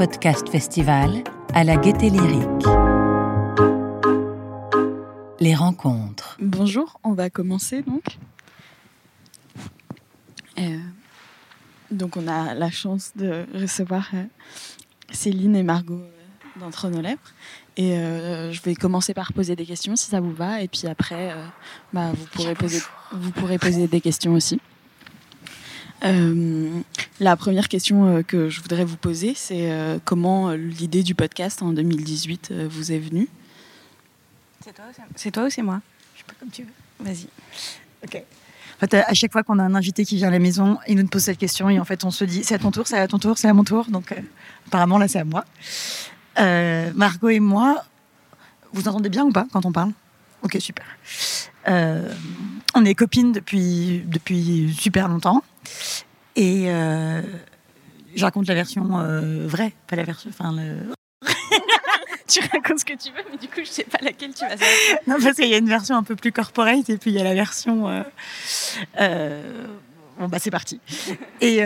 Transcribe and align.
podcast 0.00 0.48
festival 0.48 1.22
à 1.52 1.62
la 1.62 1.76
Gaieté 1.76 2.08
Lyrique. 2.08 2.64
Les 5.40 5.54
rencontres. 5.54 6.38
Bonjour, 6.40 6.98
on 7.04 7.12
va 7.12 7.28
commencer 7.28 7.82
donc. 7.82 8.16
Euh, 10.58 10.78
donc 11.90 12.16
on 12.16 12.26
a 12.28 12.54
la 12.54 12.70
chance 12.70 13.12
de 13.14 13.44
recevoir 13.52 14.08
euh, 14.14 14.24
Céline 15.10 15.54
et 15.54 15.62
Margot 15.62 16.00
euh, 16.00 16.60
d'Entre 16.60 16.88
nos 16.88 17.02
lèvres. 17.02 17.20
Et 17.76 17.98
euh, 17.98 18.52
je 18.52 18.62
vais 18.62 18.74
commencer 18.74 19.12
par 19.12 19.34
poser 19.34 19.54
des 19.54 19.66
questions 19.66 19.96
si 19.96 20.08
ça 20.08 20.22
vous 20.22 20.32
va. 20.32 20.62
Et 20.62 20.68
puis 20.68 20.86
après, 20.86 21.32
euh, 21.32 21.44
bah, 21.92 22.10
vous, 22.14 22.24
pourrez 22.32 22.54
poser, 22.54 22.80
vous 23.12 23.32
pourrez 23.32 23.58
poser 23.58 23.86
des 23.86 24.00
questions 24.00 24.32
aussi. 24.32 24.62
Euh, 26.04 26.80
la 27.20 27.36
première 27.36 27.68
question 27.68 28.06
euh, 28.06 28.22
que 28.22 28.48
je 28.48 28.60
voudrais 28.60 28.84
vous 28.84 28.96
poser, 28.96 29.34
c'est 29.36 29.70
euh, 29.70 29.98
comment 30.04 30.50
euh, 30.50 30.56
l'idée 30.56 31.02
du 31.02 31.14
podcast 31.14 31.62
en 31.62 31.72
2018 31.72 32.48
euh, 32.50 32.68
vous 32.70 32.92
est 32.92 32.98
venue? 32.98 33.28
C'est 34.64 34.74
toi, 34.74 34.84
ou 34.88 34.92
c'est- 34.94 35.02
c'est 35.16 35.30
toi 35.30 35.44
ou 35.44 35.50
c'est 35.50 35.62
moi? 35.62 35.80
Je 36.14 36.20
sais 36.20 36.24
pas 36.26 36.34
comme 36.40 36.50
tu 36.50 36.62
veux. 36.62 36.68
Vas-y. 37.00 37.26
Ok. 38.04 38.22
En 38.76 38.80
fait, 38.80 38.94
à 38.94 39.12
chaque 39.14 39.32
fois 39.32 39.42
qu'on 39.42 39.58
a 39.58 39.62
un 39.62 39.74
invité 39.74 40.06
qui 40.06 40.16
vient 40.16 40.28
à 40.28 40.30
la 40.30 40.38
maison, 40.38 40.78
il 40.88 40.96
nous 40.96 41.06
pose 41.06 41.22
cette 41.22 41.36
question 41.38 41.68
et 41.68 41.78
en 41.78 41.84
fait, 41.84 42.02
on 42.04 42.10
se 42.10 42.24
dit 42.24 42.42
c'est 42.44 42.54
à 42.54 42.58
ton 42.58 42.70
tour, 42.70 42.86
c'est 42.86 42.98
à 42.98 43.06
ton 43.06 43.18
tour, 43.18 43.36
c'est 43.36 43.48
à 43.48 43.52
mon 43.52 43.64
tour. 43.64 43.86
Donc, 43.90 44.12
euh, 44.12 44.16
apparemment, 44.68 44.96
là, 44.96 45.06
c'est 45.06 45.18
à 45.18 45.24
moi. 45.24 45.44
Euh, 46.38 46.90
Margot 46.94 47.28
et 47.28 47.40
moi, 47.40 47.84
vous 48.72 48.88
entendez 48.88 49.10
bien 49.10 49.24
ou 49.24 49.32
pas 49.32 49.46
quand 49.52 49.66
on 49.66 49.72
parle? 49.72 49.92
Ok, 50.42 50.56
super. 50.60 50.86
Euh, 51.68 52.10
on 52.74 52.84
est 52.86 52.94
copines 52.94 53.32
depuis, 53.32 54.02
depuis 54.06 54.74
super 54.78 55.08
longtemps 55.08 55.42
et 56.40 56.70
euh, 56.70 57.20
je 58.16 58.24
raconte 58.24 58.48
la 58.48 58.54
version 58.54 58.98
euh, 58.98 59.46
vraie, 59.46 59.74
pas 59.86 59.96
la 59.96 60.04
version. 60.04 60.30
Enfin, 60.30 60.54
le... 60.56 60.94
Tu 62.26 62.40
racontes 62.40 62.78
ce 62.78 62.84
que 62.86 62.94
tu 62.94 63.10
veux, 63.10 63.22
mais 63.30 63.36
du 63.36 63.48
coup, 63.48 63.58
je 63.58 63.68
sais 63.68 63.84
pas 63.84 63.98
laquelle 64.00 64.32
tu 64.32 64.46
vas. 64.46 64.54
Non, 65.06 65.16
parce 65.20 65.36
qu'il 65.36 65.48
y 65.48 65.54
a 65.54 65.58
une 65.58 65.68
version 65.68 65.96
un 65.96 66.02
peu 66.02 66.16
plus 66.16 66.32
corporate 66.32 66.88
et 66.88 66.96
puis 66.96 67.10
il 67.10 67.16
y 67.16 67.20
a 67.20 67.24
la 67.24 67.34
version. 67.34 67.88
euh, 69.00 69.66
bon, 70.18 70.28
bah, 70.28 70.38
c'est 70.40 70.50
parti. 70.50 70.80
Et 71.42 71.62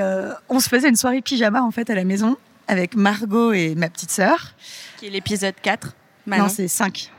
on 0.49 0.59
se 0.59 0.69
faisait 0.69 0.89
une 0.89 0.97
soirée 0.97 1.23
pyjama 1.23 1.63
en 1.63 1.71
fait 1.71 1.89
à 1.91 1.95
la 1.95 2.05
maison 2.05 2.37
avec 2.67 2.97
Margot 2.97 3.53
et 3.53 3.75
ma 3.77 3.89
petite 3.91 4.11
sœur. 4.11 4.55
Qui 4.97 5.07
est 5.07 5.11
l'épisode 5.11 5.55
4. 5.63 5.95
Non, 6.27 6.49
c'est 6.49 6.67
5. 6.67 7.13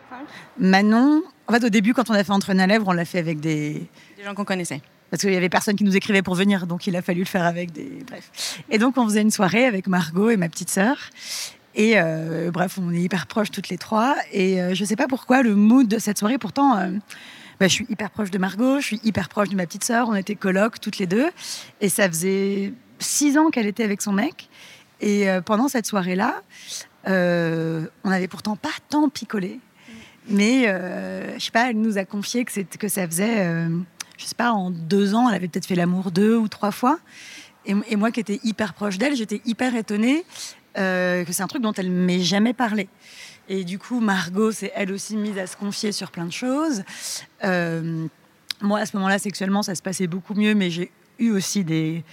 Manon, 0.58 1.24
en 1.48 1.54
fait, 1.54 1.64
au 1.64 1.70
début, 1.70 1.94
quand 1.94 2.10
on 2.10 2.14
a 2.14 2.24
fait 2.24 2.32
Entre 2.32 2.54
nos 2.54 2.66
lèvres, 2.66 2.88
on 2.88 2.94
l'a 2.94 3.06
fait 3.06 3.20
avec 3.20 3.40
des. 3.40 3.88
des 4.18 4.24
gens 4.24 4.34
qu'on 4.34 4.46
connaissait. 4.46 4.82
Parce 5.12 5.22
qu'il 5.22 5.32
y 5.32 5.38
avait 5.38 5.50
personne 5.50 5.76
qui 5.76 5.84
nous 5.84 5.96
écrivait 5.96 6.22
pour 6.22 6.36
venir, 6.36 6.68
donc 6.68 6.88
il 6.88 6.96
a 6.96 7.02
fallu 7.02 7.20
le 7.20 7.26
faire 7.26 7.46
avec 7.46 7.72
des. 7.72 8.00
Bref. 8.08 8.60
Et 8.70 8.78
donc, 8.78 8.98
on 8.98 9.06
faisait 9.06 9.22
une 9.22 9.32
soirée 9.32 9.66
avec 9.66 9.88
Margot 9.88 10.30
et 10.30 10.38
ma 10.38 10.50
petite 10.50 10.70
sœur. 10.70 10.98
Et 11.76 11.94
euh, 11.98 12.52
bref, 12.52 12.80
on 12.82 12.94
est 12.94 13.02
hyper 13.02 13.28
proches 13.28 13.52
toutes 13.52 13.70
les 13.70 13.78
trois. 13.78 14.16
Et 14.32 14.62
euh, 14.62 14.74
je 14.74 14.86
sais 14.86 14.96
pas 14.96 15.08
pourquoi, 15.08 15.44
le 15.44 15.56
mood 15.56 15.88
de 15.88 16.00
cette 16.00 16.18
soirée, 16.18 16.38
pourtant, 16.38 16.78
euh, 16.78 16.90
bah, 17.60 17.68
je 17.68 17.74
suis 17.74 17.86
hyper 17.90 18.10
proche 18.10 18.32
de 18.32 18.38
Margot, 18.38 18.80
je 18.80 18.86
suis 18.86 19.02
hyper 19.04 19.30
proche 19.30 19.50
de 19.50 19.56
ma 19.56 19.66
petite 19.66 19.84
sœur. 19.84 20.08
On 20.10 20.16
était 20.16 20.36
colocs 20.36 20.80
toutes 20.80 20.98
les 20.98 21.08
deux. 21.08 21.30
Et 21.82 21.90
ça 21.90 22.08
faisait 22.08 22.74
six 23.00 23.38
ans 23.38 23.50
qu'elle 23.50 23.68
était 23.68 23.84
avec 23.84 24.02
son 24.02 24.14
mec. 24.14 24.50
Et 25.02 25.28
pendant 25.46 25.68
cette 25.68 25.86
soirée-là, 25.86 26.42
on 27.06 28.10
n'avait 28.10 28.30
pourtant 28.30 28.56
pas 28.56 28.70
tant 28.90 29.10
picolé. 29.10 29.60
Mais 30.30 30.64
je 31.38 31.44
sais 31.44 31.52
pas, 31.52 31.70
elle 31.70 31.82
nous 31.82 31.98
a 31.98 32.06
confié 32.06 32.46
que, 32.46 32.62
que 32.62 32.88
ça 32.88 33.06
faisait, 33.06 33.68
je 34.18 34.26
sais 34.26 34.36
pas, 34.36 34.52
en 34.52 34.72
deux 34.72 35.16
ans, 35.16 35.30
elle 35.30 35.36
avait 35.36 35.48
peut-être 35.48 35.66
fait 35.66 35.76
l'amour 35.76 36.12
deux 36.12 36.36
ou 36.36 36.48
trois 36.48 36.72
fois. 36.72 37.00
Et, 37.66 37.96
moi 37.96 38.12
qui 38.12 38.20
étais 38.20 38.40
hyper 38.44 38.74
proche 38.74 38.98
d'elle, 38.98 39.16
j'étais 39.16 39.42
hyper 39.46 39.76
étonnée 39.76 40.24
euh, 40.78 41.24
que 41.24 41.34
c'est 41.34 41.42
un 41.42 41.48
truc 41.48 41.62
dont 41.62 41.74
elle 41.74 41.90
m'ait 41.90 42.20
jamais 42.20 42.54
parlé. 42.54 42.88
Et 43.48 43.64
du 43.64 43.80
coup, 43.80 44.00
Margot 44.00 44.52
s'est 44.52 44.72
elle 44.76 44.92
aussi 44.92 45.16
mise 45.16 45.38
à 45.38 45.48
se 45.48 45.56
confier 45.56 45.92
sur 45.92 46.12
plein 46.12 46.26
de 46.26 46.32
choses. 46.32 46.84
Euh, 47.44 48.06
moi, 48.62 48.80
à 48.80 48.86
ce 48.86 48.96
moment-là, 48.98 49.20
sexuellement, 49.20 49.64
ça 49.64 49.76
se 49.76 49.82
passait 49.82 50.08
beaucoup 50.08 50.34
mieux, 50.34 50.54
mais 50.56 50.70
j'ai 50.70 50.92
eu 51.20 51.32
aussi 51.32 51.64
des. 51.64 52.04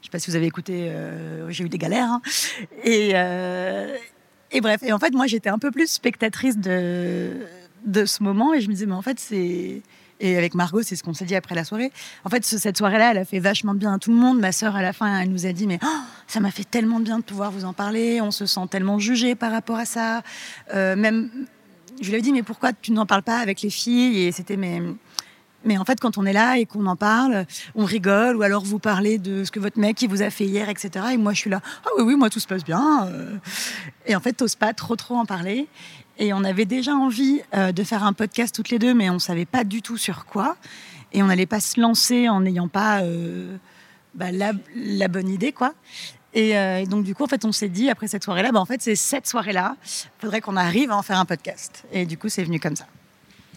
Je 0.00 0.06
sais 0.06 0.10
pas 0.10 0.18
si 0.18 0.30
vous 0.30 0.36
avez 0.36 0.46
écouté, 0.46 0.88
euh, 0.88 1.50
j'ai 1.50 1.64
eu 1.64 1.68
des 1.68 1.78
galères. 1.78 2.08
hein. 2.08 2.22
Et, 2.84 4.60
bref, 4.60 4.82
et 4.82 4.92
en 4.92 4.98
fait, 4.98 5.12
moi, 5.14 5.26
j'étais 5.26 5.48
un 5.48 5.58
peu 5.58 5.70
plus 5.70 5.90
spectatrice 5.90 6.58
de 6.58 7.34
ce 7.86 8.22
moment, 8.22 8.52
et 8.52 8.60
je 8.60 8.68
me 8.68 8.74
disais, 8.74 8.86
mais 8.86 8.94
en 8.94 9.02
fait, 9.02 9.18
c'est. 9.18 9.82
Et 10.24 10.38
avec 10.38 10.54
Margot, 10.54 10.82
c'est 10.82 10.94
ce 10.94 11.02
qu'on 11.02 11.14
s'est 11.14 11.24
dit 11.24 11.34
après 11.34 11.56
la 11.56 11.64
soirée. 11.64 11.90
En 12.24 12.30
fait, 12.30 12.44
ce- 12.46 12.56
cette 12.56 12.78
soirée-là, 12.78 13.10
elle 13.10 13.18
a 13.18 13.24
fait 13.24 13.40
vachement 13.40 13.74
bien 13.74 13.94
à 13.94 13.98
tout 13.98 14.10
le 14.10 14.16
monde. 14.16 14.38
Ma 14.38 14.52
sœur, 14.52 14.76
à 14.76 14.80
la 14.82 14.92
fin, 14.92 15.18
elle 15.20 15.30
nous 15.30 15.46
a 15.46 15.52
dit, 15.52 15.66
mais 15.66 15.80
oh, 15.82 15.86
ça 16.28 16.38
m'a 16.38 16.52
fait 16.52 16.62
tellement 16.64 17.00
bien 17.00 17.18
de 17.18 17.24
pouvoir 17.24 17.50
vous 17.50 17.64
en 17.64 17.72
parler. 17.72 18.20
On 18.20 18.30
se 18.30 18.46
sent 18.46 18.60
tellement 18.70 19.00
jugé 19.00 19.34
par 19.34 19.50
rapport 19.50 19.76
à 19.78 19.84
ça. 19.84 20.22
Euh, 20.74 20.94
même, 20.94 21.28
je 22.00 22.08
lui 22.08 22.18
ai 22.18 22.20
dit, 22.22 22.32
mais 22.32 22.44
pourquoi 22.44 22.72
tu 22.72 22.92
n'en 22.92 23.04
parles 23.04 23.24
pas 23.24 23.38
avec 23.38 23.62
les 23.62 23.70
filles? 23.70 24.20
Et 24.22 24.30
c'était, 24.30 24.56
mais, 24.56 24.80
mais 25.64 25.76
en 25.76 25.84
fait, 25.84 25.98
quand 25.98 26.16
on 26.18 26.24
est 26.24 26.32
là 26.32 26.56
et 26.56 26.66
qu'on 26.66 26.86
en 26.86 26.94
parle, 26.96 27.44
on 27.74 27.84
rigole, 27.84 28.36
ou 28.36 28.42
alors 28.42 28.64
vous 28.64 28.78
parlez 28.78 29.18
de 29.18 29.42
ce 29.42 29.50
que 29.50 29.58
votre 29.58 29.80
mec 29.80 30.04
vous 30.08 30.22
a 30.22 30.30
fait 30.30 30.44
hier, 30.44 30.68
etc. 30.68 31.06
Et 31.14 31.16
moi, 31.16 31.32
je 31.32 31.38
suis 31.40 31.50
là, 31.50 31.60
ah 31.84 31.88
oui, 31.98 32.04
oui, 32.04 32.14
moi 32.14 32.30
tout 32.30 32.38
se 32.40 32.46
passe 32.46 32.62
bien. 32.64 33.08
Et 34.06 34.14
en 34.14 34.20
fait, 34.20 34.34
t'oses 34.34 34.54
pas 34.56 34.72
trop, 34.72 34.94
trop 34.94 35.16
en 35.16 35.24
parler. 35.26 35.66
Et 36.22 36.32
on 36.32 36.44
avait 36.44 36.66
déjà 36.66 36.94
envie 36.94 37.40
euh, 37.52 37.72
de 37.72 37.82
faire 37.82 38.04
un 38.04 38.12
podcast 38.12 38.54
toutes 38.54 38.70
les 38.70 38.78
deux, 38.78 38.94
mais 38.94 39.10
on 39.10 39.18
savait 39.18 39.44
pas 39.44 39.64
du 39.64 39.82
tout 39.82 39.96
sur 39.96 40.24
quoi. 40.24 40.56
Et 41.12 41.20
on 41.20 41.26
n'allait 41.26 41.46
pas 41.46 41.58
se 41.58 41.80
lancer 41.80 42.28
en 42.28 42.42
n'ayant 42.42 42.68
pas 42.68 43.02
euh, 43.02 43.56
bah, 44.14 44.26
la, 44.30 45.08
bonne 45.08 45.28
idée, 45.28 45.50
quoi. 45.50 45.74
Et, 46.32 46.56
euh, 46.56 46.78
et 46.78 46.86
donc, 46.86 47.02
du 47.02 47.16
coup, 47.16 47.24
en 47.24 47.26
fait, 47.26 47.44
on 47.44 47.50
s'est 47.50 47.68
dit, 47.68 47.90
après 47.90 48.06
cette 48.06 48.22
soirée-là, 48.22 48.52
bah, 48.52 48.60
en 48.60 48.64
fait, 48.64 48.80
c'est 48.80 48.94
cette 48.94 49.26
soirée-là, 49.26 49.74
faudrait 50.20 50.40
qu'on 50.40 50.54
arrive 50.54 50.92
à 50.92 50.96
en 50.96 51.02
faire 51.02 51.18
un 51.18 51.24
podcast. 51.24 51.82
Et 51.90 52.06
du 52.06 52.16
coup, 52.16 52.28
c'est 52.28 52.44
venu 52.44 52.60
comme 52.60 52.76
ça. 52.76 52.86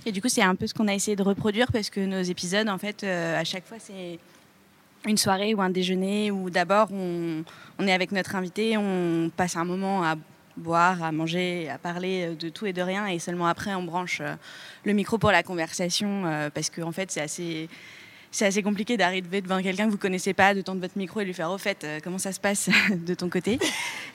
Et 0.08 0.12
du 0.12 0.20
coup, 0.20 0.28
c'est 0.28 0.42
un 0.42 0.56
peu 0.56 0.66
ce 0.66 0.74
qu'on 0.74 0.88
a 0.88 0.94
essayé 0.96 1.16
de 1.16 1.22
reproduire 1.22 1.72
parce 1.72 1.92
que 1.92 2.00
nos 2.00 2.24
épisodes, 2.24 2.68
en 2.68 2.80
fait, 2.80 3.04
à 3.04 3.44
chaque 3.44 3.68
fois, 3.68 3.78
c'est 3.80 4.18
une 5.06 5.18
soirée 5.18 5.54
ou 5.54 5.62
un 5.62 5.70
déjeuner 5.70 6.32
où 6.32 6.50
d'abord 6.50 6.88
on 6.92 7.44
est 7.88 7.94
avec 7.94 8.12
notre 8.12 8.36
invité, 8.36 8.76
on 8.76 9.30
passe 9.38 9.56
un 9.56 9.66
moment 9.66 10.04
à 10.04 10.16
boire, 10.58 11.04
à 11.04 11.12
manger, 11.12 11.70
à 11.70 11.78
parler 11.78 12.36
de 12.36 12.50
tout 12.50 12.66
et 12.66 12.74
de 12.74 12.82
rien, 12.82 13.08
et 13.08 13.20
seulement 13.20 13.48
après 13.48 13.76
on 13.76 13.84
branche 13.84 14.20
euh, 14.22 14.36
le 14.84 14.94
micro 14.94 15.18
pour 15.18 15.32
la 15.32 15.44
conversation 15.44 16.26
euh, 16.26 16.50
parce 16.50 16.70
qu'en 16.70 16.88
en 16.88 16.92
fait 16.92 17.12
c'est 17.12 17.22
assez 17.22 17.70
c'est 18.36 18.46
assez 18.46 18.62
compliqué 18.62 18.98
d'arriver 18.98 19.42
devant 19.42 19.62
quelqu'un 19.62 19.86
que 19.86 19.92
vous 19.92 19.98
connaissez 19.98 20.34
pas, 20.34 20.54
de 20.54 20.60
tendre 20.60 20.82
votre 20.82 20.98
micro 20.98 21.22
et 21.22 21.26
lui 21.26 21.34
faire 21.34 21.52
au 21.52 21.58
fait 21.58 21.84
euh, 21.86 22.00
comment 22.04 22.18
ça 22.18 22.34
se 22.34 22.40
passe 22.42 22.70
de 22.92 23.14
ton 23.14 23.30
côté? 23.30 23.58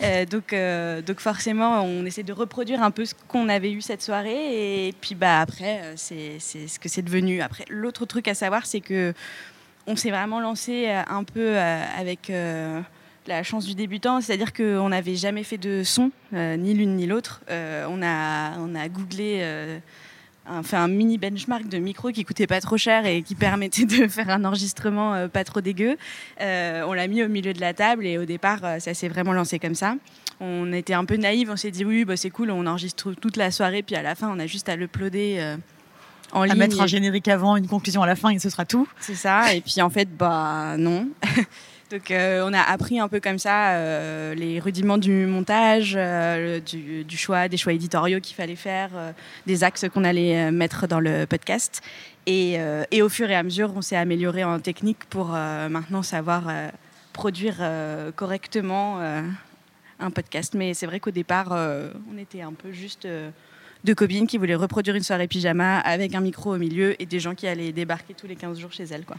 Euh, 0.02 0.26
donc, 0.26 0.52
euh, 0.52 1.00
donc 1.00 1.20
forcément, 1.20 1.82
on 1.82 2.04
essaie 2.04 2.22
de 2.22 2.34
reproduire 2.34 2.82
un 2.82 2.90
peu 2.90 3.06
ce 3.06 3.14
qu'on 3.28 3.48
avait 3.48 3.72
eu 3.72 3.80
cette 3.80 4.02
soirée 4.02 4.88
et 4.88 4.92
puis 4.92 5.14
bah 5.14 5.40
après 5.40 5.80
euh, 5.82 5.94
c'est 5.96 6.38
ce 6.38 6.78
que 6.78 6.90
c'est 6.90 7.02
devenu. 7.02 7.40
Après 7.40 7.64
l'autre 7.70 8.04
truc 8.04 8.28
à 8.28 8.34
savoir 8.34 8.66
c'est 8.66 8.82
que 8.82 9.14
on 9.86 9.96
s'est 9.96 10.10
vraiment 10.10 10.40
lancé 10.40 10.86
euh, 10.88 11.02
un 11.08 11.24
peu 11.24 11.56
euh, 11.56 11.84
avec 11.98 12.30
euh, 12.30 12.80
la 13.26 13.42
chance 13.42 13.66
du 13.66 13.74
débutant, 13.74 14.20
c'est-à-dire 14.20 14.52
qu'on 14.52 14.88
n'avait 14.88 15.14
jamais 15.16 15.42
fait 15.44 15.58
de 15.58 15.82
son, 15.84 16.10
euh, 16.34 16.56
ni 16.56 16.74
l'une 16.74 16.96
ni 16.96 17.06
l'autre. 17.06 17.42
Euh, 17.50 17.86
on, 17.88 18.02
a, 18.02 18.58
on 18.58 18.74
a 18.74 18.88
googlé, 18.88 19.38
euh, 19.42 19.78
un- 20.48 20.62
fait 20.62 20.76
un 20.76 20.88
mini 20.88 21.18
benchmark 21.18 21.68
de 21.68 21.78
micro 21.78 22.10
qui 22.10 22.24
coûtait 22.24 22.46
pas 22.46 22.60
trop 22.60 22.76
cher 22.76 23.06
et 23.06 23.22
qui 23.22 23.34
permettait 23.34 23.84
de 23.84 24.08
faire 24.08 24.30
un 24.30 24.44
enregistrement 24.44 25.28
pas 25.28 25.44
trop 25.44 25.60
dégueu. 25.60 25.96
On 26.40 26.92
l'a 26.92 27.06
mis 27.06 27.22
au 27.22 27.28
milieu 27.28 27.52
de 27.52 27.60
la 27.60 27.74
table 27.74 28.06
et 28.06 28.18
au 28.18 28.24
départ, 28.24 28.60
ça 28.80 28.94
s'est 28.94 29.08
vraiment 29.08 29.32
lancé 29.32 29.58
comme 29.58 29.74
ça. 29.76 29.94
On 30.40 30.72
était 30.72 30.94
un 30.94 31.04
peu 31.04 31.16
naïfs, 31.16 31.48
on 31.50 31.56
s'est 31.56 31.70
dit 31.70 31.84
oui, 31.84 32.04
bah, 32.06 32.16
c'est 32.16 32.30
cool, 32.30 32.50
on 32.50 32.66
enregistre 32.66 33.12
toute 33.12 33.36
la 33.36 33.50
soirée, 33.50 33.82
puis 33.82 33.94
à 33.96 34.02
la 34.02 34.14
fin, 34.14 34.28
on 34.34 34.38
a 34.40 34.46
juste 34.46 34.68
à 34.70 34.76
l'uploader 34.76 35.56
en 36.32 36.40
À 36.42 36.46
ligne. 36.46 36.56
mettre 36.56 36.80
un 36.80 36.86
générique 36.86 37.28
avant, 37.28 37.56
une 37.56 37.66
conclusion 37.68 38.02
à 38.02 38.06
la 38.06 38.16
fin, 38.16 38.30
et 38.30 38.38
ce 38.38 38.48
sera 38.48 38.64
tout. 38.64 38.88
c'est 39.00 39.14
ça. 39.14 39.52
Et 39.54 39.60
puis 39.60 39.82
en 39.82 39.90
fait, 39.90 40.08
bah 40.16 40.76
non. 40.78 41.08
Donc 41.90 42.12
euh, 42.12 42.46
on 42.46 42.52
a 42.52 42.60
appris 42.60 43.00
un 43.00 43.08
peu 43.08 43.18
comme 43.18 43.40
ça 43.40 43.72
euh, 43.72 44.32
les 44.36 44.60
rudiments 44.60 44.96
du 44.96 45.26
montage, 45.26 45.94
euh, 45.96 46.60
du, 46.60 47.16
choix, 47.16 47.48
des 47.48 47.56
choix 47.56 47.72
éditoriaux 47.72 48.20
qu'il 48.20 48.36
fallait 48.36 48.54
faire, 48.54 48.90
des 49.46 49.64
axes 49.64 49.86
qu'on 49.92 50.04
allait 50.04 50.52
mettre 50.52 50.86
dans 50.86 51.00
le 51.00 51.26
podcast. 51.26 51.82
Et, 52.26 52.60
au 53.02 53.08
fur 53.08 53.28
et 53.28 53.34
à 53.34 53.42
mesure, 53.42 53.72
on 53.74 53.82
s'est 53.82 53.96
amélioré 53.96 54.44
en 54.44 54.60
technique 54.60 55.04
pour 55.06 55.28
maintenant 55.30 56.02
savoir 56.02 56.44
produire 57.12 57.56
correctement 58.14 59.00
un 59.98 60.10
podcast. 60.10 60.54
Mais 60.54 60.74
c'est 60.74 60.86
vrai 60.86 61.00
qu'au 61.00 61.10
départ, 61.10 61.50
on 61.50 62.18
était 62.18 62.42
un 62.42 62.52
peu 62.52 62.70
juste 62.70 63.08
deux 63.82 63.94
copines 63.96 64.28
qui 64.28 64.38
voulaient 64.38 64.54
reproduire 64.54 64.94
une 64.94 65.02
soirée 65.02 65.26
pyjama 65.26 65.80
avec 65.80 66.14
un 66.14 66.20
micro 66.20 66.54
au 66.54 66.58
milieu 66.58 67.00
et 67.02 67.06
des 67.06 67.18
gens 67.18 67.34
qui 67.34 67.48
allaient 67.48 67.72
débarquer 67.72 68.14
tous 68.14 68.28
les 68.28 68.36
15 68.36 68.60
jours 68.60 68.72
chez 68.72 68.84
elles. 68.84 69.04
Quoi. 69.04 69.16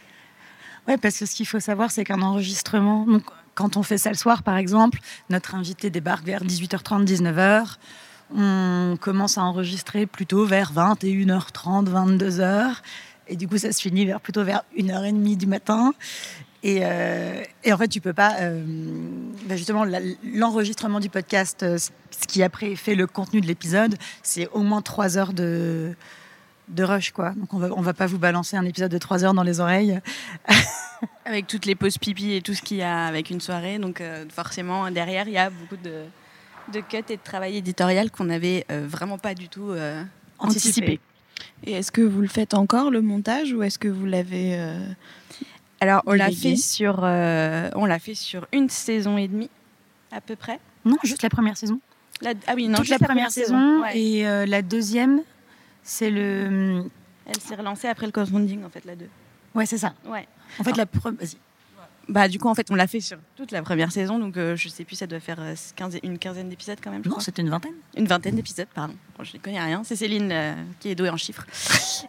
Ouais, 0.87 0.97
parce 0.97 1.19
que 1.19 1.25
ce 1.25 1.35
qu'il 1.35 1.47
faut 1.47 1.59
savoir, 1.59 1.91
c'est 1.91 2.03
qu'un 2.03 2.21
enregistrement, 2.21 3.05
donc, 3.05 3.23
quand 3.53 3.77
on 3.77 3.83
fait 3.83 3.97
ça 3.97 4.09
le 4.09 4.15
soir, 4.15 4.43
par 4.43 4.57
exemple, 4.57 4.99
notre 5.29 5.55
invité 5.55 5.89
débarque 5.89 6.25
vers 6.25 6.43
18h30, 6.43 7.05
19h. 7.05 7.75
On 8.33 8.97
commence 8.99 9.37
à 9.37 9.43
enregistrer 9.43 10.05
plutôt 10.05 10.45
vers 10.45 10.71
21h30, 10.73 11.89
22h. 11.89 12.75
Et 13.27 13.35
du 13.35 13.47
coup, 13.47 13.57
ça 13.57 13.71
se 13.71 13.81
finit 13.81 14.05
vers, 14.05 14.21
plutôt 14.21 14.43
vers 14.43 14.63
1h30 14.77 15.37
du 15.37 15.47
matin. 15.47 15.93
Et, 16.63 16.79
euh, 16.83 17.43
et, 17.63 17.73
en 17.73 17.77
fait, 17.77 17.87
tu 17.87 18.01
peux 18.01 18.13
pas. 18.13 18.35
Euh, 18.39 18.63
bah 19.47 19.55
justement, 19.55 19.85
l'enregistrement 20.23 20.99
du 20.99 21.09
podcast, 21.09 21.63
euh, 21.63 21.77
ce 21.77 22.27
qui 22.27 22.43
après 22.43 22.75
fait 22.75 22.95
le 22.95 23.07
contenu 23.07 23.41
de 23.41 23.47
l'épisode, 23.47 23.95
c'est 24.21 24.47
au 24.49 24.59
moins 24.59 24.81
trois 24.81 25.17
heures 25.17 25.33
de, 25.33 25.95
de 26.71 26.83
rush, 26.83 27.11
quoi. 27.11 27.31
Donc 27.31 27.53
on 27.53 27.57
va, 27.57 27.69
on 27.75 27.81
va 27.81 27.93
pas 27.93 28.07
vous 28.07 28.17
balancer 28.17 28.57
un 28.57 28.65
épisode 28.65 28.91
de 28.91 28.97
trois 28.97 29.23
heures 29.23 29.33
dans 29.33 29.43
les 29.43 29.59
oreilles. 29.59 29.99
avec 31.25 31.47
toutes 31.47 31.65
les 31.65 31.75
pauses 31.75 31.97
pipi 31.97 32.33
et 32.33 32.41
tout 32.41 32.53
ce 32.53 32.61
qu'il 32.61 32.77
y 32.77 32.81
a 32.81 33.05
avec 33.05 33.29
une 33.29 33.41
soirée. 33.41 33.79
Donc 33.79 34.03
forcément, 34.29 34.89
derrière, 34.91 35.27
il 35.27 35.33
y 35.33 35.37
a 35.37 35.49
beaucoup 35.49 35.77
de, 35.77 36.03
de 36.73 36.79
cuts 36.79 36.97
et 37.09 37.17
de 37.17 37.21
travail 37.23 37.57
éditorial 37.57 38.11
qu'on 38.11 38.25
n'avait 38.25 38.65
vraiment 38.69 39.17
pas 39.17 39.33
du 39.33 39.49
tout 39.49 39.71
anticipé. 40.39 40.99
Et 41.63 41.73
est-ce 41.73 41.91
que 41.91 42.01
vous 42.01 42.21
le 42.21 42.27
faites 42.27 42.53
encore, 42.53 42.91
le 42.91 43.01
montage, 43.01 43.53
ou 43.53 43.63
est-ce 43.63 43.79
que 43.79 43.87
vous 43.87 44.05
l'avez 44.05 44.57
alors, 45.81 46.03
on 46.05 46.13
l'a 46.13 46.29
fait 46.29 46.55
sur, 46.55 46.99
euh, 47.01 47.69
on 47.75 47.85
l'a 47.85 47.97
fait 47.97 48.13
sur 48.13 48.47
une 48.53 48.69
saison 48.69 49.17
et 49.17 49.27
demie, 49.27 49.49
à 50.11 50.21
peu 50.21 50.35
près. 50.35 50.59
Non, 50.85 50.97
juste 51.03 51.23
la 51.23 51.29
première 51.29 51.57
saison. 51.57 51.79
ah 52.23 52.53
oui, 52.55 52.67
non, 52.67 52.77
toute 52.77 52.89
la, 52.89 52.99
première, 52.99 53.31
saison, 53.31 53.83
et 53.91 54.27
euh, 54.27 54.45
la 54.45 54.61
deuxième, 54.61 55.21
c'est 55.83 56.09
le. 56.09 56.85
Elle 57.25 57.39
s'est 57.39 57.55
relancée 57.55 57.87
après 57.87 58.05
le 58.05 58.11
crowdfunding, 58.11 58.63
en 58.63 58.69
fait, 58.69 58.83
la 58.85 58.95
deux. 58.95 59.09
Ouais, 59.53 59.65
c'est 59.65 59.77
ça. 59.77 59.93
Ouais. 60.05 60.27
En 60.59 60.63
fait, 60.63 60.75
la 60.75 60.85
première. 60.85 61.19
Vas-y. 61.19 61.37
Bah, 62.11 62.27
du 62.27 62.39
coup, 62.39 62.49
en 62.49 62.55
fait, 62.55 62.67
on 62.69 62.75
l'a 62.75 62.87
fait 62.87 62.99
sur 62.99 63.17
toute 63.37 63.51
la 63.51 63.61
première 63.61 63.89
saison, 63.89 64.19
donc 64.19 64.35
euh, 64.35 64.57
je 64.57 64.67
sais 64.67 64.83
plus, 64.83 64.97
ça 64.97 65.07
doit 65.07 65.21
faire 65.21 65.37
euh, 65.39 65.55
une 66.03 66.19
quinzaine 66.19 66.49
d'épisodes 66.49 66.77
quand 66.83 66.91
même. 66.91 67.01
non, 67.05 67.21
c'était 67.21 67.41
une 67.41 67.49
vingtaine. 67.49 67.71
Une 67.95 68.05
vingtaine 68.05 68.35
d'épisodes, 68.35 68.67
pardon. 68.75 68.95
je 69.21 69.31
ne 69.33 69.41
connais 69.41 69.63
rien. 69.63 69.81
C'est 69.85 69.95
Céline 69.95 70.29
euh, 70.29 70.53
qui 70.81 70.89
est 70.89 70.95
douée 70.95 71.09
en 71.09 71.15
chiffres. 71.15 71.45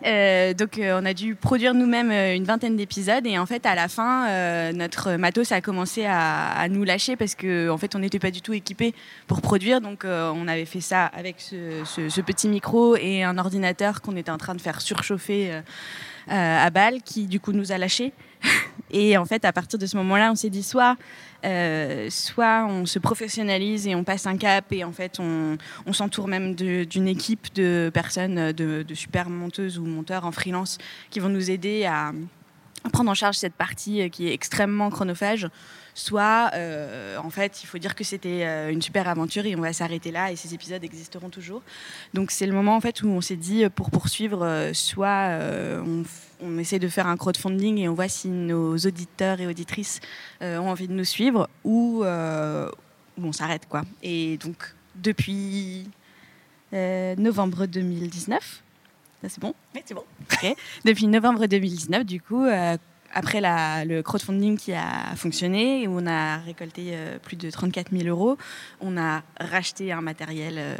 donc, 0.58 0.80
on 0.82 1.04
a 1.04 1.14
dû 1.14 1.36
produire 1.36 1.72
nous-mêmes 1.72 2.10
une 2.10 2.42
vingtaine 2.42 2.76
d'épisodes, 2.76 3.24
et 3.24 3.38
en 3.38 3.46
fait, 3.46 3.64
à 3.64 3.76
la 3.76 3.86
fin, 3.86 4.72
notre 4.72 5.12
matos 5.12 5.52
a 5.52 5.60
commencé 5.60 6.04
à, 6.04 6.66
nous 6.68 6.82
lâcher 6.82 7.14
parce 7.14 7.36
qu'en 7.36 7.68
en 7.68 7.78
fait, 7.78 7.94
on 7.94 8.00
n'était 8.00 8.18
pas 8.18 8.32
du 8.32 8.42
tout 8.42 8.54
équipé 8.54 8.94
pour 9.28 9.40
produire. 9.40 9.80
Donc, 9.80 10.02
on 10.04 10.48
avait 10.48 10.64
fait 10.64 10.80
ça 10.80 11.06
avec 11.06 11.36
ce, 11.38 11.84
ce, 11.84 12.20
petit 12.20 12.48
micro 12.48 12.96
et 12.96 13.22
un 13.22 13.38
ordinateur 13.38 14.00
qu'on 14.00 14.16
était 14.16 14.32
en 14.32 14.38
train 14.38 14.56
de 14.56 14.60
faire 14.60 14.80
surchauffer 14.80 15.62
à 16.28 16.70
balle, 16.70 17.02
qui 17.02 17.26
du 17.26 17.40
coup 17.40 17.52
nous 17.52 17.72
a 17.72 17.78
lâchés. 17.78 18.12
Et 18.92 19.16
en 19.16 19.24
fait, 19.24 19.44
à 19.44 19.52
partir 19.52 19.78
de 19.78 19.86
ce 19.86 19.96
moment-là, 19.96 20.30
on 20.30 20.34
s'est 20.34 20.50
dit 20.50 20.62
soit, 20.62 20.96
euh, 21.44 22.08
soit 22.10 22.66
on 22.68 22.84
se 22.84 22.98
professionnalise 22.98 23.86
et 23.86 23.94
on 23.94 24.04
passe 24.04 24.26
un 24.26 24.36
cap 24.36 24.70
et 24.70 24.84
en 24.84 24.92
fait, 24.92 25.18
on, 25.18 25.56
s'entoure 25.92 26.28
même 26.28 26.54
d'une 26.54 27.08
équipe 27.08 27.54
de 27.54 27.90
personnes, 27.92 28.52
de, 28.52 28.82
de, 28.82 28.94
super 28.94 29.30
monteuses 29.30 29.78
ou 29.78 29.86
monteurs 29.86 30.26
en 30.26 30.32
freelance 30.32 30.76
qui 31.10 31.20
vont 31.20 31.30
nous 31.30 31.50
aider 31.50 31.86
à 31.86 32.12
prendre 32.92 33.10
en 33.10 33.14
charge 33.14 33.36
cette 33.36 33.54
partie 33.54 34.10
qui 34.10 34.28
est 34.28 34.34
extrêmement 34.34 34.90
chronophage 34.90 35.48
soit 35.94 36.50
euh, 36.54 37.16
en 37.18 37.30
fait 37.30 37.62
il 37.62 37.66
faut 37.66 37.78
dire 37.78 37.94
que 37.94 38.04
c'était 38.04 38.44
euh, 38.44 38.70
une 38.70 38.80
super 38.80 39.08
aventure 39.08 39.44
et 39.46 39.54
on 39.56 39.60
va 39.60 39.72
s'arrêter 39.72 40.10
là 40.10 40.32
et 40.32 40.36
ces 40.36 40.54
épisodes 40.54 40.82
existeront 40.82 41.28
toujours. 41.28 41.62
Donc 42.14 42.30
c'est 42.30 42.46
le 42.46 42.52
moment 42.52 42.76
en 42.76 42.80
fait 42.80 43.02
où 43.02 43.08
on 43.08 43.20
s'est 43.20 43.36
dit 43.36 43.68
pour 43.68 43.90
poursuivre, 43.90 44.44
euh, 44.44 44.72
soit 44.72 45.38
on, 46.42 46.58
essaie 46.58 46.78
de 46.78 46.88
faire 46.88 47.06
un 47.06 47.16
crowdfunding 47.16 47.78
et 47.78 47.88
on 47.88 47.94
voit 47.94 48.08
si 48.08 48.28
nos 48.28 48.76
auditeurs 48.76 49.40
et 49.40 49.46
auditrices 49.46 50.00
ont 50.40 50.68
envie 50.68 50.88
de 50.88 50.92
nous 50.92 51.04
suivre 51.04 51.48
ou, 51.64 52.04
on 52.04 53.32
s'arrête 53.32 53.68
quoi. 53.68 53.82
Et 54.02 54.38
donc 54.38 54.74
depuis 54.96 55.88
novembre 56.72 57.66
2019. 57.66 58.62
C'est 59.28 59.38
bon? 59.38 59.54
Oui, 59.74 59.82
c'est 59.84 59.94
bon. 59.94 60.04
Depuis 60.84 61.06
novembre 61.06 61.46
2019, 61.46 62.04
du 62.04 62.20
coup, 62.20 62.44
après 63.12 63.40
le 63.84 64.00
crowdfunding 64.02 64.56
qui 64.56 64.72
a 64.72 65.14
fonctionné, 65.16 65.86
où 65.86 65.98
on 66.00 66.06
a 66.06 66.38
récolté 66.38 66.90
euh, 66.92 67.18
plus 67.18 67.36
de 67.36 67.50
34 67.50 67.92
000 67.92 68.08
euros, 68.08 68.38
on 68.80 68.96
a 68.96 69.22
racheté 69.38 69.92
un 69.92 70.00
matériel 70.00 70.54
euh, 70.58 70.76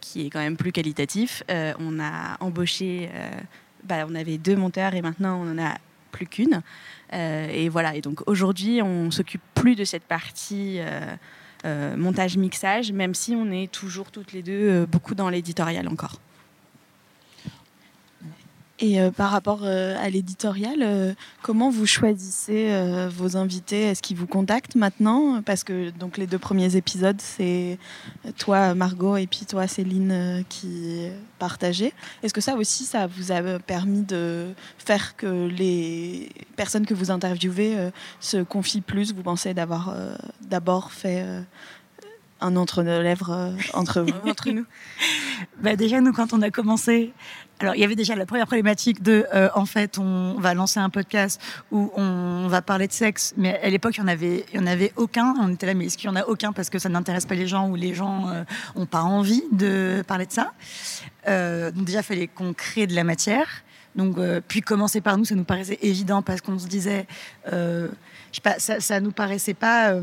qui 0.00 0.26
est 0.26 0.30
quand 0.30 0.40
même 0.40 0.56
plus 0.56 0.72
qualitatif. 0.72 1.42
Euh, 1.50 1.72
on 1.78 2.00
a 2.00 2.36
embauché, 2.40 3.08
bah, 3.84 4.06
on 4.08 4.14
avait 4.14 4.38
deux 4.38 4.56
monteurs 4.56 4.94
et 4.94 5.02
maintenant 5.02 5.40
on 5.40 5.44
n'en 5.44 5.62
a 5.62 5.76
plus 6.10 6.26
qu'une. 6.26 6.62
et 7.12 7.68
voilà. 7.68 7.94
Et 7.94 8.00
donc 8.00 8.22
aujourd'hui, 8.26 8.82
on 8.82 9.10
s'occupe 9.10 9.42
plus 9.54 9.76
de 9.76 9.84
cette 9.84 10.04
partie. 10.04 10.80
montage-mixage, 11.64 12.92
même 12.92 13.14
si 13.14 13.34
on 13.34 13.50
est 13.50 13.70
toujours 13.70 14.10
toutes 14.10 14.32
les 14.32 14.42
deux 14.42 14.86
beaucoup 14.86 15.14
dans 15.14 15.28
l'éditorial 15.28 15.88
encore. 15.88 16.20
Et 18.78 19.00
euh, 19.00 19.10
par 19.10 19.30
rapport 19.30 19.60
euh, 19.62 19.96
à 19.98 20.10
l'éditorial, 20.10 20.82
euh, 20.82 21.14
comment 21.40 21.70
vous 21.70 21.86
choisissez 21.86 22.70
vos 23.08 23.36
invités? 23.36 23.82
Est-ce 23.82 24.02
qu'ils 24.02 24.16
vous 24.16 24.26
contactent 24.26 24.74
maintenant? 24.74 25.40
Parce 25.42 25.64
que 25.64 25.90
donc 25.90 26.18
les 26.18 26.26
deux 26.26 26.38
premiers 26.38 26.76
épisodes, 26.76 27.20
c'est 27.20 27.78
toi 28.38 28.74
Margot 28.74 29.16
et 29.16 29.26
puis 29.26 29.46
toi 29.46 29.66
Céline 29.66 30.44
qui 30.48 31.08
partagez. 31.38 31.92
Est-ce 32.22 32.34
que 32.34 32.40
ça 32.40 32.56
aussi, 32.56 32.84
ça 32.84 33.06
vous 33.06 33.32
a 33.32 33.58
permis 33.58 34.02
de 34.02 34.48
faire 34.78 35.16
que 35.16 35.48
les 35.48 36.28
personnes 36.56 36.84
que 36.84 36.94
vous 36.94 37.10
interviewez 37.10 37.76
se 38.20 38.42
confient 38.42 38.82
plus? 38.82 39.14
Vous 39.14 39.22
pensez 39.22 39.54
d'avoir 39.54 39.94
d'abord 40.42 40.92
fait 40.92 41.24
un 42.40 42.56
entre 42.56 42.82
nos 42.82 43.00
lèvres 43.00 43.54
entre 43.72 44.02
vous, 44.02 44.12
entre 44.28 44.50
nous. 44.50 44.66
Bah 45.60 45.76
Déjà, 45.76 46.00
nous, 46.00 46.12
quand 46.12 46.32
on 46.32 46.42
a 46.42 46.50
commencé, 46.50 47.12
alors, 47.58 47.74
il 47.74 47.80
y 47.80 47.84
avait 47.84 47.96
déjà 47.96 48.14
la 48.14 48.26
première 48.26 48.46
problématique 48.46 49.02
de, 49.02 49.26
euh, 49.34 49.48
en 49.54 49.64
fait, 49.64 49.98
on 49.98 50.34
va 50.38 50.52
lancer 50.52 50.78
un 50.78 50.90
podcast 50.90 51.40
où 51.70 51.90
on 51.96 52.48
va 52.48 52.60
parler 52.60 52.86
de 52.86 52.92
sexe, 52.92 53.32
mais 53.38 53.58
à 53.62 53.70
l'époque, 53.70 53.96
il 53.96 54.04
n'y 54.04 54.10
en, 54.10 54.12
avait, 54.12 54.44
il 54.52 54.60
y 54.60 54.62
en 54.62 54.66
avait 54.66 54.92
aucun. 54.96 55.34
On 55.40 55.52
était 55.52 55.64
là, 55.64 55.72
mais 55.72 55.86
est-ce 55.86 55.96
qu'il 55.96 56.10
n'y 56.10 56.16
en 56.16 56.20
a 56.20 56.26
aucun 56.26 56.52
parce 56.52 56.68
que 56.68 56.78
ça 56.78 56.90
n'intéresse 56.90 57.24
pas 57.24 57.34
les 57.34 57.46
gens 57.46 57.68
ou 57.70 57.74
les 57.74 57.94
gens 57.94 58.26
n'ont 58.74 58.82
euh, 58.82 58.86
pas 58.86 59.00
envie 59.02 59.42
de 59.52 60.04
parler 60.06 60.26
de 60.26 60.32
ça? 60.32 60.52
Euh, 61.28 61.70
Donc, 61.70 61.86
déjà, 61.86 62.00
il 62.00 62.04
fallait 62.04 62.26
qu'on 62.26 62.52
crée 62.52 62.86
de 62.86 62.94
la 62.94 63.04
matière. 63.04 63.48
Donc, 63.94 64.18
puis 64.46 64.60
commencer 64.60 65.00
par 65.00 65.16
nous, 65.16 65.24
ça 65.24 65.34
nous 65.34 65.44
paraissait 65.44 65.78
évident 65.80 66.20
parce 66.20 66.42
qu'on 66.42 66.58
se 66.58 66.66
disait, 66.66 67.06
je 67.50 67.88
sais 68.30 68.42
pas, 68.42 68.58
ça, 68.58 68.78
ça 68.78 69.00
nous 69.00 69.12
paraissait 69.12 69.54
pas 69.54 69.94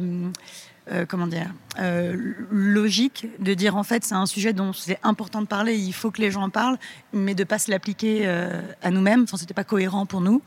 euh, 0.92 1.06
comment 1.06 1.28
dire, 1.28 1.50
euh, 1.80 2.34
logique 2.52 3.28
de 3.40 3.54
dire 3.54 3.78
en 3.78 3.84
fait 3.84 4.04
c'est 4.04 4.16
un 4.16 4.26
sujet 4.26 4.52
dont 4.52 4.74
c'est 4.74 5.00
important 5.02 5.42
de 5.42 5.48
parler, 5.48 5.78
il 5.78 5.94
faut 5.94 6.12
que 6.12 6.22
les 6.22 6.30
gens 6.30 6.44
en 6.44 6.50
parlent, 6.50 6.78
mais 7.14 7.36
de 7.36 7.46
pas 7.46 7.58
se 7.58 7.72
l'appliquer 7.72 8.24
euh, 8.26 8.62
à 8.82 8.92
nous-mêmes. 8.92 9.24
Enfin, 9.24 9.38
c'était 9.38 9.54
pas 9.54 9.64
cohérent 9.64 10.06
pour 10.06 10.20
nous. 10.20 10.42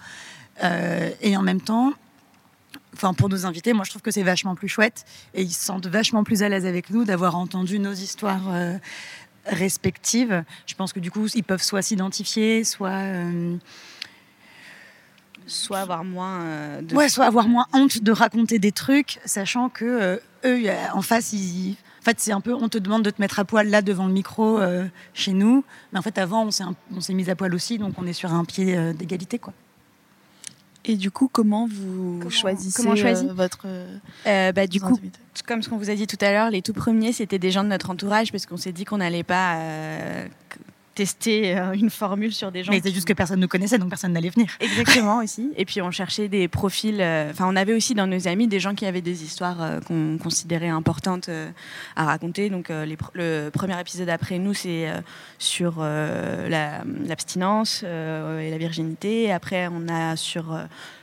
et 0.63 1.37
en 1.39 1.43
même 1.43 1.63
temps, 1.63 1.95
enfin 2.93 3.15
pour 3.15 3.31
nos 3.31 3.47
invités, 3.47 3.73
moi 3.73 3.85
je 3.85 3.91
trouve 3.91 4.03
que 4.03 4.11
c'est 4.11 4.23
vachement 4.23 4.55
plus 4.55 4.69
chouette 4.69 5.07
et 5.33 5.43
ils 5.43 5.53
se 5.53 5.65
sentent 5.65 5.87
vachement 5.87 6.23
plus 6.23 6.43
à 6.43 6.51
l'aise 6.51 6.67
avec 6.67 6.91
nous 6.91 7.05
d'avoir 7.05 7.37
entendu 7.37 7.79
nos 7.79 7.95
histoires 7.95 8.53
respectives. 9.47 10.45
Je 10.67 10.75
pense 10.75 10.93
que 10.93 11.01
du 11.01 11.11
coup 11.11 11.29
ils 11.35 11.45
peuvent 11.45 11.63
soit 11.63 11.83
s'identifier, 11.83 12.65
soit 12.65 13.01
soit 15.47 15.79
avoir 15.79 16.05
moins 16.05 16.41
euh, 16.41 16.83
de... 16.83 16.95
ouais, 16.95 17.09
soit 17.09 17.25
avoir 17.25 17.49
moins 17.49 17.67
honte 17.73 18.03
de 18.03 18.13
raconter 18.13 18.59
des 18.59 18.73
trucs, 18.73 19.21
sachant 19.25 19.69
que 19.69 19.85
euh, 19.85 20.17
eux 20.47 20.63
en 20.95 21.03
face 21.03 21.33
ils 21.33 21.77
en 22.01 22.05
fait, 22.11 22.21
c'est 22.21 22.31
un 22.31 22.41
peu, 22.41 22.55
on 22.55 22.69
te 22.69 22.79
demande 22.79 23.03
de 23.03 23.11
te 23.11 23.21
mettre 23.21 23.41
à 23.41 23.45
poil 23.45 23.69
là 23.69 23.83
devant 23.83 24.07
le 24.07 24.13
micro 24.13 24.61
euh, 24.61 24.87
chez 25.13 25.33
nous, 25.33 25.65
mais 25.93 25.99
en 25.99 26.03
fait, 26.03 26.19
avant, 26.19 26.45
on 26.45 26.51
s'est, 26.53 26.63
on 26.95 27.01
s'est 27.01 27.15
mis 27.15 27.29
à 27.31 27.35
poil 27.35 27.53
aussi, 27.53 27.79
donc 27.79 27.95
on 27.99 28.07
est 28.07 28.13
sur 28.13 28.33
un 28.33 28.45
pied 28.45 28.93
d'égalité, 28.95 29.41
quoi. 29.41 29.53
Et 30.85 30.95
du 30.95 31.11
coup, 31.11 31.29
comment 31.33 31.67
vous 31.67 32.31
choisissez 32.31 32.81
comment 32.81 32.95
votre 33.35 33.67
bah, 34.25 34.69
Du 34.69 34.81
coup, 34.81 35.01
comme 35.49 35.63
ce 35.63 35.69
qu'on 35.69 35.79
vous 35.79 35.91
a 35.91 35.97
dit 35.97 36.07
tout 36.07 36.25
à 36.25 36.31
l'heure, 36.31 36.51
les 36.51 36.63
tout 36.63 36.73
premiers, 36.73 37.13
c'était 37.13 37.41
des 37.41 37.51
gens 37.51 37.65
de 37.65 37.71
notre 37.71 37.91
entourage, 37.91 38.31
parce 38.31 38.47
qu'on 38.47 38.57
s'est 38.57 38.71
dit 38.71 38.85
qu'on 38.85 38.99
n'allait 38.99 39.25
pas 39.25 39.59
tester 40.97 41.57
euh, 41.57 41.73
une 41.73 41.91
formule 41.91 42.33
sur 42.33 42.51
des 42.51 42.65
gens. 42.65 42.73
Mais 42.73 42.81
c'est 42.83 42.91
juste 42.91 43.07
que 43.07 43.13
personne 43.13 43.39
ne 43.39 43.47
connaissait, 43.47 43.79
donc 43.79 43.91
personne 43.91 44.13
n'allait 44.13 44.31
venir. 44.31 44.49
Exactement 44.61 45.19
aussi. 45.23 45.53
Et 45.57 45.67
puis 45.67 45.81
on 45.83 45.93
cherchait 45.93 46.27
des 46.27 46.49
profils. 46.49 47.01
Euh, 47.01 47.31
enfin, 47.31 47.47
on 47.49 47.55
avait 47.55 47.75
aussi 47.75 47.95
dans 47.95 48.07
nos 48.07 48.27
amis 48.27 48.49
des 48.49 48.59
gens 48.59 48.75
qui 48.75 48.87
avaient 48.87 49.03
des 49.03 49.23
histoires 49.23 49.63
euh, 49.63 49.81
qu'on 49.81 50.19
considérait 50.19 50.69
importantes 50.69 51.29
à 51.97 52.05
raconter. 52.05 52.49
Donc 52.49 52.71
le 52.71 53.51
premier 53.51 53.79
épisode 53.79 54.09
après 54.09 54.39
nous, 54.39 54.55
c'est 54.55 54.89
sur 55.39 55.83
l'abstinence 55.83 57.83
et 57.83 58.51
la 58.51 58.59
virginité. 58.59 59.31
Après, 59.31 59.69
on 59.69 59.89
a 59.89 60.17
sur 60.17 60.59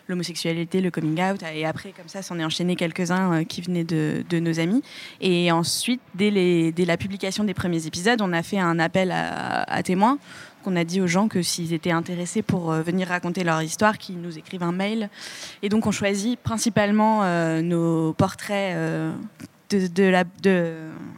l'homosexualité, 0.07 0.81
le 0.81 0.91
coming 0.91 1.21
out. 1.21 1.43
Et 1.53 1.65
après, 1.65 1.91
comme 1.91 2.07
ça, 2.07 2.21
s'en 2.21 2.39
est 2.39 2.43
enchaîné 2.43 2.75
quelques-uns 2.75 3.33
euh, 3.33 3.43
qui 3.43 3.61
venaient 3.61 3.83
de, 3.83 4.39
nos 4.39 4.59
amis. 4.59 4.83
Et 5.21 5.51
ensuite, 5.51 6.01
dès, 6.15 6.73
la 6.77 6.97
publication 6.97 7.43
des 7.43 7.53
premiers 7.53 7.87
épisodes, 7.87 8.21
on 8.21 8.33
a 8.33 8.43
fait 8.43 8.59
un 8.59 8.79
appel 8.79 9.11
à, 9.11 9.83
témoins 9.83 10.17
qu'on 10.63 10.77
a 10.77 10.85
dit 10.85 11.01
aux 11.01 11.07
gens 11.07 11.27
que 11.27 11.41
s'ils 11.41 11.73
étaient 11.73 11.91
intéressés 11.91 12.41
pour 12.41 12.71
euh, 12.71 12.81
venir 12.81 13.09
raconter 13.09 13.43
leur 13.43 13.61
histoire, 13.61 13.97
qu'ils 13.97 14.21
nous 14.21 14.37
écrivent 14.37 14.63
un 14.63 14.71
mail. 14.71 15.09
Et 15.61 15.67
donc 15.67 15.85
on 15.85 15.91
choisit 15.91 16.39
principalement 16.39 17.23
euh, 17.23 17.61
nos 17.61 18.13
portraits 18.13 18.77
de, 19.69 19.87
de, 20.41 20.75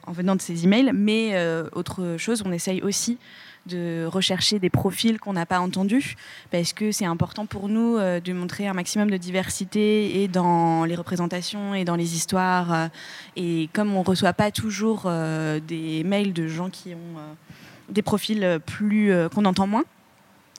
en 0.07 0.11
venant 0.13 0.35
de 0.35 0.41
ces 0.41 0.63
emails, 0.63 0.91
mais 0.95 1.35
autre 1.73 2.15
chose, 2.17 2.41
on 2.43 2.51
essaye 2.51 2.81
aussi 2.81 3.19
de 3.65 4.05
rechercher 4.05 4.59
des 4.59 4.69
profils 4.69 5.19
qu'on 5.19 5.33
n'a 5.33 5.45
pas 5.45 5.59
entendus, 5.59 6.15
parce 6.51 6.73
que 6.73 6.91
c'est 6.91 7.05
important 7.05 7.45
pour 7.45 7.67
nous 7.67 7.97
euh, 7.97 8.19
de 8.19 8.33
montrer 8.33 8.67
un 8.67 8.73
maximum 8.73 9.09
de 9.09 9.17
diversité 9.17 10.21
et 10.21 10.27
dans 10.27 10.85
les 10.85 10.95
représentations 10.95 11.73
et 11.73 11.85
dans 11.85 11.95
les 11.95 12.15
histoires. 12.15 12.73
euh, 12.73 12.87
et 13.35 13.69
comme 13.73 13.93
on 13.95 14.01
ne 14.01 14.05
reçoit 14.05 14.33
pas 14.33 14.51
toujours 14.51 15.03
euh, 15.05 15.59
des 15.59 16.03
mails 16.03 16.33
de 16.33 16.47
gens 16.47 16.69
qui 16.69 16.93
ont 16.93 17.19
des 17.89 18.01
profils 18.01 18.59
plus 18.65 19.11
qu'on 19.33 19.45
entend 19.45 19.67
moins, 19.67 19.83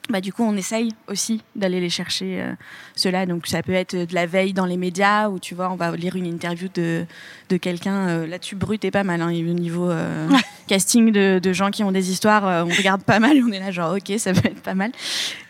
bah, 0.09 0.21
du 0.21 0.31
coup, 0.31 0.43
on 0.43 0.55
essaye 0.55 0.91
aussi 1.07 1.41
d'aller 1.55 1.79
les 1.79 1.89
chercher, 1.89 2.41
euh, 2.41 2.53
ceux-là. 2.95 3.25
Donc, 3.25 3.47
ça 3.47 3.61
peut 3.61 3.73
être 3.73 3.95
de 3.95 4.13
la 4.15 4.25
veille 4.25 4.53
dans 4.53 4.65
les 4.65 4.77
médias, 4.77 5.29
où 5.29 5.39
tu 5.39 5.53
vois, 5.55 5.69
on 5.71 5.75
va 5.75 5.95
lire 5.95 6.15
une 6.15 6.25
interview 6.25 6.69
de, 6.73 7.05
de 7.49 7.57
quelqu'un. 7.57 8.07
euh, 8.07 8.27
Là-dessus, 8.27 8.55
Brut 8.55 8.83
est 8.85 8.91
pas 8.91 9.03
mal. 9.03 9.21
Hein, 9.21 9.27
au 9.29 9.53
niveau 9.53 9.89
euh, 9.89 10.29
casting 10.67 11.11
de, 11.11 11.39
de 11.43 11.53
gens 11.53 11.71
qui 11.71 11.83
ont 11.83 11.91
des 11.91 12.09
histoires, 12.11 12.47
euh, 12.47 12.63
on 12.63 12.73
regarde 12.73 13.03
pas 13.03 13.19
mal. 13.19 13.37
On 13.45 13.51
est 13.51 13.59
là, 13.59 13.71
genre, 13.71 13.95
ok, 13.95 14.17
ça 14.17 14.33
peut 14.33 14.47
être 14.47 14.61
pas 14.61 14.75
mal. 14.75 14.91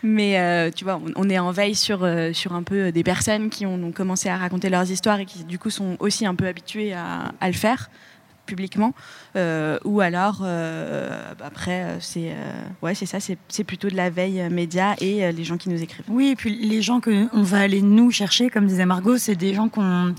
Mais 0.02 0.70
tu 0.72 0.84
vois, 0.84 1.00
on, 1.04 1.26
on 1.26 1.30
est 1.30 1.38
en 1.38 1.50
veille 1.50 1.74
sur, 1.74 2.08
sur 2.32 2.52
un 2.54 2.62
peu 2.62 2.92
des 2.92 3.04
personnes 3.04 3.50
qui 3.50 3.66
ont, 3.66 3.74
ont 3.82 3.92
commencé 3.92 4.28
à 4.28 4.36
raconter 4.36 4.70
leurs 4.70 4.90
histoires 4.90 5.20
et 5.20 5.24
qui, 5.26 5.44
du 5.44 5.58
coup, 5.58 5.70
sont 5.70 5.96
aussi 6.00 6.26
un 6.26 6.34
peu 6.34 6.46
habituées 6.46 6.94
à, 6.94 7.32
à 7.40 7.46
le 7.48 7.54
faire 7.54 7.90
publiquement. 8.48 8.94
Euh, 9.36 9.78
ou 9.84 10.00
alors 10.00 10.40
euh, 10.42 11.32
après 11.44 11.82
euh, 11.82 11.96
c'est 12.00 12.32
ouais 12.82 12.94
c'est 12.94 13.06
ça 13.06 13.18
c'est 13.20 13.64
plutôt 13.64 13.88
de 13.88 13.96
la 13.96 14.10
veille 14.10 14.48
média 14.50 14.96
et 15.00 15.30
les 15.30 15.44
gens 15.44 15.56
qui 15.56 15.68
nous 15.68 15.80
écrivent. 15.80 16.06
Oui, 16.08 16.30
et 16.30 16.36
puis 16.36 16.56
les 16.56 16.82
gens 16.82 16.98
que 17.00 17.28
on 17.32 17.42
va 17.42 17.60
aller 17.60 17.82
nous 17.82 18.10
chercher, 18.10 18.48
comme 18.50 18.66
disait 18.66 18.86
Margot, 18.86 19.18
c'est 19.18 19.36
des 19.36 19.54
gens 19.54 19.68
qu'on 19.68 20.14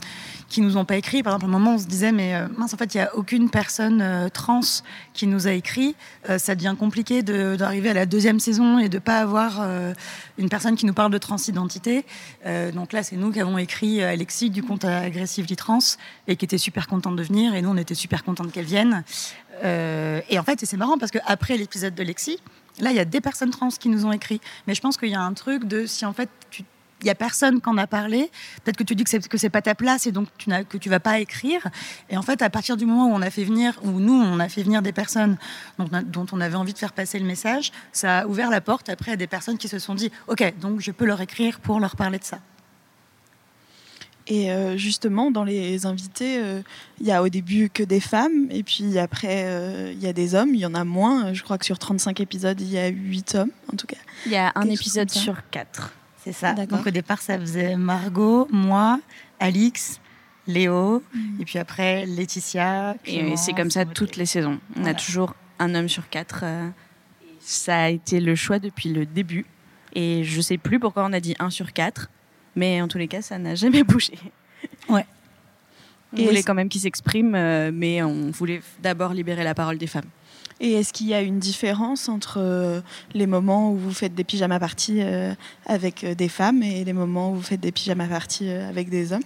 qui 0.49 0.61
nous 0.61 0.77
ont 0.77 0.85
pas 0.85 0.97
écrit. 0.97 1.23
Par 1.23 1.33
exemple, 1.33 1.45
à 1.45 1.55
un 1.55 1.59
moment, 1.59 1.75
on 1.75 1.77
se 1.77 1.85
disait, 1.85 2.11
mais 2.11 2.35
euh, 2.35 2.47
mince, 2.57 2.73
en 2.73 2.77
fait, 2.77 2.93
il 2.95 2.97
y 2.97 3.01
a 3.01 3.15
aucune 3.15 3.49
personne 3.49 4.01
euh, 4.01 4.29
trans 4.29 4.59
qui 5.13 5.27
nous 5.27 5.47
a 5.47 5.51
écrit. 5.51 5.95
Euh, 6.29 6.37
ça 6.37 6.55
devient 6.55 6.75
compliqué 6.77 7.21
d'arriver 7.21 7.91
à 7.91 7.93
la 7.93 8.05
deuxième 8.05 8.39
saison 8.39 8.79
et 8.79 8.89
de 8.89 8.99
pas 8.99 9.19
avoir 9.19 9.67
une 10.37 10.49
personne 10.49 10.75
qui 10.75 10.85
nous 10.85 10.93
parle 10.93 11.11
de 11.11 11.17
transidentité. 11.17 12.05
Donc 12.73 12.93
là, 12.93 13.03
c'est 13.03 13.15
nous 13.15 13.31
qui 13.31 13.39
avons 13.39 13.57
écrit 13.57 14.01
Alexis 14.01 14.49
du 14.49 14.63
compte 14.63 14.85
Aggressively 14.85 15.55
Trans 15.55 15.79
et 16.27 16.35
qui 16.35 16.45
était 16.45 16.57
super 16.57 16.87
contente 16.87 17.15
de 17.15 17.23
venir. 17.23 17.53
Et 17.53 17.61
nous, 17.61 17.69
on 17.69 17.77
était 17.77 17.95
super 17.95 18.23
contente 18.23 18.51
qu'elle 18.51 18.65
vienne. 18.65 19.03
Et 19.63 20.39
en 20.39 20.43
fait, 20.43 20.65
c'est 20.65 20.77
marrant 20.77 20.97
parce 20.97 21.11
qu'après 21.11 21.57
l'épisode 21.57 21.93
de 21.93 22.03
Lexi, 22.03 22.39
là, 22.79 22.91
il 22.91 22.95
y 22.95 23.01
a 23.01 23.05
des 23.05 23.21
personnes 23.21 23.51
trans 23.51 23.69
qui 23.69 23.89
nous 23.89 24.05
ont 24.05 24.11
écrit. 24.11 24.41
Mais 24.67 24.75
je 24.75 24.81
pense 24.81 24.97
qu'il 24.97 25.09
y 25.09 25.15
a 25.15 25.21
un 25.21 25.33
truc 25.33 25.65
de 25.65 25.85
si 25.85 26.05
en 26.05 26.13
fait 26.13 26.29
tu 26.49 26.63
il 27.01 27.07
y 27.07 27.09
a 27.09 27.15
personne 27.15 27.61
qui 27.61 27.69
en 27.69 27.77
a 27.77 27.87
parlé. 27.87 28.29
Peut-être 28.63 28.77
que 28.77 28.83
tu 28.83 28.95
dis 28.95 29.03
que 29.03 29.09
c'est 29.09 29.27
que 29.27 29.37
c'est 29.37 29.49
pas 29.49 29.61
ta 29.61 29.75
place 29.75 30.07
et 30.07 30.11
donc 30.11 30.27
tu 30.37 30.49
n'as 30.49 30.63
que 30.63 30.77
tu 30.77 30.89
vas 30.89 30.99
pas 30.99 31.19
écrire. 31.19 31.67
Et 32.09 32.17
en 32.17 32.21
fait, 32.21 32.41
à 32.41 32.49
partir 32.49 32.77
du 32.77 32.85
moment 32.85 33.07
où 33.07 33.13
on 33.13 33.21
a 33.21 33.29
fait 33.29 33.43
venir, 33.43 33.79
où 33.83 33.99
nous 33.99 34.13
on 34.13 34.39
a 34.39 34.49
fait 34.49 34.63
venir 34.63 34.81
des 34.81 34.91
personnes 34.91 35.37
dont, 35.77 35.89
dont 36.05 36.25
on 36.31 36.41
avait 36.41 36.55
envie 36.55 36.73
de 36.73 36.77
faire 36.77 36.93
passer 36.93 37.19
le 37.19 37.25
message, 37.25 37.71
ça 37.91 38.19
a 38.19 38.25
ouvert 38.27 38.49
la 38.49 38.61
porte 38.61 38.89
après 38.89 39.11
à 39.11 39.15
des 39.15 39.27
personnes 39.27 39.57
qui 39.57 39.67
se 39.67 39.79
sont 39.79 39.95
dit, 39.95 40.11
ok, 40.27 40.53
donc 40.59 40.81
je 40.81 40.91
peux 40.91 41.05
leur 41.05 41.21
écrire 41.21 41.59
pour 41.59 41.79
leur 41.79 41.95
parler 41.95 42.19
de 42.19 42.23
ça. 42.23 42.39
Et 44.29 44.51
euh, 44.51 44.77
justement, 44.77 45.31
dans 45.31 45.43
les 45.43 45.87
invités, 45.87 46.37
euh, 46.37 46.61
il 47.01 47.07
y 47.07 47.11
a 47.11 47.23
au 47.23 47.29
début 47.29 47.71
que 47.71 47.81
des 47.81 47.99
femmes, 47.99 48.47
et 48.51 48.61
puis 48.61 48.99
après, 48.99 49.45
euh, 49.45 49.91
il 49.91 49.99
y 49.99 50.07
a 50.07 50.13
des 50.13 50.35
hommes. 50.35 50.53
Il 50.53 50.59
y 50.59 50.67
en 50.67 50.75
a 50.75 50.83
moins. 50.83 51.33
Je 51.33 51.41
crois 51.41 51.57
que 51.57 51.65
sur 51.65 51.79
35 51.79 52.19
épisodes, 52.19 52.61
il 52.61 52.69
y 52.69 52.77
a 52.77 52.87
8 52.87 53.35
hommes, 53.35 53.51
en 53.73 53.75
tout 53.75 53.87
cas. 53.87 53.97
il 54.27 54.31
y 54.31 54.35
a 54.35 54.51
un 54.53 54.69
épisode 54.69 55.09
sur 55.09 55.37
quatre 55.49 55.93
C'est 56.23 56.33
ça. 56.33 56.53
Donc 56.53 56.85
au 56.85 56.89
départ, 56.91 57.21
ça 57.21 57.39
faisait 57.39 57.75
Margot, 57.75 58.47
moi, 58.51 58.99
Alix, 59.39 59.99
Léo, 60.47 61.01
et 61.39 61.45
puis 61.45 61.59
après 61.59 62.05
Laetitia. 62.05 62.95
et 63.05 63.35
c'est 63.37 63.53
comme 63.53 63.69
ça 63.71 63.85
toutes 63.85 64.15
les 64.17 64.25
saisons 64.25 64.59
on 64.75 64.81
Voilà. 64.81 64.89
a 64.89 64.93
toujours 64.99 65.35
un 65.59 65.75
homme 65.75 65.87
sur 65.89 66.09
quatre 66.09 66.39
euh, 66.43 66.67
ça 67.39 67.83
a 67.83 67.89
été 67.89 68.19
le 68.19 68.33
choix 68.35 68.57
depuis 68.57 68.89
le 68.91 69.05
début 69.05 69.45
et 69.93 70.23
je 70.23 70.41
sais 70.41 70.57
plus 70.57 70.79
pourquoi 70.79 71.05
on 71.05 71.13
a 71.13 71.19
dit 71.19 71.35
un 71.37 71.51
sur 71.51 71.71
quatre 71.71 72.09
mais 72.55 72.81
en 72.81 72.87
tous 72.87 72.97
les 72.97 73.07
cas 73.07 73.21
ça 73.21 73.37
n'a 73.37 73.53
jamais 73.53 73.83
bougé 73.91 74.13
Ouais. 74.89 75.05
on 76.13 76.17
Et 76.17 76.25
voulait 76.25 76.41
quand 76.43 76.55
même 76.55 76.69
qu'ils 76.69 76.81
s'expriment 76.81 77.35
euh, 77.35 77.69
mais 77.71 78.01
on 78.01 78.31
voulait 78.31 78.61
d'abord 78.81 79.13
libérer 79.13 79.43
la 79.43 79.53
parole 79.53 79.77
des 79.77 79.87
femmes 79.87 80.09
Et 80.59 80.73
est-ce 80.73 80.91
qu'il 80.91 81.07
y 81.07 81.13
a 81.13 81.21
une 81.21 81.39
différence 81.39 82.09
entre 82.09 82.37
euh, 82.39 82.81
les 83.13 83.27
moments 83.27 83.71
où 83.71 83.77
vous 83.77 83.93
faites 83.93 84.13
des 84.13 84.23
pyjamas 84.23 84.59
parties 84.59 85.01
euh, 85.01 85.33
avec 85.65 86.03
euh, 86.03 86.15
des 86.15 86.29
femmes 86.29 86.63
et 86.63 86.83
les 86.83 86.93
moments 86.93 87.31
où 87.31 87.35
vous 87.35 87.41
faites 87.41 87.61
des 87.61 87.71
pyjamas 87.71 88.07
parties 88.07 88.49
avec 88.49 88.89
des 88.89 89.13
hommes? 89.13 89.23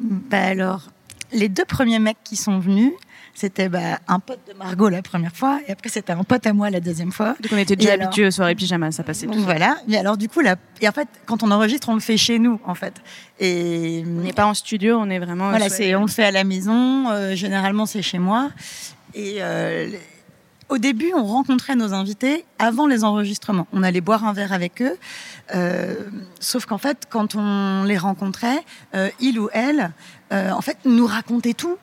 Bah 0.00 0.42
alors, 0.42 0.88
les 1.32 1.48
deux 1.48 1.64
premiers 1.64 1.98
mecs 1.98 2.18
qui 2.24 2.36
sont 2.36 2.58
venus, 2.58 2.92
c'était 3.32 3.68
bah, 3.68 4.00
un 4.08 4.18
pote 4.18 4.40
de 4.48 4.54
Margot 4.54 4.88
la 4.88 5.02
première 5.02 5.34
fois, 5.34 5.60
et 5.66 5.72
après 5.72 5.88
c'était 5.88 6.12
un 6.12 6.24
pote 6.24 6.46
à 6.46 6.52
moi 6.52 6.70
la 6.70 6.80
deuxième 6.80 7.12
fois. 7.12 7.36
donc 7.40 7.52
on 7.52 7.58
était 7.58 7.76
déjà 7.76 7.92
alors 7.92 8.06
habitués 8.06 8.26
aux 8.26 8.30
soirées 8.30 8.54
pyjama 8.54 8.90
ça 8.92 9.02
passait 9.02 9.26
tout 9.26 9.40
voilà. 9.40 9.76
Mais 9.86 9.98
alors 9.98 10.16
du 10.16 10.28
coup, 10.28 10.40
la... 10.40 10.56
et 10.80 10.88
en 10.88 10.92
fait, 10.92 11.08
quand 11.26 11.42
on 11.42 11.50
enregistre, 11.50 11.88
on 11.90 11.94
le 11.94 12.00
fait 12.00 12.16
chez 12.16 12.38
nous, 12.38 12.58
en 12.64 12.74
fait. 12.74 12.94
Et 13.38 14.04
on 14.06 14.22
n'est 14.22 14.32
pas 14.32 14.46
en 14.46 14.54
studio 14.54 14.98
on 14.98 15.10
est 15.10 15.18
vraiment 15.18 15.50
voilà, 15.50 15.68
c'est 15.68 15.94
on 15.94 16.02
le 16.02 16.10
fait 16.10 16.24
à 16.24 16.30
la 16.30 16.44
maison. 16.44 17.10
euh, 17.10 17.34
généralement, 17.34 17.86
c'est 17.86 18.02
chez 18.02 18.18
moi. 18.18 18.50
Et 19.14 19.36
euh, 19.40 19.90
au 20.68 20.78
début, 20.78 21.12
on 21.14 21.24
rencontrait 21.24 21.76
nos 21.76 21.92
invités 21.94 22.44
avant 22.58 22.86
les 22.86 23.04
enregistrements. 23.04 23.66
On 23.72 23.82
allait 23.82 24.00
boire 24.00 24.24
un 24.24 24.32
verre 24.32 24.52
avec 24.52 24.82
eux. 24.82 24.96
Euh, 25.54 25.94
sauf 26.40 26.66
qu'en 26.66 26.78
fait, 26.78 27.06
quand 27.08 27.36
on 27.36 27.84
les 27.84 27.98
rencontrait, 27.98 28.64
euh, 28.94 29.08
il 29.20 29.38
ou 29.38 29.48
elle, 29.52 29.92
euh, 30.32 30.50
en 30.50 30.60
fait, 30.60 30.78
nous 30.84 31.06
racontait 31.06 31.54
tout 31.54 31.76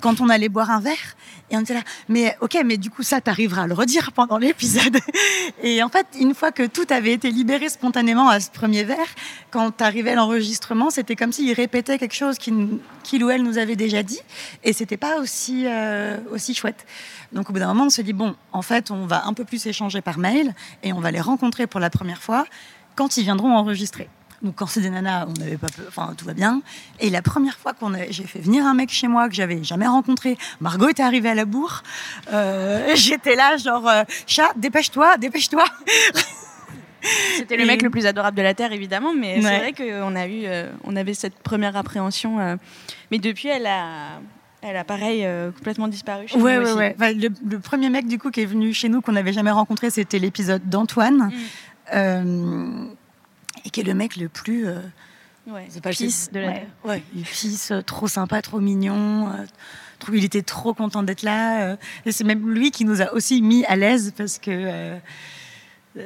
quand 0.00 0.20
on 0.20 0.28
allait 0.28 0.48
boire 0.48 0.70
un 0.70 0.80
verre. 0.80 1.16
Et 1.50 1.56
on 1.56 1.60
était 1.60 1.74
là, 1.74 1.82
mais 2.08 2.36
ok, 2.40 2.58
mais 2.64 2.78
du 2.78 2.88
coup, 2.88 3.02
ça, 3.02 3.20
t'arriveras 3.20 3.64
à 3.64 3.66
le 3.66 3.74
redire 3.74 4.12
pendant 4.12 4.38
l'épisode. 4.38 4.98
Et 5.62 5.82
en 5.82 5.88
fait, 5.88 6.06
une 6.18 6.34
fois 6.34 6.50
que 6.50 6.66
tout 6.66 6.86
avait 6.88 7.12
été 7.12 7.30
libéré 7.30 7.68
spontanément 7.68 8.28
à 8.28 8.40
ce 8.40 8.50
premier 8.50 8.84
verre, 8.84 8.98
quand 9.50 9.82
arrivait 9.82 10.14
l'enregistrement, 10.14 10.90
c'était 10.90 11.16
comme 11.16 11.32
s'il 11.32 11.52
répétait 11.52 11.98
quelque 11.98 12.14
chose 12.14 12.38
qu'il 12.38 13.24
ou 13.24 13.30
elle 13.30 13.42
nous 13.42 13.58
avait 13.58 13.76
déjà 13.76 14.02
dit. 14.02 14.20
Et 14.64 14.72
c'était 14.72 14.96
pas 14.96 15.18
aussi, 15.20 15.64
euh, 15.66 16.16
aussi 16.30 16.54
chouette. 16.54 16.86
Donc 17.32 17.50
au 17.50 17.52
bout 17.52 17.58
d'un 17.58 17.68
moment, 17.68 17.84
on 17.84 17.90
se 17.90 18.00
dit, 18.02 18.14
bon, 18.14 18.34
en 18.52 18.62
fait, 18.62 18.90
on 18.90 19.06
va 19.06 19.26
un 19.26 19.34
peu 19.34 19.44
plus 19.44 19.66
échanger 19.66 20.00
par 20.00 20.18
mail 20.18 20.54
et 20.82 20.92
on 20.92 21.00
va 21.00 21.10
les 21.10 21.20
rencontrer 21.20 21.66
pour 21.66 21.80
la 21.80 21.90
première 21.90 22.22
fois 22.22 22.46
quand 22.94 23.16
ils 23.16 23.24
viendront 23.24 23.54
enregistrer. 23.54 24.08
Donc 24.42 24.56
quand 24.56 24.66
c'est 24.66 24.80
des 24.80 24.90
nanas, 24.90 25.26
on 25.28 25.32
n'avait 25.40 25.56
pas 25.56 25.68
peur, 25.68 25.84
enfin 25.88 26.14
tout 26.16 26.24
va 26.24 26.34
bien. 26.34 26.62
Et 26.98 27.10
la 27.10 27.22
première 27.22 27.56
fois 27.58 27.72
qu'on 27.74 27.94
a, 27.94 28.10
j'ai 28.10 28.24
fait 28.24 28.40
venir 28.40 28.66
un 28.66 28.74
mec 28.74 28.90
chez 28.90 29.06
moi 29.06 29.28
que 29.28 29.34
j'avais 29.34 29.62
jamais 29.62 29.86
rencontré, 29.86 30.36
Margot 30.60 30.88
était 30.88 31.02
arrivée 31.04 31.28
à 31.30 31.34
la 31.34 31.44
bourre. 31.44 31.82
Euh, 32.32 32.90
j'étais 32.96 33.36
là 33.36 33.56
genre 33.56 33.88
euh, 33.88 34.02
chat, 34.26 34.50
dépêche-toi, 34.56 35.16
dépêche-toi. 35.18 35.64
C'était 37.36 37.56
le 37.56 37.62
Et- 37.64 37.66
mec 37.66 37.82
le 37.82 37.90
plus 37.90 38.06
adorable 38.06 38.36
de 38.36 38.42
la 38.42 38.54
terre, 38.54 38.72
évidemment, 38.72 39.12
mais 39.12 39.40
c'est 39.42 39.58
vrai 39.58 39.72
qu'on 39.72 40.14
a 40.14 40.26
eu, 40.26 40.42
euh, 40.44 40.70
on 40.84 40.94
avait 40.94 41.14
cette 41.14 41.34
première 41.40 41.76
appréhension. 41.76 42.38
euh, 42.38 42.56
mais 43.10 43.18
depuis, 43.18 43.48
elle 43.48 43.66
a, 43.66 44.20
elle 44.60 44.76
a 44.76 44.84
pareil 44.84 45.24
euh, 45.24 45.50
complètement 45.50 45.88
disparu. 45.88 46.28
Chez 46.28 46.36
Ouais, 46.40 46.56
nous 46.58 46.62
ouais, 46.62 46.68
aussi. 46.70 46.78
ouais. 46.78 46.94
Enfin, 46.96 47.12
le, 47.12 47.28
le 47.48 47.58
premier 47.58 47.90
mec 47.90 48.06
du 48.06 48.18
coup 48.18 48.30
qui 48.30 48.40
est 48.42 48.46
venu 48.46 48.72
chez 48.72 48.88
nous 48.88 49.00
qu'on 49.00 49.12
n'avait 49.12 49.32
jamais 49.32 49.50
rencontré, 49.50 49.90
c'était 49.90 50.18
l'épisode 50.20 50.68
d'Antoine, 50.68 51.32
Mm. 51.92 52.88
Et 53.64 53.70
qui 53.70 53.80
est 53.80 53.84
le 53.84 53.94
mec 53.94 54.16
le 54.16 54.28
plus 54.28 54.66
euh, 54.66 54.80
Ouais. 55.46 55.66
C'est 55.70 55.80
pas 55.82 55.90
le 55.90 55.96
Peace 55.96 56.28
de 56.32 56.38
la 56.38 56.46
ouais. 56.48 56.68
Ouais, 56.84 57.02
il 57.16 57.24
pisse, 57.24 57.72
euh, 57.72 57.80
trop 57.82 58.06
sympa, 58.06 58.40
trop 58.42 58.60
mignon. 58.60 59.28
euh, 59.28 59.44
trop- 59.98 60.12
il 60.14 60.24
était 60.24 60.42
trop 60.42 60.72
content 60.72 61.02
d'être 61.02 61.22
là. 61.22 61.62
euh, 61.62 61.76
et 62.06 62.12
c'est 62.12 62.22
même 62.22 62.48
lui 62.48 62.70
qui 62.70 62.84
nous 62.84 63.02
a 63.02 63.12
aussi 63.12 63.42
mis 63.42 63.64
à 63.64 63.74
l'aise 63.74 64.12
parce 64.16 64.38
que 64.38 64.50
euh, 64.52 64.98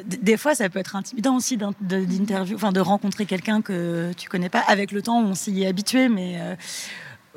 des 0.04 0.36
fois, 0.38 0.54
ça 0.54 0.68
peut 0.68 0.78
être 0.78 0.96
intimidant 0.96 1.36
aussi 1.36 1.56
d'interview, 1.82 2.56
enfin 2.56 2.72
de 2.72 2.80
rencontrer 2.80 3.24
quelqu'un 3.26 3.60
que 3.62 4.10
tu 4.16 4.28
connais 4.28 4.48
pas. 4.48 4.60
Avec 4.60 4.90
le 4.90 5.00
temps, 5.02 5.20
on 5.20 5.34
s'y 5.34 5.62
est 5.62 5.66
habitué, 5.66 6.08
mais 6.08 6.38
euh, 6.40 6.56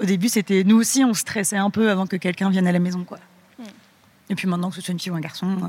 au 0.02 0.06
début, 0.06 0.30
c'était 0.30 0.64
nous 0.64 0.78
aussi, 0.78 1.04
on 1.04 1.14
stressait 1.14 1.58
un 1.58 1.70
peu 1.70 1.92
avant 1.92 2.08
que 2.08 2.16
quelqu'un 2.16 2.50
vienne 2.50 2.66
à 2.68 2.72
la 2.72 2.80
maison, 2.80 3.04
quoi. 3.04 3.20
Mm. 3.60 3.64
Et 4.32 4.36
puis 4.36 4.48
maintenant 4.48 4.70
que 4.70 4.76
ce 4.78 4.82
soit 4.82 4.94
une 4.94 5.00
fille 5.00 5.12
ou 5.12 5.16
un 5.16 5.20
garçon. 5.20 5.48
euh, 5.48 5.68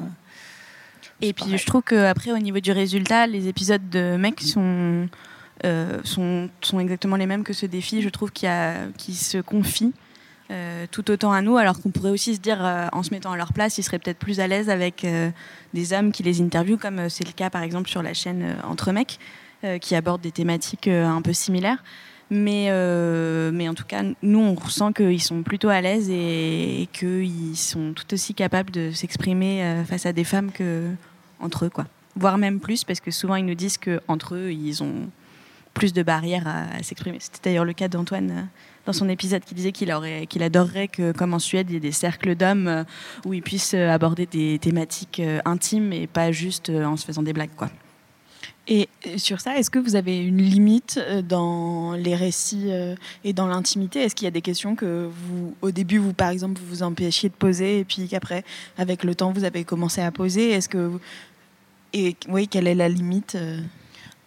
Et 1.22 1.32
puis 1.32 1.58
je 1.58 1.66
trouve 1.66 1.82
qu'après, 1.82 2.32
au 2.32 2.38
niveau 2.38 2.60
du 2.60 2.72
résultat, 2.72 3.26
les 3.26 3.48
épisodes 3.48 3.88
de 3.90 4.16
mecs 4.16 4.40
sont, 4.40 5.06
euh, 5.64 5.98
sont, 6.04 6.48
sont 6.62 6.80
exactement 6.80 7.16
les 7.16 7.26
mêmes 7.26 7.44
que 7.44 7.52
ceux 7.52 7.68
des 7.68 7.80
filles. 7.80 8.02
Je 8.02 8.08
trouve 8.08 8.30
a- 8.44 8.86
qu'ils 8.96 9.14
se 9.16 9.38
confient 9.38 9.92
euh, 10.50 10.86
tout 10.90 11.10
autant 11.10 11.30
à 11.32 11.42
nous, 11.42 11.58
alors 11.58 11.80
qu'on 11.80 11.90
pourrait 11.90 12.10
aussi 12.10 12.34
se 12.34 12.40
dire, 12.40 12.64
euh, 12.64 12.88
en 12.92 13.02
se 13.02 13.10
mettant 13.10 13.30
à 13.32 13.36
leur 13.36 13.52
place, 13.52 13.78
ils 13.78 13.82
seraient 13.84 14.00
peut-être 14.00 14.18
plus 14.18 14.40
à 14.40 14.46
l'aise 14.48 14.68
avec 14.68 15.04
euh, 15.04 15.30
des 15.74 15.92
hommes 15.92 16.10
qui 16.10 16.22
les 16.24 16.40
interviewent, 16.40 16.78
comme 16.78 17.08
c'est 17.08 17.24
le 17.26 17.32
cas 17.32 17.50
par 17.50 17.62
exemple 17.62 17.88
sur 17.88 18.02
la 18.02 18.14
chaîne 18.14 18.56
Entre 18.64 18.90
mecs, 18.92 19.18
qui 19.82 19.94
aborde 19.94 20.22
des 20.22 20.32
thématiques 20.32 20.88
un 20.88 21.20
peu 21.20 21.34
similaires. 21.34 21.84
Mais, 22.30 22.70
mais 23.52 23.68
en 23.68 23.74
tout 23.74 23.84
cas, 23.84 24.02
nous, 24.22 24.38
on 24.38 24.54
ressent 24.54 24.92
qu'ils 24.92 25.20
sont 25.22 25.42
plutôt 25.42 25.68
à 25.68 25.80
l'aise 25.82 26.08
et, 26.08 26.82
et 26.82 26.86
qu'ils 26.86 27.56
sont 27.56 27.92
tout 27.92 28.14
aussi 28.14 28.32
capables 28.34 28.70
de 28.70 28.90
s'exprimer 28.90 29.82
face 29.86 30.06
à 30.06 30.12
des 30.14 30.24
femmes 30.24 30.50
que 30.50 30.86
entre 31.40 31.66
eux, 31.66 31.70
quoi. 31.70 31.86
Voire 32.16 32.38
même 32.38 32.60
plus, 32.60 32.84
parce 32.84 33.00
que 33.00 33.10
souvent, 33.10 33.36
ils 33.36 33.44
nous 33.44 33.54
disent 33.54 33.78
qu'entre 33.78 34.34
eux, 34.34 34.52
ils 34.52 34.82
ont 34.82 35.08
plus 35.74 35.92
de 35.92 36.02
barrières 36.02 36.46
à, 36.46 36.82
s'exprimer. 36.82 37.18
C'était 37.20 37.50
d'ailleurs 37.50 37.64
le 37.64 37.72
cas 37.72 37.88
d'Antoine 37.88 38.48
dans 38.86 38.92
son 38.92 39.08
épisode 39.08 39.44
qui 39.44 39.54
disait 39.54 39.72
qu'il 39.72 39.90
adorerait 39.90 40.88
que, 40.88 41.12
comme 41.12 41.32
en 41.34 41.38
Suède, 41.38 41.66
il 41.70 41.74
y 41.74 41.76
ait 41.76 41.80
des 41.80 41.92
cercles 41.92 42.34
d'hommes 42.34 42.84
où 43.24 43.32
ils 43.34 43.42
puissent 43.42 43.74
aborder 43.74 44.26
des 44.26 44.58
thématiques 44.58 45.22
intimes 45.44 45.92
et 45.92 46.08
pas 46.08 46.32
juste 46.32 46.70
en 46.70 46.96
se 46.96 47.04
faisant 47.04 47.22
des 47.22 47.32
blagues, 47.32 47.54
quoi. 47.56 47.70
Et 48.72 48.88
sur 49.16 49.40
ça, 49.40 49.58
est-ce 49.58 49.68
que 49.68 49.80
vous 49.80 49.96
avez 49.96 50.18
une 50.18 50.40
limite 50.40 51.00
euh, 51.02 51.22
dans 51.22 51.94
les 51.94 52.14
récits 52.14 52.66
euh, 52.68 52.94
et 53.24 53.32
dans 53.32 53.48
l'intimité? 53.48 54.00
Est-ce 54.00 54.14
qu'il 54.14 54.26
y 54.26 54.28
a 54.28 54.30
des 54.30 54.42
questions 54.42 54.76
que 54.76 55.08
vous, 55.10 55.56
au 55.60 55.72
début, 55.72 55.98
vous 55.98 56.12
par 56.12 56.28
exemple, 56.28 56.60
vous 56.60 56.68
vous 56.68 56.82
empêchiez 56.84 57.28
de 57.30 57.34
poser 57.34 57.80
et 57.80 57.84
puis 57.84 58.06
qu'après, 58.06 58.44
avec 58.78 59.02
le 59.02 59.16
temps, 59.16 59.32
vous 59.32 59.42
avez 59.42 59.64
commencé 59.64 60.00
à 60.00 60.12
poser? 60.12 60.50
Est-ce 60.50 60.68
que 60.68 60.92
et 61.92 62.16
oui, 62.28 62.48
quelle 62.48 62.66
est 62.66 62.74
la 62.74 62.88
limite 62.88 63.34
euh? 63.34 63.60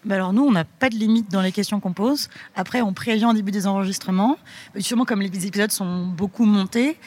bah 0.05 0.15
alors 0.15 0.33
nous, 0.33 0.43
on 0.43 0.51
n'a 0.51 0.65
pas 0.65 0.89
de 0.89 0.95
limite 0.95 1.31
dans 1.31 1.41
les 1.41 1.53
questions 1.53 1.79
qu'on 1.79 1.93
pose. 1.93 2.27
Après, 2.55 2.81
on 2.81 2.93
prévient 2.93 3.25
au 3.25 3.33
début 3.33 3.51
des 3.51 3.67
enregistrements. 3.67 4.37
Justement, 4.75 5.05
comme 5.05 5.21
les 5.21 5.47
épisodes 5.47 5.71
sont 5.71 6.07
beaucoup 6.07 6.43
montés, 6.43 6.97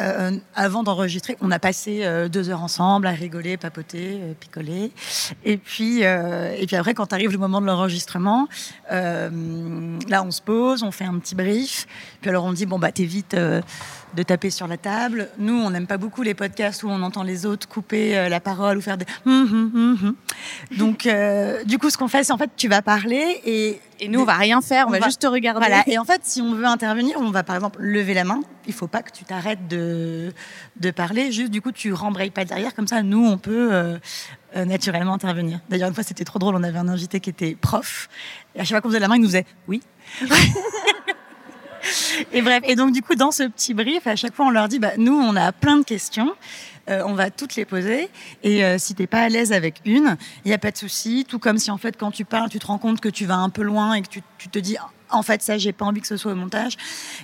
euh, 0.00 0.32
avant 0.54 0.82
d'enregistrer, 0.82 1.38
on 1.40 1.50
a 1.50 1.58
passé 1.58 2.00
euh, 2.02 2.28
deux 2.28 2.50
heures 2.50 2.62
ensemble 2.62 3.06
à 3.06 3.10
rigoler, 3.10 3.56
papoter, 3.56 4.20
picoler. 4.38 4.92
Et 5.44 5.56
puis, 5.56 6.02
et 6.02 6.66
puis 6.66 6.76
après, 6.76 6.92
quand 6.92 7.14
arrive 7.14 7.32
le 7.32 7.38
moment 7.38 7.62
de 7.62 7.66
l'enregistrement, 7.66 8.48
là, 8.90 9.30
on 10.22 10.30
se 10.30 10.42
pose, 10.42 10.82
on 10.82 10.90
fait 10.90 11.06
un 11.06 11.18
petit 11.18 11.34
brief. 11.34 11.86
Puis 12.20 12.28
alors, 12.28 12.44
on 12.44 12.52
dit 12.52 12.66
bon 12.66 12.78
bah 12.78 12.92
t'évites 12.92 13.34
de 14.14 14.22
taper 14.22 14.50
sur 14.50 14.66
la 14.66 14.76
table. 14.76 15.28
Nous, 15.38 15.54
on 15.54 15.70
n'aime 15.70 15.86
pas 15.86 15.98
beaucoup 15.98 16.22
les 16.22 16.34
podcasts 16.34 16.82
où 16.82 16.88
on 16.88 17.02
entend 17.02 17.22
les 17.22 17.46
autres 17.46 17.68
couper 17.68 18.28
la 18.28 18.40
parole 18.40 18.78
ou 18.78 18.80
faire 18.80 18.98
des. 18.98 19.06
Hum, 19.26 19.70
hum, 19.74 19.98
hum, 20.02 20.14
Donc, 20.78 21.08
du 21.66 21.78
coup, 21.78 21.90
ce 21.90 21.98
qu'on 21.98 22.08
fait, 22.08 22.24
c'est 22.24 22.32
en 22.32 22.38
fait, 22.38 22.50
tu 22.56 22.68
vas 22.68 22.82
parler 22.82 23.40
et 23.44 23.80
et 24.02 24.08
nous, 24.08 24.20
on 24.20 24.24
va 24.24 24.34
rien 24.34 24.60
faire, 24.60 24.88
on, 24.88 24.90
va, 24.90 25.00
juste 25.00 25.22
te 25.22 25.28
regarder. 25.28 25.60
Voilà. 25.60 25.84
Et 25.86 25.96
en 25.96 26.04
fait, 26.04 26.22
si 26.24 26.42
on 26.42 26.54
veut 26.54 26.64
intervenir, 26.64 27.18
on 27.20 27.30
va 27.30 27.44
par 27.44 27.54
exemple 27.54 27.80
lever 27.80 28.14
la 28.14 28.24
main. 28.24 28.40
Il 28.66 28.72
faut 28.72 28.88
pas 28.88 29.00
que 29.00 29.12
tu 29.12 29.22
t'arrêtes 29.22 29.68
de, 29.68 30.32
de 30.80 30.90
parler. 30.90 31.30
Juste, 31.30 31.52
du 31.52 31.62
coup, 31.62 31.70
tu 31.70 31.92
rembrayes 31.92 32.30
pas 32.30 32.44
derrière. 32.44 32.74
Comme 32.74 32.88
ça, 32.88 33.04
nous, 33.04 33.24
on 33.24 33.38
peut 33.38 33.72
euh, 33.72 33.98
euh, 34.56 34.64
naturellement 34.64 35.14
intervenir. 35.14 35.60
D'ailleurs, 35.68 35.88
une 35.88 35.94
fois, 35.94 36.02
c'était 36.02 36.24
trop 36.24 36.40
drôle. 36.40 36.56
On 36.56 36.64
avait 36.64 36.80
un 36.80 36.88
invité 36.88 37.20
qui 37.20 37.30
était 37.30 37.54
prof. 37.54 38.08
Et 38.56 38.60
à 38.60 38.64
chaque 38.64 38.70
fois 38.70 38.80
qu'on 38.80 38.88
faisait 38.88 38.98
la 38.98 39.06
main, 39.06 39.14
il 39.14 39.22
nous 39.22 39.28
faisait 39.28 39.46
oui. 39.68 39.80
et 42.32 42.42
bref. 42.42 42.62
Et 42.66 42.76
donc, 42.76 42.92
du 42.92 43.02
coup, 43.02 43.14
dans 43.14 43.30
ce 43.30 43.44
petit 43.44 43.74
brief, 43.74 44.06
à 44.06 44.16
chaque 44.16 44.34
fois, 44.34 44.46
on 44.46 44.50
leur 44.50 44.68
dit, 44.68 44.78
bah, 44.78 44.92
nous, 44.98 45.14
on 45.14 45.36
a 45.36 45.52
plein 45.52 45.76
de 45.76 45.84
questions. 45.84 46.32
Euh, 46.90 47.02
on 47.06 47.14
va 47.14 47.30
toutes 47.30 47.54
les 47.54 47.64
poser. 47.64 48.08
Et 48.42 48.64
euh, 48.64 48.76
si 48.78 48.94
tu 48.94 49.02
n'es 49.02 49.06
pas 49.06 49.20
à 49.20 49.28
l'aise 49.28 49.52
avec 49.52 49.80
une, 49.84 50.16
il 50.44 50.48
n'y 50.48 50.54
a 50.54 50.58
pas 50.58 50.70
de 50.70 50.76
souci. 50.76 51.24
Tout 51.28 51.38
comme 51.38 51.58
si 51.58 51.70
en 51.70 51.78
fait, 51.78 51.96
quand 51.96 52.10
tu 52.10 52.24
parles, 52.24 52.50
tu 52.50 52.58
te 52.58 52.66
rends 52.66 52.78
compte 52.78 53.00
que 53.00 53.08
tu 53.08 53.24
vas 53.24 53.36
un 53.36 53.50
peu 53.50 53.62
loin 53.62 53.94
et 53.94 54.02
que 54.02 54.08
tu, 54.08 54.48
te 54.48 54.58
dis, 54.58 54.76
en 55.10 55.22
fait, 55.22 55.42
ça, 55.42 55.58
j'ai 55.58 55.72
pas 55.72 55.84
envie 55.84 56.00
que 56.00 56.06
ce 56.06 56.16
soit 56.16 56.32
au 56.32 56.36
montage. 56.36 56.76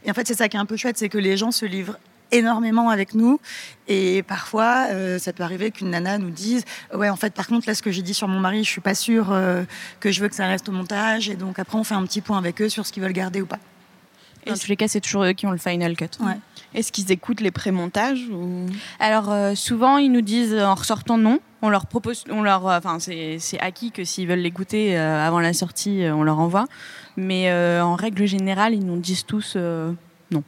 Et 0.04 0.10
en 0.10 0.14
fait, 0.14 0.26
c'est 0.26 0.34
ça 0.34 0.48
qui 0.48 0.56
est 0.56 0.60
un 0.60 0.66
peu 0.66 0.76
chouette, 0.76 0.98
c'est 0.98 1.08
que 1.08 1.18
les 1.18 1.36
gens 1.36 1.50
se 1.50 1.66
livrent 1.66 1.96
énormément 2.30 2.90
avec 2.90 3.14
nous 3.14 3.40
et 3.86 4.22
parfois 4.22 4.88
euh, 4.90 5.18
ça 5.18 5.32
peut 5.32 5.42
arriver 5.42 5.70
qu'une 5.70 5.88
nana 5.88 6.18
nous 6.18 6.28
dise 6.28 6.66
ouais 6.92 7.08
en 7.08 7.16
fait 7.16 7.32
par 7.32 7.46
contre 7.46 7.66
là 7.66 7.74
ce 7.74 7.80
que 7.80 7.90
j'ai 7.90 8.02
dit 8.02 8.12
sur 8.12 8.28
mon 8.28 8.38
mari 8.38 8.64
je 8.64 8.68
suis 8.68 8.82
pas 8.82 8.94
sûre 8.94 9.34
que 9.98 10.12
je 10.12 10.20
veux 10.20 10.28
que 10.28 10.34
ça 10.34 10.46
reste 10.46 10.68
au 10.68 10.72
montage 10.72 11.30
et 11.30 11.36
donc 11.36 11.58
après 11.58 11.78
on 11.78 11.84
fait 11.84 11.94
un 11.94 12.04
petit 12.04 12.20
point 12.20 12.36
avec 12.36 12.60
eux 12.60 12.68
sur 12.68 12.84
ce 12.84 12.92
qu'ils 12.92 13.02
veulent 13.02 13.14
garder 13.14 13.40
ou 13.40 13.46
pas 13.46 13.60
dans 14.47 14.54
tous 14.54 14.68
les 14.68 14.76
cas, 14.76 14.88
c'est 14.88 15.00
toujours 15.00 15.25
eux 15.25 15.33
qui 15.33 15.47
ont 15.47 15.50
le 15.50 15.59
final 15.59 15.97
cut. 15.97 16.07
Est-ce 16.75 16.92
qu'ils 16.92 17.11
écoutent 17.11 17.40
les 17.40 17.50
pré-montages 17.50 18.28
ou... 18.30 18.66
Alors 19.00 19.30
euh, 19.30 19.54
souvent, 19.54 19.97
ils 19.97 20.12
nous 20.12 20.21
disent 20.21 20.54
en 20.54 20.75
ressortant 20.75 21.18
non. 21.18 21.40
On 21.61 21.71
leur 21.71 21.87
propose, 21.87 22.25
on 22.30 22.42
leur, 22.42 22.68
euh, 22.68 22.78
enfin 22.78 22.99
c'est 23.00 23.59
acquis 23.59 23.90
que 23.90 24.04
s'ils 24.04 24.28
veulent 24.28 24.38
l'écouter 24.38 24.97
euh, 24.97 25.26
avant 25.26 25.40
la 25.40 25.52
sortie, 25.52 26.02
on 26.04 26.23
leur 26.23 26.38
envoie. 26.38 26.66
Mais 27.16 27.52
en 27.80 27.97
règle 27.97 28.26
générale, 28.26 28.75
ils 28.75 28.85
nous 28.85 28.99
disent 28.99 29.25
tous 29.25 29.57
non. 30.30 30.42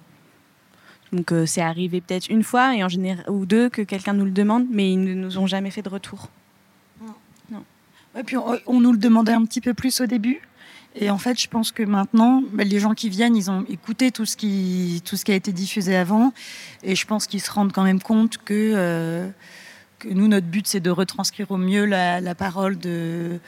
Donc 1.12 1.32
c'est 1.46 1.62
arrivé 1.62 2.00
peut-être 2.00 2.28
une 2.28 2.44
fois 2.44 2.76
et 2.76 2.84
en 2.84 2.88
général 2.88 3.24
ou 3.28 3.44
deux 3.44 3.68
que 3.68 3.82
quelqu'un 3.82 4.12
nous 4.12 4.24
le 4.24 4.30
demande, 4.30 4.66
mais 4.70 4.92
ils 4.92 5.02
ne 5.02 5.14
nous 5.14 5.38
ont 5.38 5.46
jamais 5.46 5.70
fait 5.70 5.82
de 5.82 5.88
retour. 5.88 6.28
Non. 7.00 7.14
non. 7.50 7.64
Et 8.16 8.22
puis 8.22 8.36
on 8.36 8.80
nous 8.80 8.92
le 8.92 8.98
demandait 8.98 9.32
un 9.32 9.44
petit 9.44 9.60
peu 9.60 9.74
plus 9.74 10.00
au 10.00 10.06
début. 10.06 10.40
Et 10.96 11.10
en 11.10 11.18
fait, 11.18 11.40
je 11.40 11.48
pense 11.48 11.70
que 11.70 11.82
maintenant, 11.82 12.42
bah, 12.52 12.64
les 12.64 12.80
gens 12.80 12.94
qui 12.94 13.08
viennent, 13.08 13.36
ils 13.36 13.50
ont 13.50 13.64
écouté 13.68 14.10
tout 14.10 14.26
ce 14.26 14.36
qui, 14.36 15.02
tout 15.04 15.16
ce 15.16 15.24
qui 15.24 15.32
a 15.32 15.36
été 15.36 15.52
diffusé 15.52 15.96
avant. 15.96 16.32
Et 16.82 16.96
je 16.96 17.06
pense 17.06 17.26
qu'ils 17.26 17.40
se 17.40 17.50
rendent 17.50 17.72
quand 17.72 17.84
même 17.84 18.02
compte 18.02 18.38
que, 18.38 18.72
euh, 18.74 19.28
nous, 20.04 20.28
notre 20.28 20.46
but, 20.46 20.66
c'est 20.66 20.80
de 20.80 20.90
retranscrire 20.90 21.50
au 21.50 21.58
mieux 21.58 21.84
la 21.84 22.34
parole 22.34 22.78
de, 22.78 23.38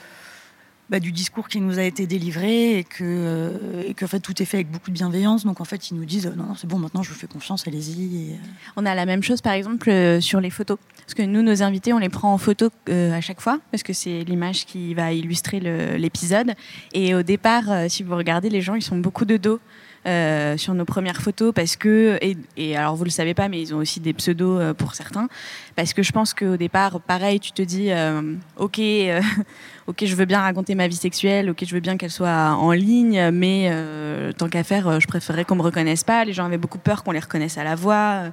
bah, 0.93 0.99
du 0.99 1.11
discours 1.11 1.47
qui 1.47 1.59
nous 1.59 1.79
a 1.79 1.81
été 1.81 2.05
délivré 2.05 2.77
et 2.77 2.83
que, 2.83 2.99
euh, 3.01 3.81
et 3.83 3.95
que 3.95 4.05
en 4.05 4.07
fait, 4.07 4.19
tout 4.19 4.39
est 4.43 4.45
fait 4.45 4.57
avec 4.57 4.69
beaucoup 4.69 4.91
de 4.91 4.93
bienveillance. 4.93 5.43
Donc 5.43 5.59
en 5.59 5.65
fait, 5.65 5.89
ils 5.89 5.95
nous 5.95 6.05
disent 6.05 6.31
non, 6.37 6.45
non 6.45 6.55
c'est 6.55 6.67
bon, 6.67 6.77
maintenant 6.77 7.01
je 7.01 7.09
vous 7.09 7.15
fais 7.15 7.25
confiance, 7.25 7.67
allez-y. 7.67 8.33
Euh. 8.33 8.35
On 8.75 8.85
a 8.85 8.93
la 8.93 9.07
même 9.07 9.23
chose 9.23 9.41
par 9.41 9.53
exemple 9.53 9.91
sur 10.21 10.39
les 10.39 10.51
photos. 10.51 10.77
Parce 10.97 11.15
que 11.15 11.23
nous, 11.23 11.41
nos 11.41 11.63
invités, 11.63 11.93
on 11.93 11.97
les 11.97 12.09
prend 12.09 12.31
en 12.31 12.37
photo 12.37 12.69
à 12.87 13.21
chaque 13.21 13.41
fois, 13.41 13.59
parce 13.71 13.81
que 13.81 13.91
c'est 13.91 14.23
l'image 14.23 14.67
qui 14.67 14.93
va 14.93 15.11
illustrer 15.13 15.59
l'épisode. 15.97 16.53
Et 16.93 17.15
au 17.15 17.23
départ, 17.23 17.63
si 17.89 18.03
vous 18.03 18.15
regardez, 18.15 18.51
les 18.51 18.61
gens, 18.61 18.75
ils 18.75 18.83
sont 18.83 18.97
beaucoup 18.97 19.25
de 19.25 19.37
dos. 19.37 19.59
Euh, 20.05 20.57
sur 20.57 20.73
nos 20.73 20.83
premières 20.83 21.21
photos 21.21 21.53
parce 21.55 21.77
que 21.77 22.19
et, 22.57 22.75
alors 22.75 22.97
vous 22.97 23.05
le 23.05 23.09
savez 23.09 23.33
pas 23.33 23.47
mais 23.47 23.61
ils 23.61 23.73
ont 23.73 23.77
aussi 23.77 24.01
des 24.01 24.11
pseudos 24.11 24.59
euh, 24.59 24.73
pour 24.73 24.95
certains. 24.95 25.29
Parce 25.77 25.93
que 25.93 26.03
je 26.03 26.11
pense 26.11 26.33
qu'au 26.33 26.57
départ 26.57 26.99
pareil 26.99 27.39
tu 27.39 27.53
te 27.53 27.61
dis 27.61 27.89
euh, 27.89 28.35
ok 28.57 28.81
ok 29.87 30.03
je 30.05 30.15
veux 30.15 30.25
bien 30.25 30.41
raconter 30.41 30.75
ma 30.75 30.89
vie 30.89 30.97
sexuelle 30.97 31.49
ok 31.49 31.63
je 31.65 31.73
veux 31.73 31.79
bien 31.79 31.95
qu'elle 31.95 32.11
soit 32.11 32.53
en 32.53 32.73
ligne 32.73 33.31
mais 33.31 33.71
tant 34.37 34.49
qu'à 34.49 34.65
faire 34.65 34.99
je 34.99 35.07
préférerais 35.07 35.45
qu'on 35.45 35.55
me 35.55 35.61
reconnaisse 35.61 36.03
pas. 36.03 36.25
Les 36.25 36.33
gens 36.33 36.45
avaient 36.45 36.57
beaucoup 36.57 36.79
peur 36.79 37.05
qu'on 37.05 37.11
les 37.11 37.19
reconnaisse 37.19 37.57
à 37.57 37.63
la 37.63 37.75
voix 37.75 38.23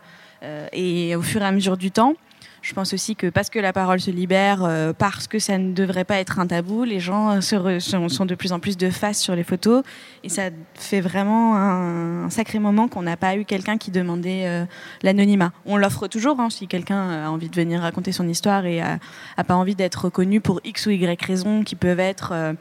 et 0.73 1.15
au 1.15 1.23
fur 1.23 1.41
et 1.41 1.45
à 1.45 1.53
mesure 1.53 1.77
du 1.77 1.93
temps 1.93 2.17
je 2.63 2.75
pense 2.75 2.93
aussi 2.93 3.17
que 3.17 3.29
parce 3.29 3.51
que 3.51 3.59
la 3.59 3.73
parole 3.73 4.01
se 4.01 4.11
libère, 4.11 4.65
euh, 4.65 4.93
parce 4.93 5.27
que 5.27 5.39
ça 5.39 5.59
ne 5.59 5.73
devrait 5.73 6.05
pas 6.05 6.17
être 6.17 6.39
un 6.39 6.47
tabou, 6.47 6.85
les 6.85 7.01
gens 7.01 7.41
se 7.41 7.79
sont, 7.81 8.27
de 8.27 8.35
plus 8.35 8.53
en 8.53 8.61
plus 8.61 8.77
de 8.77 8.91
face 8.91 9.19
sur 9.19 9.35
les 9.35 9.45
photos. 9.45 9.83
Et 10.25 10.29
ça 10.29 10.51
fait 10.75 11.01
vraiment 11.01 11.57
un, 11.57 12.29
sacré 12.31 12.59
moment 12.59 12.89
qu'on 12.89 13.03
n'a 13.03 13.17
pas 13.17 13.37
eu 13.37 13.45
quelqu'un 13.45 13.79
qui 13.79 13.91
demandait 13.91 14.47
euh, 14.47 14.65
l'anonymat. 15.03 15.53
On 15.65 15.77
l'offre 15.77 16.07
toujours 16.07 16.39
hein, 16.39 16.51
si 16.51 16.67
quelqu'un 16.67 17.25
a 17.25 17.31
envie 17.31 17.49
de 17.49 17.57
venir 17.57 17.81
raconter 17.81 18.13
son 18.13 18.29
histoire 18.29 18.67
et 18.67 18.81
a, 18.81 18.99
pas 19.47 19.55
envie 19.55 19.75
d'être 19.75 20.05
reconnu 20.05 20.41
pour 20.41 20.61
X 20.65 20.87
ou 20.87 20.91
Y 20.91 21.25
raisons 21.25 21.65
qui 21.65 21.75
peuvent 21.75 21.99
être 21.99 22.55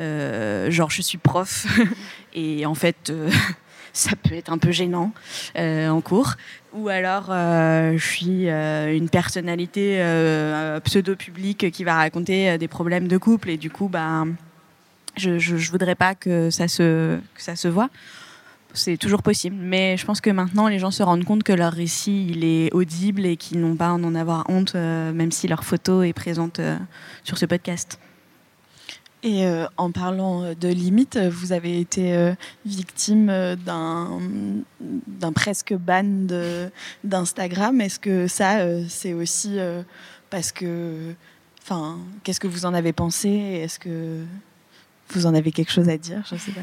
euh, 0.00 0.70
genre 0.70 0.90
je 0.90 1.02
suis 1.02 1.18
prof 1.18 1.66
et 2.34 2.64
en 2.64 2.74
fait 2.74 3.12
ça 3.92 4.12
peut 4.16 4.34
être 4.34 4.52
un 4.52 4.58
peu 4.58 4.70
gênant 4.70 5.12
en 5.56 6.00
cours. 6.00 6.36
Ou 6.72 6.88
alors, 6.88 7.26
euh, 7.30 7.96
je 7.96 8.06
suis 8.06 8.48
euh, 8.48 8.96
une 8.96 9.08
personnalité 9.08 9.96
euh, 9.98 10.78
pseudo-publique 10.80 11.70
qui 11.72 11.82
va 11.82 11.96
raconter 11.96 12.58
des 12.58 12.68
problèmes 12.68 13.08
de 13.08 13.18
couple 13.18 13.50
et 13.50 13.56
du 13.56 13.70
coup, 13.70 13.88
bah, 13.88 14.24
je 15.16 15.30
ne 15.30 15.70
voudrais 15.70 15.96
pas 15.96 16.14
que 16.14 16.50
ça 16.50 16.68
se, 16.68 17.18
que 17.34 17.42
ça 17.42 17.56
se 17.56 17.66
voit. 17.66 17.90
C'est 18.72 18.96
toujours 18.96 19.24
possible. 19.24 19.56
Mais 19.58 19.96
je 19.96 20.06
pense 20.06 20.20
que 20.20 20.30
maintenant, 20.30 20.68
les 20.68 20.78
gens 20.78 20.92
se 20.92 21.02
rendent 21.02 21.24
compte 21.24 21.42
que 21.42 21.52
leur 21.52 21.72
récit, 21.72 22.28
il 22.30 22.44
est 22.44 22.72
audible 22.72 23.26
et 23.26 23.36
qu'ils 23.36 23.60
n'ont 23.60 23.74
pas 23.74 23.88
à 23.88 23.92
en 23.92 24.14
avoir 24.14 24.48
honte, 24.48 24.76
même 24.76 25.32
si 25.32 25.48
leur 25.48 25.64
photo 25.64 26.02
est 26.04 26.12
présente 26.12 26.60
sur 27.24 27.36
ce 27.36 27.46
podcast. 27.46 27.98
Et 29.22 29.46
euh, 29.46 29.66
en 29.76 29.90
parlant 29.90 30.54
de 30.54 30.68
limites, 30.68 31.18
vous 31.18 31.52
avez 31.52 31.78
été 31.78 32.16
euh, 32.16 32.32
victime 32.64 33.28
euh, 33.28 33.54
d'un 33.54 35.32
presque 35.32 35.74
ban 35.74 36.26
d'Instagram. 37.04 37.82
Est-ce 37.82 38.00
que 38.00 38.28
ça, 38.28 38.60
c'est 38.88 39.12
aussi 39.12 39.58
parce 40.30 40.52
que. 40.52 41.14
Enfin, 41.62 41.98
qu'est-ce 42.24 42.40
que 42.40 42.48
vous 42.48 42.64
en 42.64 42.72
avez 42.72 42.94
pensé? 42.94 43.28
Est-ce 43.28 43.78
que 43.78 44.24
vous 45.10 45.26
en 45.26 45.34
avez 45.34 45.52
quelque 45.52 45.70
chose 45.70 45.90
à 45.90 45.98
dire? 45.98 46.24
Je 46.28 46.34
ne 46.34 46.40
sais 46.40 46.52
pas. 46.52 46.62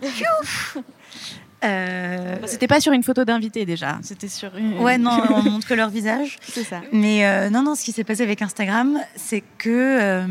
Euh... 1.64 2.36
C'était 2.46 2.68
pas 2.68 2.80
sur 2.80 2.92
une 2.92 3.02
photo 3.02 3.24
d'invité 3.24 3.64
déjà, 3.64 3.98
c'était 4.02 4.28
sur 4.28 4.56
une. 4.56 4.78
Ouais, 4.78 4.96
non, 4.96 5.20
on 5.30 5.42
montre 5.42 5.66
que 5.66 5.74
leur 5.74 5.90
visage. 5.90 6.36
C'est 6.42 6.64
ça. 6.64 6.80
Mais 6.92 7.26
euh, 7.26 7.50
non, 7.50 7.62
non, 7.62 7.74
ce 7.74 7.84
qui 7.84 7.92
s'est 7.92 8.04
passé 8.04 8.22
avec 8.22 8.42
Instagram, 8.42 8.98
c'est 9.16 9.42
que 9.58 9.68
euh, 9.68 10.26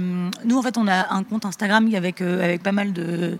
nous, 0.45 0.57
en 0.57 0.61
fait, 0.61 0.77
on 0.77 0.87
a 0.87 1.13
un 1.13 1.23
compte 1.23 1.45
Instagram 1.45 1.89
avec, 1.93 2.21
avec 2.21 2.63
pas 2.63 2.71
mal 2.71 2.93
de, 2.93 3.37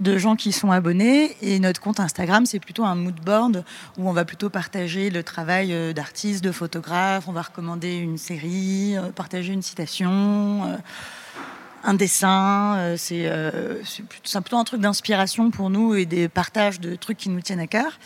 de 0.00 0.18
gens 0.18 0.36
qui 0.36 0.52
sont 0.52 0.70
abonnés. 0.70 1.36
Et 1.42 1.58
notre 1.58 1.80
compte 1.80 1.98
Instagram, 1.98 2.46
c'est 2.46 2.60
plutôt 2.60 2.84
un 2.84 2.94
mood 2.94 3.20
board 3.20 3.64
où 3.98 4.08
on 4.08 4.12
va 4.12 4.24
plutôt 4.24 4.48
partager 4.48 5.10
le 5.10 5.24
travail 5.24 5.74
d'artistes, 5.94 6.44
de 6.44 6.52
photographes, 6.52 7.26
on 7.26 7.32
va 7.32 7.42
recommander 7.42 7.96
une 7.96 8.18
série, 8.18 8.94
partager 9.16 9.52
une 9.52 9.62
citation 9.62 10.78
un 11.84 11.94
dessin, 11.94 12.76
euh, 12.78 12.96
euh, 13.12 13.80
c'est 13.84 14.40
plutôt 14.40 14.56
un 14.56 14.64
truc 14.64 14.80
d'inspiration 14.80 15.50
pour 15.50 15.70
nous 15.70 15.94
et 15.94 16.06
des 16.06 16.28
partages 16.28 16.80
de 16.80 16.94
trucs 16.94 17.18
qui 17.18 17.28
nous 17.28 17.40
tiennent 17.40 17.60
à 17.60 17.66
cœur. 17.66 17.98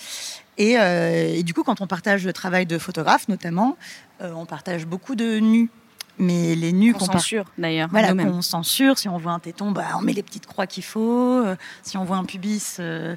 Et, 0.58 0.76
euh, 0.78 1.42
du 1.42 1.54
coup, 1.54 1.62
quand 1.62 1.80
on 1.80 1.87
partage 1.87 2.24
le 2.24 2.32
travail 2.32 2.66
de 2.66 2.78
photographe, 2.78 3.28
notamment, 3.28 3.76
on 4.20 4.46
partage 4.46 4.87
beaucoup 4.87 5.14
de 5.14 5.38
nus 5.38 5.70
mais 6.18 6.54
les 6.54 6.72
nus 6.72 6.92
qu'on 6.92 7.06
censure 7.06 7.46
d'ailleurs. 7.56 7.88
Voilà, 7.90 8.14
qu'on 8.14 8.42
censure. 8.42 8.98
Si 8.98 9.08
on 9.08 9.16
voit 9.16 9.32
un 9.32 9.38
téton, 9.38 9.72
bah, 9.72 9.87
on 9.96 10.02
met 10.02 10.12
les 10.12 10.22
petites 10.22 10.46
croix 10.46 10.66
qu'il 10.66 10.85
faut. 10.85 11.42
Si 11.82 11.96
on 11.96 12.04
voit 12.04 12.16
un 12.16 12.24
pubis, 12.24 12.76
euh, 12.78 13.16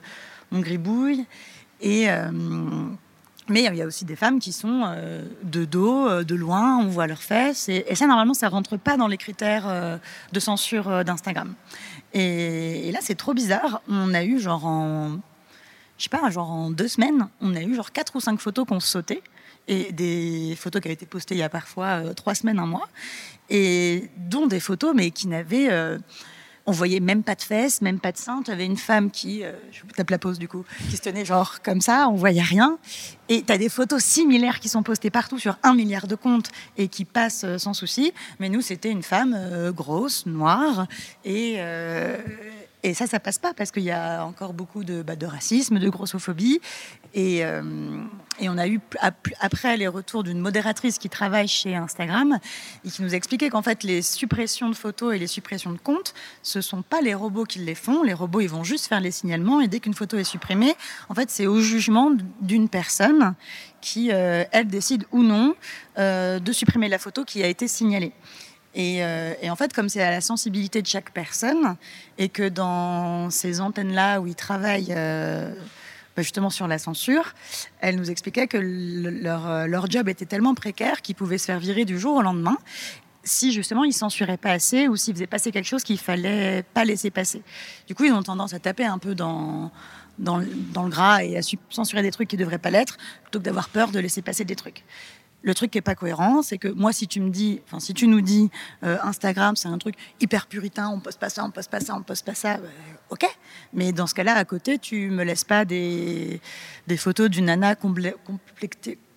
on 0.51 0.59
gribouille. 0.59 1.25
Et, 1.81 2.09
euh, 2.09 2.31
mais 3.47 3.63
il 3.63 3.75
y 3.75 3.81
a 3.81 3.86
aussi 3.86 4.05
des 4.05 4.15
femmes 4.15 4.39
qui 4.39 4.51
sont 4.51 4.95
de 5.43 5.65
dos, 5.65 6.23
de 6.23 6.36
loin, 6.36 6.77
on 6.79 6.88
voit 6.88 7.08
leurs 7.08 7.21
fesses. 7.21 7.69
Et, 7.69 7.95
ça, 7.95 8.08
normalement, 8.08 8.34
ça 8.34 8.49
rentre 8.49 8.77
pas 8.77 8.97
dans 8.97 9.08
les 9.08 9.17
critères 9.17 9.99
de 10.31 10.39
censure 10.39 11.03
d'Instagram. 11.05 11.53
Et, 12.13 12.91
là, 12.91 12.99
c'est 13.01 13.15
trop 13.15 13.34
bizarre. 13.34 13.81
On 13.88 14.13
a 14.13 14.23
eu 14.23 14.39
genre 14.39 14.65
en, 14.65 15.19
je 15.97 16.03
sais 16.03 16.10
pas, 16.10 16.29
genre 16.29 16.49
en 16.49 16.71
deux 16.71 16.88
semaines, 16.88 17.27
on 17.41 17.55
a 17.55 17.62
eu 17.62 17.75
genre 17.75 17.91
quatre 17.91 18.15
ou 18.15 18.19
cinq 18.19 18.39
photos 18.39 18.65
qu'on 18.65 18.79
sautait 18.79 19.21
et 19.67 19.91
des 19.91 20.55
photos 20.58 20.81
qui 20.81 20.88
avaient 20.88 20.93
été 20.93 21.05
postées 21.05 21.36
il 21.36 21.39
y 21.39 21.43
a 21.43 21.49
parfois 21.49 21.88
euh, 21.88 22.13
trois 22.13 22.36
semaines, 22.36 22.60
un 22.60 22.65
mois, 22.65 22.88
et 23.49 24.10
dont 24.17 24.47
des 24.47 24.60
photos, 24.60 24.93
mais 24.95 25.12
qui 25.12 25.27
n'avaient. 25.27 25.69
Euh, 26.67 26.71
on 26.71 26.71
voyait 26.71 26.99
même 26.99 27.23
pas 27.23 27.36
de 27.36 27.41
fesses, 27.41 27.82
même 27.82 27.99
pas 27.99 28.12
de 28.12 28.17
seins. 28.17 28.41
Tu 28.43 28.51
avais 28.51 28.65
une 28.65 28.78
femme 28.78 29.12
qui, 29.12 29.43
euh, 29.43 29.51
je 29.71 29.82
tape 29.95 30.10
la 30.10 30.17
pause 30.17 30.39
du 30.39 30.47
coup, 30.47 30.65
qui 30.89 30.97
se 30.97 31.01
tenait 31.01 31.25
genre 31.25 31.62
comme 31.62 31.82
ça, 31.82 32.08
on 32.10 32.15
voyait 32.15 32.41
rien. 32.41 32.78
Et 33.30 33.43
tu 33.43 33.51
as 33.51 33.58
des 33.58 33.69
photos 33.69 34.04
similaires 34.04 34.60
qui 34.60 34.69
sont 34.69 34.84
postées 34.84 35.10
partout 35.10 35.39
sur 35.39 35.58
un 35.63 35.73
milliard 35.73 36.08
de 36.08 36.15
comptes 36.15 36.51
et 36.78 36.88
qui 36.88 37.06
passent 37.06 37.45
sans 37.58 37.73
souci. 37.73 38.13
Mais 38.39 38.49
nous, 38.49 38.62
c'était 38.62 38.91
une 38.91 39.04
femme 39.04 39.71
grosse, 39.71 40.25
noire 40.25 40.88
et, 41.23 41.60
et 42.85 42.93
ça, 42.93 43.07
ça 43.07 43.19
passe 43.19 43.39
pas 43.39 43.53
parce 43.55 43.71
qu'il 43.71 43.83
y 43.83 43.91
a 43.91 44.23
encore 44.23 44.53
beaucoup 44.53 44.83
de, 44.83 45.01
bah, 45.01 45.15
de 45.15 45.25
racisme, 45.25 45.79
de 45.79 45.89
grossophobie. 45.89 46.61
Et, 47.15 47.43
euh, 47.43 47.63
on 48.41 48.57
a 48.59 48.67
eu, 48.67 48.79
après 49.39 49.75
les 49.75 49.87
retours 49.87 50.23
d'une 50.23 50.39
modératrice 50.39 50.99
qui 50.99 51.09
travaille 51.09 51.47
chez 51.47 51.75
Instagram 51.75 52.37
et 52.85 52.89
qui 52.89 53.01
nous 53.01 53.15
expliquait 53.15 53.49
qu'en 53.49 53.63
fait, 53.63 53.81
les 53.81 54.03
suppressions 54.03 54.69
de 54.69 54.75
photos 54.75 55.15
et 55.15 55.17
les 55.17 55.25
suppressions 55.25 55.71
de 55.71 55.79
comptes, 55.79 56.13
ce 56.43 56.61
sont 56.61 56.83
pas 56.83 57.01
les 57.01 57.15
robots 57.15 57.45
qui 57.45 57.57
les 57.57 57.73
font. 57.73 58.03
Les 58.03 58.13
robots, 58.13 58.41
ils 58.41 58.49
vont 58.49 58.63
juste 58.63 58.85
faire 58.85 58.99
les 58.99 59.11
signalements 59.11 59.61
et 59.61 59.67
dès 59.67 59.79
qu'une 59.79 59.95
photo 59.95 60.17
est 60.17 60.23
supprimée, 60.23 60.75
en 61.09 61.15
fait, 61.15 61.31
c'est 61.31 61.47
au 61.47 61.61
jugement 61.61 62.11
d'une 62.41 62.69
personne 62.69 63.33
qui, 63.81 64.11
euh, 64.11 64.43
elle, 64.51 64.67
décide 64.67 65.05
ou 65.11 65.23
non 65.23 65.55
euh, 65.97 66.39
de 66.39 66.51
supprimer 66.51 66.87
la 66.87 66.99
photo 66.99 67.23
qui 67.23 67.41
a 67.41 67.47
été 67.47 67.67
signalée. 67.67 68.13
Euh, 68.77 69.33
et, 69.41 69.49
en 69.49 69.55
fait, 69.55 69.73
comme 69.73 69.89
c'est 69.89 70.01
à 70.01 70.11
la 70.11 70.21
sensibilité 70.21 70.81
de 70.81 70.88
chaque 70.88 71.11
personne, 71.11 71.75
et 72.17 72.29
que 72.29 72.47
dans 72.47 73.29
ces 73.29 73.61
antennes-là 73.61 74.19
où 74.19 74.27
ils 74.27 74.35
travaillent 74.35 74.93
euh, 74.95 75.53
bah, 76.15 76.21
justement 76.21 76.49
sur 76.49 76.67
la 76.67 76.77
censure, 76.77 77.33
elle 77.79 77.95
nous 77.95 78.11
expliquait 78.11 78.47
que 78.47 78.57
leur, 78.57 79.49
euh, 79.49 79.67
leur 79.67 79.89
job 79.89 80.09
était 80.09 80.25
tellement 80.25 80.55
précaire 80.55 81.01
qu'ils 81.01 81.15
pouvaient 81.15 81.38
se 81.38 81.45
faire 81.45 81.59
virer 81.59 81.85
du 81.85 81.99
jour 81.99 82.15
au 82.15 82.21
lendemain 82.21 82.57
si 83.27 83.51
justement 83.51 83.83
ils 83.83 83.93
censuraient 83.93 84.38
pas 84.38 84.51
assez 84.51 84.88
ou 84.88 84.95
s'ils 84.95 85.15
faisaient 85.15 85.25
passer 85.25 85.51
quelque 85.51 85.65
chose 85.65 85.83
qu'il 85.83 85.97
fallait 85.97 86.63
pas 86.75 86.85
laisser 86.85 87.09
passer. 87.09 87.41
Du 87.88 87.95
coup, 87.95 88.03
ils 88.03 88.13
ont 88.13 88.21
tendance 88.21 88.53
à 88.53 88.59
taper 88.59 88.85
un 88.85 88.99
peu 88.99 89.15
dans, 89.15 89.71
dans, 90.19 90.43
dans 90.73 90.83
le 90.83 90.89
gras 90.89 91.23
et 91.23 91.35
à 91.35 91.41
censurer 91.71 92.03
des 92.03 92.11
trucs 92.11 92.27
qui 92.29 92.38
devraient 92.38 92.59
pas 92.59 92.69
l'être, 92.69 92.97
plutôt 93.23 93.39
que 93.39 93.43
d'avoir 93.43 93.69
peur 93.69 93.89
de 93.89 93.97
laisser 93.97 94.21
passer 94.21 94.45
des 94.45 94.55
trucs. 94.55 94.83
Le 95.45 95.53
truc 95.53 95.69
qui 95.71 95.77
est 95.77 95.81
pas 95.81 95.93
cohérent, 95.93 96.41
c'est 96.41 96.58
que 96.58 96.67
moi, 96.67 96.91
si 96.91 97.08
tu 97.08 97.21
me 97.21 97.29
dis, 97.29 97.62
enfin, 97.65 97.79
si 97.79 97.93
tu 97.93 98.08
nous 98.08 98.21
dis, 98.21 98.49
euh, 98.84 98.97
Instagram, 99.03 99.55
c'est 99.55 99.67
un 99.67 99.77
truc 99.77 99.93
hyper 100.19 100.47
puritain, 100.47 100.89
on 100.89 100.99
poste 100.99 101.19
pas 101.19 101.29
ça, 101.29 101.45
on 101.45 101.51
poste 101.51 101.69
pas 101.69 101.79
ça, 101.79 101.95
on 101.95 102.01
poste 102.01 102.25
pas 102.25 102.34
ça, 102.34 102.58
bah, 102.58 102.67
ok. 103.12 103.25
Mais 103.71 103.91
dans 103.91 104.08
ce 104.08 104.15
cas-là, 104.15 104.34
à 104.34 104.43
côté, 104.43 104.79
tu 104.79 105.12
me 105.12 105.23
laisses 105.23 105.43
pas 105.43 105.63
des, 105.63 106.41
photos 106.97 107.29
d'une 107.29 107.45
nana 107.45 107.75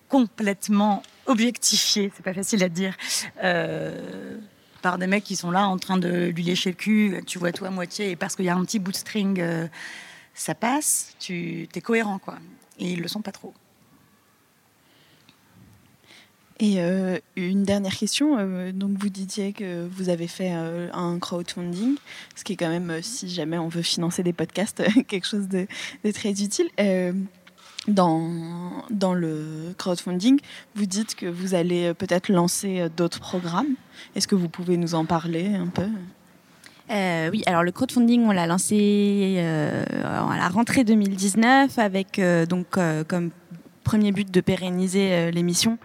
complètement 0.07 1.01
objectifiée, 1.25 2.11
c'est 2.15 2.23
pas 2.23 2.35
facile 2.35 2.63
à 2.63 2.69
dire. 2.69 2.95
Euh, 3.43 4.37
par 4.83 4.99
des 4.99 5.07
mecs 5.07 5.23
qui 5.23 5.35
sont 5.35 5.51
là 5.51 5.67
en 5.67 5.77
train 5.77 5.97
de 5.97 6.27
lui 6.27 6.43
lécher 6.43 6.69
le 6.69 6.75
cul, 6.75 7.21
tu 7.25 7.39
vois 7.39 7.51
toi 7.51 7.69
à 7.69 7.71
moitié, 7.71 8.11
et 8.11 8.15
parce 8.15 8.35
qu'il 8.35 8.45
y 8.45 8.49
a 8.49 8.55
un 8.55 8.63
petit 8.63 8.79
bout 8.79 8.93
string, 8.93 9.41
euh, 9.41 9.67
ça 10.35 10.53
passe, 10.53 11.15
tu 11.19 11.67
es 11.73 11.81
cohérent, 11.81 12.19
quoi. 12.19 12.37
Et 12.77 12.91
ils 12.91 13.01
le 13.01 13.07
sont 13.07 13.21
pas 13.21 13.31
trop. 13.31 13.53
Et 16.61 16.75
euh, 16.79 17.17
une 17.37 17.63
dernière 17.63 17.95
question, 17.95 18.35
euh, 18.37 18.73
donc 18.73 18.91
vous 18.97 19.07
disiez 19.07 19.53
que 19.53 19.87
vous 19.87 20.09
avez 20.09 20.27
fait 20.27 20.51
euh, 20.53 20.89
un 20.91 21.17
crowdfunding, 21.17 21.95
ce 22.35 22.43
qui 22.43 22.53
est 22.53 22.55
quand 22.57 22.67
même, 22.67 23.01
si 23.01 23.29
jamais 23.29 23.57
on 23.57 23.69
veut 23.69 23.81
financer 23.81 24.23
des 24.23 24.33
podcasts, 24.33 24.83
quelque 25.07 25.25
chose 25.25 25.47
de, 25.47 25.67
très 26.11 26.31
utile. 26.31 26.67
dans, 27.87 28.29
dans 28.89 29.13
le 29.13 29.73
crowdfunding, 29.77 30.39
vous 30.75 30.85
dites 30.85 31.15
que 31.15 31.27
vous 31.27 31.53
allez 31.53 31.93
peut-être 31.93 32.27
lancer 32.27 32.87
d'autres 32.95 33.21
programmes. 33.21 33.75
Est-ce 34.15 34.27
que 34.27 34.35
vous 34.35 34.49
pouvez 34.49 34.75
nous 34.75 34.95
en 34.95 35.05
parler 35.05 35.55
un 35.55 35.67
peu? 35.67 35.87
Oui, 37.31 37.43
alors 37.45 37.63
le 37.63 37.71
crowdfunding, 37.71 38.25
on 38.25 38.31
l'a 38.31 38.47
lancé 38.47 39.37
à 39.39 40.37
la 40.37 40.49
rentrée 40.49 40.83
2019 40.83 41.79
avec 41.79 42.19
donc 42.49 42.77
comme 43.07 43.31
premier 43.85 44.11
but 44.11 44.29
de 44.29 44.41
pérenniser 44.41 45.31
l'émission 45.31 45.77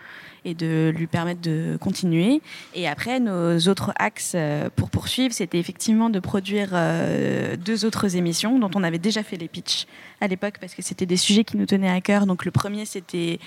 et 0.45 0.55
de 0.55 0.93
lui 0.95 1.07
permettre 1.07 1.41
de 1.41 1.77
continuer. 1.81 2.41
Et 2.75 2.87
après, 2.89 3.21
nos 3.21 3.59
autres 3.69 3.93
axes 3.97 4.33
euh, 4.35 4.69
pour 4.75 4.91
poursuivre, 4.91 5.33
c'était 5.33 5.59
effectivement 5.59 6.11
de 6.11 6.21
produire 6.21 6.71
euh, 6.73 7.57
deux 7.57 7.85
autres 7.85 8.17
émissions 8.17 8.59
dont 8.59 8.71
on 8.75 8.83
avait 8.83 8.99
déjà 8.99 9.23
fait 9.23 9.37
les 9.37 9.49
pitchs 9.49 9.87
à 10.21 10.27
l'époque 10.27 10.55
parce 10.61 10.75
que 10.75 10.83
c'était 10.83 11.07
des 11.07 11.17
sujets 11.17 11.45
qui 11.45 11.57
nous 11.57 11.67
tenaient 11.67 11.91
à 11.91 12.01
cœur. 12.01 12.27
Donc 12.27 12.45
le 12.45 12.51
premier, 12.51 12.85
c'était 12.85 13.39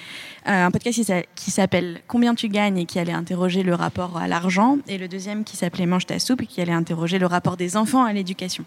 euh, 0.48 0.66
un 0.66 0.72
podcast 0.72 1.02
qui 1.36 1.52
s'appelle 1.52 2.02
Combien 2.08 2.36
tu 2.36 2.50
gagnes 2.50 2.78
et 2.78 2.86
qui 2.86 3.00
allait 3.00 3.14
interroger 3.14 3.64
le 3.64 3.76
rapport 3.76 4.18
à 4.18 4.28
l'argent. 4.28 4.78
Et 4.88 4.98
le 4.98 5.08
deuxième 5.08 5.44
qui 5.44 5.58
s'appelait 5.58 5.86
Mange 5.86 6.06
ta 6.06 6.20
soupe 6.20 6.42
et 6.42 6.48
qui 6.48 6.62
allait 6.62 6.72
interroger 6.72 7.20
le 7.20 7.26
rapport 7.26 7.58
des 7.58 7.78
enfants 7.78 8.04
à 8.04 8.14
l'éducation. 8.14 8.66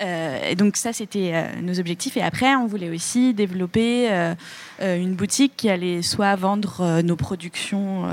Euh, 0.00 0.50
et 0.50 0.54
donc 0.56 0.76
ça, 0.76 0.92
c'était 0.92 1.32
euh, 1.34 1.60
nos 1.62 1.78
objectifs. 1.78 2.16
Et 2.16 2.22
après, 2.22 2.54
on 2.56 2.66
voulait 2.66 2.90
aussi 2.90 3.32
développer 3.32 4.10
euh, 4.10 4.34
une 4.80 5.14
boutique 5.14 5.52
qui 5.56 5.70
allait 5.70 6.02
soit 6.02 6.34
vendre 6.36 7.00
nos 7.02 7.16
productions 7.16 8.04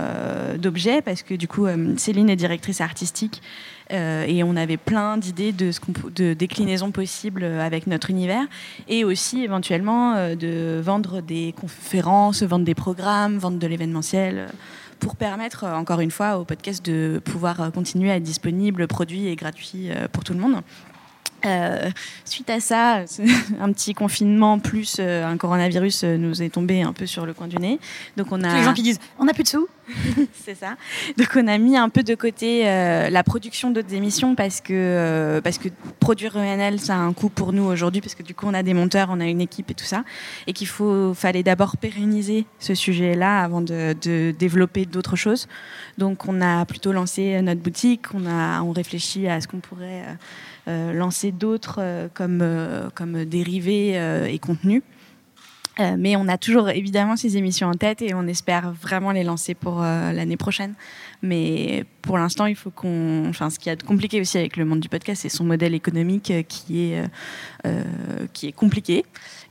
d'objets, 0.57 1.01
parce 1.01 1.23
que 1.23 1.33
du 1.33 1.47
coup, 1.47 1.65
Céline 1.97 2.29
est 2.29 2.35
directrice 2.35 2.81
artistique. 2.81 3.41
et 3.89 4.43
on 4.43 4.55
avait 4.55 4.77
plein 4.77 5.17
d'idées 5.17 5.51
de, 5.51 5.71
de 6.15 6.33
déclinaisons 6.33 6.91
possibles 6.91 7.43
avec 7.43 7.87
notre 7.87 8.09
univers, 8.09 8.45
et 8.87 9.03
aussi 9.03 9.43
éventuellement 9.43 10.35
de 10.35 10.79
vendre 10.81 11.21
des 11.21 11.53
conférences, 11.59 12.43
vendre 12.43 12.65
des 12.65 12.75
programmes, 12.75 13.37
vendre 13.37 13.57
de 13.57 13.67
l'événementiel 13.67 14.47
pour 14.99 15.15
permettre, 15.15 15.65
encore 15.65 15.99
une 15.99 16.11
fois, 16.11 16.37
au 16.37 16.45
podcast 16.45 16.85
de 16.85 17.19
pouvoir 17.25 17.71
continuer 17.73 18.11
à 18.11 18.17
être 18.17 18.23
disponible, 18.23 18.87
produit 18.87 19.27
et 19.27 19.35
gratuit 19.35 19.89
pour 20.11 20.23
tout 20.23 20.33
le 20.33 20.39
monde. 20.39 20.61
Euh, 21.45 21.89
suite 22.25 22.49
à 22.49 22.59
ça, 22.59 23.03
un 23.59 23.71
petit 23.71 23.93
confinement 23.93 24.59
plus 24.59 24.97
euh, 24.99 25.25
un 25.25 25.37
coronavirus 25.37 26.03
euh, 26.03 26.17
nous 26.17 26.41
est 26.41 26.49
tombé 26.49 26.81
un 26.81 26.93
peu 26.93 27.05
sur 27.05 27.25
le 27.25 27.33
coin 27.33 27.47
du 27.47 27.57
nez. 27.57 27.79
Donc 28.17 28.27
on 28.31 28.43
a 28.43 28.57
les 28.57 28.63
gens 28.63 28.73
qui 28.73 28.83
disent 28.83 28.99
on 29.19 29.25
n'a 29.25 29.33
plus 29.33 29.43
de 29.43 29.47
sous. 29.47 29.67
c'est 30.45 30.55
ça. 30.55 30.75
Donc 31.17 31.29
on 31.35 31.47
a 31.47 31.57
mis 31.57 31.75
un 31.75 31.89
peu 31.89 32.03
de 32.03 32.15
côté 32.15 32.63
la 32.63 33.23
production 33.23 33.71
d'autres 33.71 33.93
émissions 33.93 34.35
parce 34.35 34.61
que 34.61 35.41
parce 35.43 35.57
que 35.57 35.69
produire 35.99 36.37
ENL 36.37 36.79
ça 36.79 36.95
a 36.95 36.99
un 36.99 37.11
coût 37.11 37.29
pour 37.29 37.51
nous 37.51 37.63
aujourd'hui 37.63 37.99
parce 37.99 38.15
que 38.15 38.23
du 38.23 38.33
coup 38.33 38.45
on 38.47 38.53
a 38.53 38.63
des 38.63 38.73
monteurs, 38.73 39.09
on 39.11 39.19
a 39.19 39.25
une 39.25 39.41
équipe 39.41 39.69
et 39.71 39.73
tout 39.73 39.85
ça 39.85 40.03
et 40.47 40.53
qu'il 40.53 40.67
faut 40.67 41.13
fallait 41.13 41.43
d'abord 41.43 41.75
pérenniser 41.75 42.45
ce 42.59 42.73
sujet-là 42.73 43.43
avant 43.43 43.61
de, 43.61 43.93
de 44.01 44.33
développer 44.37 44.85
d'autres 44.85 45.17
choses. 45.17 45.47
Donc 45.97 46.27
on 46.27 46.41
a 46.41 46.65
plutôt 46.65 46.93
lancé 46.93 47.41
notre 47.41 47.61
boutique, 47.61 48.13
on 48.13 48.25
a 48.25 48.61
on 48.61 48.71
réfléchit 48.71 49.27
à 49.27 49.41
ce 49.41 49.47
qu'on 49.47 49.59
pourrait 49.59 50.03
euh, 50.07 50.13
lancer 50.67 51.31
d'autres 51.31 51.79
euh, 51.79 52.07
comme, 52.13 52.39
euh, 52.41 52.89
comme 52.93 53.25
dérivés 53.25 53.95
et 54.31 54.39
contenus. 54.39 54.83
mais 55.97 56.15
on 56.15 56.27
a 56.27 56.37
toujours 56.37 56.69
évidemment 56.69 57.15
ces 57.15 57.37
émissions 57.37 57.67
en 57.67 57.73
tête 57.73 58.01
et 58.03 58.13
on 58.13 58.27
espère 58.27 58.71
vraiment 58.71 59.11
les 59.11 59.23
lancer 59.23 59.55
pour 59.55 59.81
l'année 59.81 60.37
prochaine. 60.37 60.75
Mais 61.23 61.85
pour 62.01 62.17
l'instant, 62.17 62.45
il 62.45 62.55
faut 62.55 62.69
qu'on. 62.69 63.25
Enfin, 63.29 63.49
ce 63.49 63.57
qui 63.57 63.69
est 63.69 63.81
compliqué 63.81 64.21
aussi 64.21 64.37
avec 64.37 64.57
le 64.57 64.65
monde 64.65 64.79
du 64.79 64.89
podcast, 64.89 65.23
c'est 65.23 65.29
son 65.29 65.43
modèle 65.43 65.73
économique 65.73 66.33
qui 66.47 66.83
est, 66.83 67.03
qui 68.33 68.47
est 68.47 68.51
compliqué. 68.51 69.05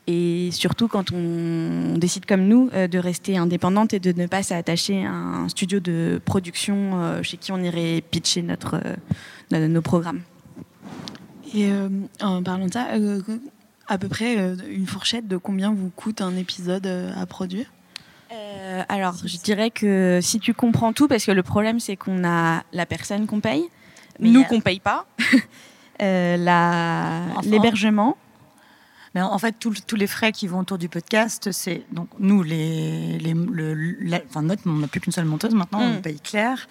Et 0.06 0.50
surtout 0.52 0.88
quand 0.88 1.10
on, 1.12 1.96
décide 1.96 2.26
comme 2.26 2.46
nous 2.46 2.70
de 2.70 2.98
rester 2.98 3.36
indépendante 3.36 3.94
et 3.94 3.98
de 3.98 4.12
ne 4.12 4.26
pas 4.26 4.44
s'attacher 4.44 5.04
à 5.04 5.12
un 5.12 5.48
studio 5.48 5.80
de 5.80 6.20
production 6.24 7.22
chez 7.22 7.38
qui 7.38 7.50
on 7.50 7.58
irait 7.58 8.02
pitcher 8.08 8.42
notre, 8.42 8.80
nos 9.50 9.82
programmes. 9.82 10.20
Et 11.54 11.70
euh, 11.70 11.88
en 12.20 12.42
parlant 12.42 12.66
de 12.66 12.72
ça, 12.72 12.88
euh, 12.94 13.22
à 13.88 13.98
peu 13.98 14.08
près 14.08 14.38
euh, 14.38 14.56
une 14.68 14.86
fourchette 14.86 15.26
de 15.26 15.36
combien 15.36 15.72
vous 15.72 15.90
coûte 15.90 16.20
un 16.20 16.36
épisode 16.36 16.86
à 16.86 17.26
produire? 17.26 17.66
Alors, 18.88 19.16
je 19.24 19.36
dirais 19.38 19.70
que 19.70 20.20
si 20.22 20.40
tu 20.40 20.54
comprends 20.54 20.92
tout, 20.92 21.08
parce 21.08 21.24
que 21.24 21.32
le 21.32 21.42
problème, 21.42 21.80
c'est 21.80 21.96
qu'on 21.96 22.24
a 22.24 22.62
la 22.72 22.86
personne 22.86 23.26
qu'on 23.26 23.40
paye, 23.40 23.68
mais 24.18 24.30
nous 24.30 24.44
qu'on 24.44 24.60
paye 24.60 24.80
pas, 24.80 25.06
l'hébergement. 26.00 28.16
Mais 29.14 29.22
en 29.22 29.38
fait, 29.38 29.56
tous 29.58 29.96
les 29.96 30.06
frais 30.06 30.30
qui 30.30 30.46
vont 30.46 30.60
autour 30.60 30.78
du 30.78 30.88
podcast, 30.88 31.50
c'est 31.50 31.82
donc 31.90 32.08
nous, 32.20 32.42
les, 32.42 33.18
les 33.18 33.34
le, 33.34 33.96
enfin, 34.28 34.42
notre, 34.42 34.62
on 34.66 34.74
n'a 34.74 34.86
plus 34.86 35.00
qu'une 35.00 35.12
seule 35.12 35.24
monteuse 35.24 35.54
maintenant, 35.54 35.80
on 35.80 35.98
mm. 35.98 36.02
paye 36.02 36.20
Claire. 36.20 36.68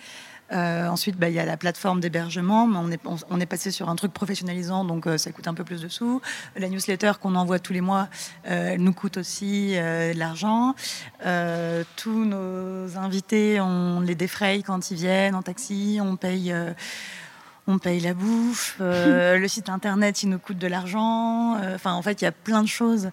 Euh, 0.52 0.88
ensuite, 0.88 1.18
bah, 1.18 1.30
il 1.30 1.36
y 1.36 1.40
a 1.40 1.46
la 1.46 1.58
plateforme 1.58 2.00
d'hébergement, 2.00 2.68
mais 2.68 2.78
on 2.78 2.92
est, 2.92 3.24
on, 3.30 3.40
est 3.40 3.46
passé 3.46 3.72
sur 3.72 3.90
un 3.90 3.96
truc 3.96 4.14
professionnalisant, 4.14 4.84
donc 4.84 5.06
euh, 5.06 5.18
ça 5.18 5.32
coûte 5.32 5.48
un 5.48 5.54
peu 5.54 5.64
plus 5.64 5.82
de 5.82 5.88
sous. 5.88 6.22
La 6.56 6.70
newsletter 6.70 7.14
qu'on 7.22 7.36
envoie 7.36 7.60
tous 7.60 7.74
les 7.74 7.82
mois, 7.82 8.08
euh, 8.48 8.78
nous 8.78 8.94
coûte 8.94 9.18
aussi 9.18 9.74
de 9.74 10.18
l'argent. 10.18 10.76
tous 11.96 12.26
nos 12.26 12.98
invités, 12.98 13.60
on 13.62 14.02
les 14.02 14.16
défraye 14.16 14.64
quand 14.64 14.92
ils 14.92 14.98
viennent 14.98 15.36
en 15.36 15.42
taxi, 15.42 16.00
on 16.02 16.16
paye 16.16 16.54
on 17.70 17.80
paye 17.80 18.00
la 18.00 18.14
bouffe, 18.14 18.78
le 18.80 19.48
site 19.48 19.70
internet, 19.70 20.24
il 20.24 20.30
nous 20.30 20.40
coûte 20.40 20.58
de 20.58 20.68
l'argent. 20.68 21.56
Enfin, 21.74 21.94
en 21.94 22.02
fait, 22.02 22.22
il 22.22 22.26
y 22.26 22.28
a 22.28 22.32
plein 22.32 22.64
de 22.64 22.68
choses 22.68 23.12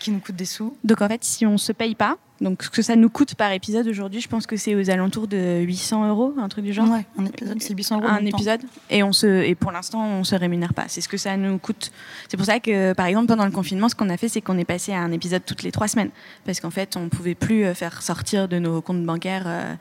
qui 0.00 0.10
nous 0.10 0.20
coûtent 0.20 0.36
des 0.36 0.44
sous. 0.44 0.76
Donc, 0.84 1.02
en 1.02 1.08
fait, 1.08 1.22
si 1.24 1.46
on 1.46 1.52
ne 1.52 1.56
se 1.58 1.72
paye 1.72 1.94
pas, 1.94 2.16
donc, 2.40 2.62
ce 2.62 2.70
que 2.70 2.80
ça 2.80 2.96
nous 2.96 3.10
coûte 3.10 3.34
par 3.34 3.52
épisode 3.52 3.86
aujourd'hui, 3.86 4.20
je 4.20 4.28
pense 4.28 4.46
que 4.46 4.56
c'est 4.56 4.74
aux 4.74 4.88
alentours 4.88 5.28
de 5.28 5.60
800 5.60 6.08
euros, 6.08 6.34
un 6.38 6.48
truc 6.48 6.64
du 6.64 6.72
genre. 6.72 6.88
Ouais, 6.88 7.04
un 7.18 7.26
épisode, 7.26 7.60
c'est 7.60 7.74
800 7.74 8.00
euros. 8.00 8.08
Un 8.08 8.24
épisode. 8.24 8.60
Et, 8.88 9.02
on 9.02 9.12
se, 9.12 9.26
et 9.26 9.54
pour 9.54 9.72
l'instant, 9.72 10.02
on 10.02 10.24
se 10.24 10.34
rémunère 10.34 10.72
pas. 10.72 10.84
C'est 10.88 11.02
ce 11.02 11.08
que 11.08 11.18
ça 11.18 11.36
nous 11.36 11.58
coûte. 11.58 11.92
C'est 12.28 12.38
pour 12.38 12.46
ça 12.46 12.58
que, 12.58 12.94
par 12.94 13.06
exemple, 13.06 13.26
pendant 13.26 13.44
le 13.44 13.50
confinement, 13.50 13.90
ce 13.90 13.94
qu'on 13.94 14.08
a 14.08 14.16
fait, 14.16 14.28
c'est 14.28 14.40
qu'on 14.40 14.56
est 14.56 14.64
passé 14.64 14.92
à 14.92 15.00
un 15.00 15.12
épisode 15.12 15.44
toutes 15.44 15.62
les 15.62 15.70
trois 15.70 15.86
semaines. 15.86 16.10
Parce 16.46 16.60
qu'en 16.60 16.70
fait, 16.70 16.96
on 16.96 17.10
pouvait 17.10 17.34
plus 17.34 17.64
euh, 17.64 17.74
faire 17.74 18.00
sortir 18.00 18.48
de 18.48 18.58
nos 18.58 18.80
comptes 18.80 19.04
bancaires 19.04 19.44
euh, 19.46 19.74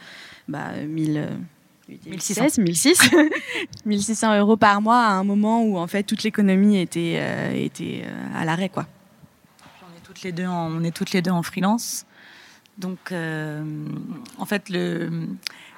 bah, 0.49 0.71
1000. 0.85 1.29
1600, 2.05 2.61
1600, 2.61 3.03
1600 3.85 4.39
euros 4.39 4.57
par 4.57 4.81
mois 4.81 4.99
à 4.99 5.11
un 5.11 5.23
moment 5.23 5.63
où 5.63 5.77
en 5.77 5.87
fait 5.87 6.03
toute 6.03 6.23
l'économie 6.23 6.79
était, 6.79 7.17
euh, 7.19 7.51
était 7.53 8.03
à 8.35 8.45
l'arrêt 8.45 8.69
quoi. 8.69 8.85
On 9.83 9.97
est 9.97 10.01
toutes 10.03 10.21
les 10.21 10.31
deux 10.31 10.45
en, 10.45 10.71
on 10.71 10.83
est 10.83 10.95
toutes 10.95 11.11
les 11.11 11.21
deux 11.21 11.31
en 11.31 11.43
freelance. 11.43 12.05
Donc, 12.79 13.11
euh, 13.11 13.61
en 14.37 14.45
fait, 14.45 14.69
le, 14.69 15.27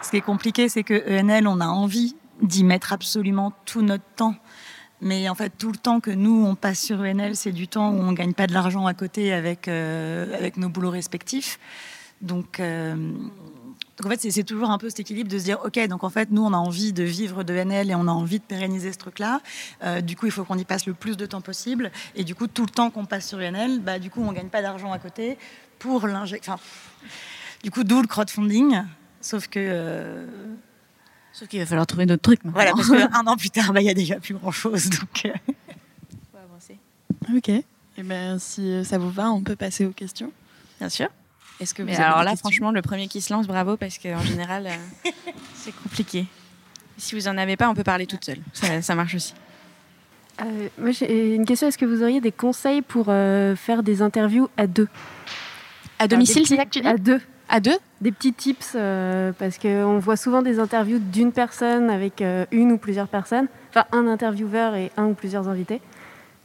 ce 0.03 0.11
qui 0.11 0.17
est 0.17 0.21
compliqué, 0.21 0.69
c'est 0.69 0.83
que 0.83 0.93
ENL, 0.93 1.47
on 1.47 1.59
a 1.59 1.65
envie 1.65 2.15
d'y 2.43 2.63
mettre 2.63 2.93
absolument 2.93 3.53
tout 3.65 3.81
notre 3.81 4.05
temps. 4.15 4.35
Mais 5.01 5.27
en 5.27 5.33
fait, 5.33 5.51
tout 5.57 5.71
le 5.71 5.77
temps 5.77 5.99
que 5.99 6.11
nous, 6.11 6.45
on 6.45 6.53
passe 6.53 6.79
sur 6.79 6.99
ENL, 6.99 7.35
c'est 7.35 7.51
du 7.51 7.67
temps 7.67 7.89
où 7.89 7.95
on 7.95 8.11
ne 8.11 8.15
gagne 8.15 8.33
pas 8.33 8.45
de 8.45 8.53
l'argent 8.53 8.85
à 8.85 8.93
côté 8.93 9.33
avec, 9.33 9.67
euh, 9.67 10.37
avec 10.37 10.57
nos 10.57 10.69
boulots 10.69 10.91
respectifs. 10.91 11.59
Donc, 12.21 12.59
euh, 12.59 12.95
donc 14.01 14.11
en 14.11 14.15
fait, 14.15 14.31
c'est 14.31 14.43
toujours 14.43 14.71
un 14.71 14.79
peu 14.79 14.89
cet 14.89 15.01
équilibre 15.01 15.29
de 15.29 15.37
se 15.37 15.43
dire, 15.43 15.59
OK, 15.63 15.79
donc 15.87 16.03
en 16.03 16.09
fait, 16.09 16.31
nous, 16.31 16.43
on 16.43 16.53
a 16.53 16.57
envie 16.57 16.91
de 16.91 17.03
vivre 17.03 17.43
de 17.43 17.53
NL 17.53 17.91
et 17.91 17.95
on 17.95 18.07
a 18.07 18.11
envie 18.11 18.39
de 18.39 18.43
pérenniser 18.43 18.91
ce 18.91 18.97
truc-là. 18.97 19.41
du 20.01 20.15
coup, 20.15 20.25
il 20.25 20.31
faut 20.31 20.43
qu'on 20.43 20.57
y 20.57 20.65
passe 20.65 20.87
le 20.87 20.93
plus 20.93 21.17
de 21.17 21.27
temps 21.27 21.41
possible. 21.41 21.91
Et 22.15 22.23
du 22.23 22.33
coup, 22.33 22.47
tout 22.47 22.63
le 22.63 22.71
temps 22.71 22.89
qu'on 22.89 23.05
passe 23.05 23.27
sur 23.27 23.39
NL, 23.39 23.79
bah, 23.79 23.99
du 23.99 24.09
coup, 24.09 24.21
on 24.21 24.31
ne 24.31 24.35
gagne 24.35 24.49
pas 24.49 24.63
d'argent 24.63 24.91
à 24.91 24.97
côté 24.97 25.37
pour 25.77 26.07
l'injection. 26.07 26.57
du 27.63 27.69
coup, 27.69 27.83
d'où 27.83 28.01
le 28.01 28.07
crowdfunding. 28.07 28.83
Sauf 29.21 29.47
que. 29.47 29.59
Euh, 29.59 30.25
Sauf 31.33 31.47
qu'il 31.47 31.59
va 31.59 31.65
falloir 31.65 31.87
trouver 31.87 32.05
d'autres 32.05 32.21
trucs. 32.21 32.41
Voilà, 32.43 32.71
parce 32.71 32.89
qu'un 32.89 33.07
an 33.27 33.37
plus 33.37 33.49
tard, 33.49 33.71
bah, 33.71 33.81
il 33.81 33.85
y 33.85 33.89
a 33.89 33.93
déjà 33.93 34.19
plus 34.19 34.33
grand-chose. 34.33 34.89
Donc. 34.89 35.25
Euh. 35.25 35.33
Faut 36.31 36.37
avancer. 36.37 36.77
Ok. 37.35 37.49
Et 37.49 37.63
eh 37.97 38.03
ben, 38.03 38.39
si 38.39 38.83
ça 38.83 38.97
vous 38.97 39.11
va, 39.11 39.31
on 39.31 39.41
peut 39.41 39.55
passer 39.55 39.85
aux 39.85 39.91
questions. 39.91 40.31
Bien 40.79 40.89
sûr. 40.89 41.07
Est-ce 41.61 41.73
que 41.73 41.83
vous 41.83 42.01
alors 42.01 42.23
là, 42.23 42.35
franchement, 42.35 42.71
le 42.71 42.81
premier 42.81 43.07
qui 43.07 43.21
se 43.21 43.31
lance, 43.31 43.47
bravo, 43.47 43.77
parce 43.77 43.97
qu'en 43.97 44.21
général, 44.21 44.67
euh, 44.67 45.11
c'est 45.55 45.75
compliqué. 45.75 46.25
Si 46.97 47.15
vous 47.15 47.27
en 47.27 47.37
avez 47.37 47.55
pas, 47.55 47.69
on 47.69 47.73
peut 47.73 47.83
parler 47.83 48.07
toute 48.07 48.25
seule. 48.25 48.39
Ça, 48.53 48.95
marche 48.95 49.15
aussi. 49.15 49.33
moi, 50.77 50.91
j'ai 50.91 51.35
une 51.35 51.45
question. 51.45 51.67
Est-ce 51.67 51.77
que 51.77 51.85
vous 51.85 52.03
auriez 52.03 52.21
des 52.21 52.31
conseils 52.31 52.81
pour 52.81 53.05
faire 53.05 53.81
des 53.83 54.01
interviews 54.01 54.49
à 54.57 54.67
deux? 54.67 54.87
À 55.99 56.07
domicile, 56.07 56.47
c'est 56.47 56.55
ça 56.55 56.65
que 56.65 56.71
tu 56.71 56.81
dis? 56.81 56.87
À 56.87 56.97
deux. 56.97 57.21
À 57.47 57.59
deux? 57.59 57.77
Des 57.99 58.13
petits 58.13 58.33
tips, 58.33 58.73
euh, 58.75 59.33
parce 59.37 59.57
qu'on 59.57 59.99
voit 59.99 60.15
souvent 60.15 60.41
des 60.41 60.57
interviews 60.57 60.99
d'une 60.99 61.33
personne 61.33 61.89
avec 61.89 62.21
euh, 62.21 62.45
une 62.51 62.71
ou 62.71 62.77
plusieurs 62.77 63.09
personnes. 63.09 63.47
Enfin, 63.69 63.85
un 63.91 64.07
intervieweur 64.07 64.73
et 64.73 64.89
un 64.95 65.07
ou 65.07 65.13
plusieurs 65.13 65.49
invités. 65.49 65.81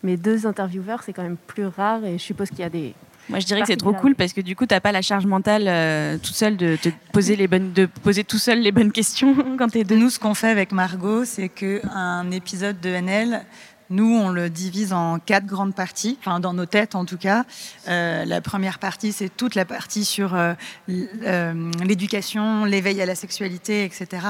Mais 0.02 0.16
deux 0.16 0.48
intervieweurs, 0.48 1.05
c'est 1.05 1.12
quand 1.12 1.22
même 1.22 1.37
plus 1.37 1.66
rare 1.66 2.05
et 2.05 2.18
je 2.18 2.22
suppose 2.22 2.50
qu'il 2.50 2.59
y 2.59 2.64
a 2.64 2.70
des. 2.70 2.92
Moi, 3.29 3.41
je 3.41 3.47
dirais 3.47 3.61
que 3.61 3.67
c'est 3.67 3.77
trop 3.77 3.93
cool 3.93 4.15
parce 4.15 4.33
que 4.33 4.41
du 4.41 4.55
coup, 4.55 4.67
tu 4.67 4.75
n'as 4.75 4.81
pas 4.81 4.93
la 4.93 5.03
charge 5.03 5.27
mentale 5.27 5.65
euh, 5.67 6.17
toute 6.19 6.35
seule 6.35 6.57
de 6.57 6.77
te 6.77 6.89
poser 7.12 7.37
les 7.37 7.49
bonnes, 7.49 7.73
de 7.73 7.87
poser 7.87 8.25
tout 8.25 8.39
seul 8.39 8.61
les 8.61 8.73
bonnes 8.73 8.93
questions 8.93 9.35
quand 9.59 9.69
tu 9.69 9.79
es 9.79 9.85
deux. 9.85 9.97
Nous, 9.97 10.11
ce 10.11 10.19
qu'on 10.19 10.35
fait 10.35 10.49
avec 10.49 10.73
Margot, 10.73 11.25
c'est 11.25 11.49
qu'un 11.49 12.31
épisode 12.31 12.81
de 12.81 12.91
NL, 12.91 13.45
nous, 13.89 14.17
on 14.17 14.31
le 14.31 14.51
divise 14.51 14.93
en 14.93 15.19
quatre 15.21 15.47
grandes 15.47 15.75
parties, 15.75 16.19
enfin 16.21 16.41
dans 16.41 16.53
nos 16.53 16.67
têtes 16.67 16.95
en 16.95 17.05
tout 17.05 17.19
cas. 17.19 17.45
Euh, 17.89 18.25
la 18.25 18.41
première 18.41 18.79
partie, 18.79 19.12
c'est 19.12 19.29
toute 19.29 19.55
la 19.55 19.65
partie 19.65 20.05
sur 20.05 20.35
euh, 20.35 20.55
euh, 20.89 21.71
l'éducation, 21.85 22.65
l'éveil 22.65 23.01
à 23.01 23.07
la 23.07 23.15
sexualité, 23.15 23.85
etc. 23.85 24.27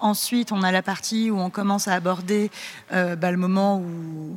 Ensuite, 0.00 0.50
on 0.50 0.62
a 0.62 0.72
la 0.72 0.82
partie 0.82 1.30
où 1.30 1.38
on 1.38 1.50
commence 1.50 1.86
à 1.86 1.94
aborder 1.94 2.50
bah, 2.90 3.30
le 3.30 3.36
moment 3.36 3.78
où, 3.78 4.36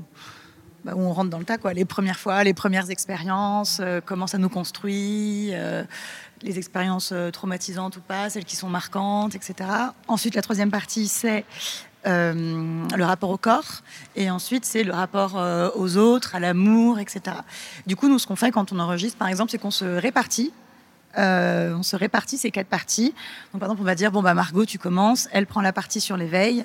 bah, 0.84 0.94
où, 0.96 1.02
on 1.02 1.14
rentre 1.14 1.30
dans 1.30 1.40
le 1.40 1.46
tas, 1.46 1.58
quoi, 1.58 1.74
les 1.74 1.86
premières 1.86 2.20
fois, 2.20 2.44
les 2.44 2.54
premières 2.54 2.90
expériences, 2.90 3.82
comment 4.06 4.28
ça 4.28 4.38
nous 4.38 4.50
construit 4.50 5.52
les 6.42 6.58
expériences 6.58 7.14
traumatisantes 7.34 7.98
ou 7.98 8.02
pas, 8.02 8.30
celles 8.30 8.46
qui 8.46 8.56
sont 8.56 8.70
marquantes, 8.70 9.36
etc. 9.36 9.70
Ensuite, 10.08 10.36
la 10.36 10.42
troisième 10.42 10.72
partie, 10.72 11.08
c'est 11.08 11.44
euh, 12.08 12.88
le 12.96 13.04
rapport 13.04 13.30
au 13.30 13.38
corps, 13.38 13.82
et 14.16 14.32
ensuite 14.32 14.64
c'est 14.64 14.86
le 14.86 14.94
rapport 14.94 15.38
euh, 15.38 15.70
aux 15.76 15.98
autres, 15.98 16.34
à 16.34 16.40
l'amour, 16.40 16.98
etc. 16.98 17.36
Du 17.88 17.98
coup, 17.98 18.08
nous, 18.08 18.20
ce 18.20 18.26
qu'on 18.26 18.38
fait 18.38 18.52
quand 18.52 18.72
on 18.72 18.80
enregistre, 18.80 19.18
par 19.18 19.28
exemple, 19.28 19.52
c'est 19.52 19.58
qu'on 19.58 19.70
se 19.70 19.84
répartit 19.84 20.54
euh, 21.18 21.74
on 21.76 21.82
se 21.82 21.96
répartit 21.96 22.38
ces 22.38 22.52
quatre 22.52 22.68
parties. 22.68 23.14
Donc, 23.52 23.62
par 23.62 23.70
exemple, 23.70 23.82
on 23.82 23.86
va 23.86 23.96
dire 23.96 24.12
bon 24.12 24.22
bah 24.22 24.34
Margot, 24.34 24.66
tu 24.66 24.78
commences. 24.78 25.28
Elle 25.32 25.48
prend 25.48 25.62
la 25.62 25.74
partie 25.74 26.02
sur 26.02 26.18
l'éveil. 26.18 26.64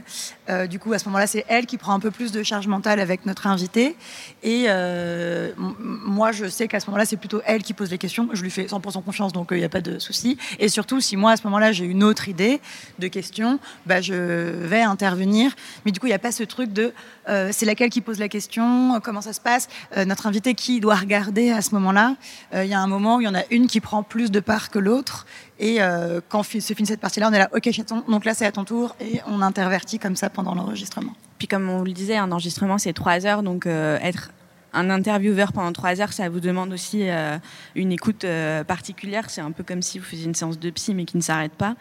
Euh, 0.50 0.66
du 0.66 0.78
coup, 0.78 0.92
à 0.92 0.98
ce 0.98 1.06
moment-là, 1.06 1.26
c'est 1.26 1.44
elle 1.48 1.66
qui 1.66 1.78
prend 1.78 1.94
un 1.94 2.00
peu 2.00 2.10
plus 2.10 2.30
de 2.30 2.42
charge 2.42 2.66
mentale 2.66 3.00
avec 3.00 3.24
notre 3.24 3.46
invité. 3.46 3.96
Et 4.42 4.66
euh, 4.68 5.52
moi, 5.56 6.32
je 6.32 6.46
sais 6.46 6.68
qu'à 6.68 6.80
ce 6.80 6.86
moment-là, 6.86 7.06
c'est 7.06 7.16
plutôt 7.16 7.40
elle 7.46 7.62
qui 7.62 7.72
pose 7.72 7.90
les 7.90 7.98
questions. 7.98 8.28
Je 8.32 8.42
lui 8.42 8.50
fais 8.50 8.66
100% 8.66 9.02
confiance, 9.02 9.32
donc 9.32 9.48
il 9.52 9.58
n'y 9.58 9.64
a 9.64 9.70
pas 9.70 9.80
de 9.80 9.98
souci. 9.98 10.36
Et 10.58 10.68
surtout, 10.68 11.00
si 11.00 11.16
moi 11.16 11.32
à 11.32 11.36
ce 11.36 11.44
moment-là 11.44 11.72
j'ai 11.72 11.84
une 11.84 12.04
autre 12.04 12.28
idée 12.28 12.60
de 12.98 13.08
question, 13.08 13.58
bah 13.86 14.00
je 14.00 14.14
vais 14.14 14.82
intervenir. 14.82 15.52
Mais 15.84 15.92
du 15.92 16.00
coup, 16.00 16.06
il 16.06 16.10
n'y 16.10 16.14
a 16.14 16.18
pas 16.18 16.32
ce 16.32 16.42
truc 16.42 16.72
de 16.72 16.92
c'est 17.26 17.64
laquelle 17.64 17.88
qui 17.88 18.02
pose 18.02 18.18
la 18.18 18.28
question, 18.28 19.00
comment 19.02 19.22
ça 19.22 19.32
se 19.32 19.40
passe, 19.40 19.68
notre 19.96 20.26
invité 20.26 20.54
qui 20.54 20.80
doit 20.80 20.94
regarder 20.94 21.50
à 21.50 21.62
ce 21.62 21.74
moment-là. 21.74 22.16
Il 22.54 22.66
y 22.66 22.74
a 22.74 22.80
un 22.80 22.86
moment 22.86 23.16
où 23.16 23.20
il 23.22 23.24
y 23.24 23.28
en 23.28 23.34
a 23.34 23.44
une 23.50 23.66
qui 23.66 23.80
prend 23.80 24.02
plus 24.02 24.30
de 24.30 24.33
part 24.40 24.70
que 24.70 24.78
l'autre. 24.78 25.26
Et 25.58 25.82
euh, 25.82 26.20
quand 26.28 26.42
se 26.42 26.60
finit 26.60 26.86
cette 26.86 27.00
partie-là, 27.00 27.28
on 27.30 27.32
est 27.32 27.38
là, 27.38 27.48
ok, 27.54 27.70
donc 28.08 28.24
là 28.24 28.34
c'est 28.34 28.46
à 28.46 28.52
ton 28.52 28.64
tour, 28.64 28.96
et 29.00 29.20
on 29.26 29.40
intervertit 29.42 29.98
comme 29.98 30.16
ça 30.16 30.30
pendant 30.30 30.54
l'enregistrement. 30.54 31.12
Puis 31.38 31.48
comme 31.48 31.68
on 31.68 31.82
le 31.82 31.92
disait, 31.92 32.16
un 32.16 32.32
enregistrement 32.32 32.78
c'est 32.78 32.92
trois 32.92 33.26
heures, 33.26 33.42
donc 33.42 33.66
euh, 33.66 33.98
être 34.00 34.30
un 34.74 34.90
intervieweur 34.90 35.52
pendant 35.52 35.72
trois 35.72 36.00
heures, 36.00 36.12
ça 36.12 36.28
vous 36.28 36.40
demande 36.40 36.72
aussi 36.72 37.08
euh, 37.08 37.38
une 37.74 37.92
écoute 37.92 38.26
particulière. 38.66 39.30
C'est 39.30 39.40
un 39.40 39.52
peu 39.52 39.62
comme 39.62 39.82
si 39.82 39.98
vous 39.98 40.04
faisiez 40.04 40.26
une 40.26 40.34
séance 40.34 40.58
de 40.58 40.70
psy, 40.70 40.94
mais 40.94 41.04
qui 41.04 41.16
ne 41.16 41.22
s'arrête 41.22 41.52
pas. 41.52 41.76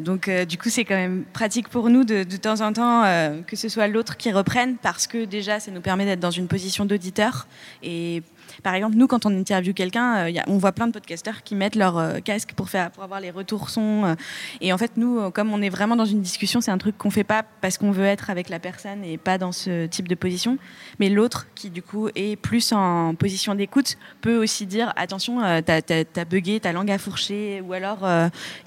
donc, 0.00 0.30
du 0.30 0.58
coup, 0.58 0.68
c'est 0.68 0.84
quand 0.84 0.94
même 0.94 1.24
pratique 1.32 1.68
pour 1.68 1.88
nous 1.88 2.04
de, 2.04 2.24
de 2.24 2.36
temps 2.36 2.60
en 2.60 2.72
temps 2.72 3.02
que 3.46 3.56
ce 3.56 3.68
soit 3.68 3.88
l'autre 3.88 4.16
qui 4.16 4.32
reprenne, 4.32 4.76
parce 4.76 5.06
que 5.06 5.24
déjà, 5.24 5.60
ça 5.60 5.70
nous 5.70 5.80
permet 5.80 6.04
d'être 6.04 6.20
dans 6.20 6.30
une 6.30 6.48
position 6.48 6.84
d'auditeur 6.84 7.46
et 7.82 8.22
par 8.62 8.74
exemple, 8.74 8.96
nous, 8.96 9.06
quand 9.06 9.26
on 9.26 9.36
interviewe 9.36 9.74
quelqu'un, 9.74 10.28
euh, 10.28 10.40
on 10.46 10.58
voit 10.58 10.72
plein 10.72 10.86
de 10.86 10.92
podcasteurs 10.92 11.42
qui 11.42 11.54
mettent 11.54 11.76
leur 11.76 11.98
euh, 11.98 12.20
casque 12.20 12.52
pour, 12.54 12.68
faire, 12.68 12.90
pour 12.90 13.02
avoir 13.02 13.20
les 13.20 13.30
retours 13.30 13.70
son. 13.70 14.04
Euh. 14.04 14.14
et 14.60 14.72
en 14.72 14.78
fait, 14.78 14.92
nous, 14.96 15.30
comme 15.30 15.52
on 15.52 15.62
est 15.62 15.68
vraiment 15.68 15.96
dans 15.96 16.04
une 16.04 16.22
discussion, 16.22 16.60
c'est 16.60 16.70
un 16.70 16.78
truc 16.78 16.96
qu'on 16.96 17.10
fait 17.10 17.24
pas 17.24 17.44
parce 17.60 17.78
qu'on 17.78 17.90
veut 17.90 18.04
être 18.04 18.30
avec 18.30 18.48
la 18.48 18.58
personne 18.58 19.04
et 19.04 19.18
pas 19.18 19.38
dans 19.38 19.52
ce 19.52 19.86
type 19.86 20.08
de 20.08 20.14
position. 20.14 20.58
Mais 20.98 21.08
l'autre, 21.08 21.46
qui 21.54 21.70
du 21.70 21.82
coup 21.82 21.93
est 22.14 22.36
plus 22.36 22.72
en 22.72 23.14
position 23.14 23.54
d'écoute, 23.54 23.96
peut 24.20 24.36
aussi 24.36 24.66
dire 24.66 24.92
attention, 24.96 25.40
t'as 25.64 25.80
as, 26.16 26.24
bugué, 26.24 26.60
ta 26.60 26.72
langue 26.72 26.90
a 26.90 26.98
fourché, 26.98 27.62
ou 27.66 27.72
alors 27.72 28.00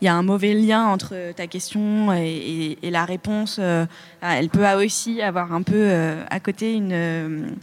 il 0.01 0.05
y 0.05 0.07
a 0.07 0.15
un 0.15 0.23
mauvais 0.23 0.53
lien 0.53 0.85
entre 0.85 1.33
ta 1.33 1.47
question 1.47 2.13
et, 2.13 2.77
et 2.81 2.91
la 2.91 3.05
réponse. 3.05 3.59
elle 4.21 4.49
peut 4.49 4.65
aussi 4.73 5.21
avoir 5.21 5.53
un 5.53 5.61
peu 5.61 5.91
à 6.29 6.39
côté 6.39 6.73
une 6.73 7.55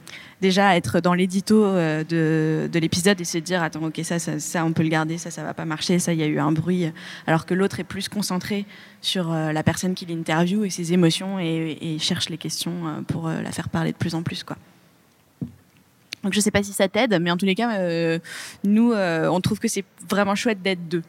déjà 0.45 0.77
être 0.77 1.01
dans 1.01 1.15
l'édito 1.15 1.65
euh, 1.65 2.05
de, 2.05 2.69
de 2.71 2.79
l'épisode 2.79 3.19
et 3.19 3.25
se 3.25 3.39
dire 3.39 3.63
attends 3.63 3.85
ok 3.85 4.01
ça, 4.03 4.19
ça, 4.19 4.65
on 4.65 4.73
peut 4.73 4.83
le 4.83 4.91
garder 4.91 5.17
ça 5.17 5.31
ça 5.31 5.43
va 5.43 5.55
pas 5.55 5.65
marcher 5.65 5.99
ça 5.99 6.13
il 6.13 6.21
y 6.21 6.23
a 6.23 6.27
eu 6.27 6.39
un 6.39 6.53
bruit 6.53 6.93
alors 7.27 7.47
que 7.47 7.55
l'autre 7.55 7.81
est 7.81 7.85
plus 7.85 8.11
concentré 8.11 8.67
sur 9.01 9.33
euh, 9.33 9.53
la 9.53 9.63
personne 9.63 9.95
qui 9.95 10.05
l'interviewe 10.05 10.65
et 10.65 10.71
ses 10.71 10.93
émotions 10.93 11.39
et, 11.39 11.97
cherche 11.99 12.29
les 12.29 12.39
questions 12.39 12.87
euh, 12.87 13.01
pour 13.03 13.29
la 13.29 13.53
faire 13.53 13.71
parler 13.71 13.93
de 13.93 13.97
plus 13.97 14.15
en 14.15 14.23
plus 14.23 14.45
quoi. 14.45 14.57
Donc 16.25 16.33
je 16.33 16.41
sais 16.41 16.51
pas 16.51 16.63
si 16.63 16.73
ça 16.73 16.89
t'aide, 16.89 17.17
mais 17.21 17.31
en 17.31 17.37
tous 17.37 17.47
les 17.47 17.55
cas, 17.55 17.79
nous, 18.65 18.93
on 18.93 19.41
trouve 19.41 19.61
que 19.61 19.69
c'est 19.69 19.85
vraiment 20.09 20.35
chouette 20.35 20.61
d'être 20.63 20.89
deux. 20.89 21.03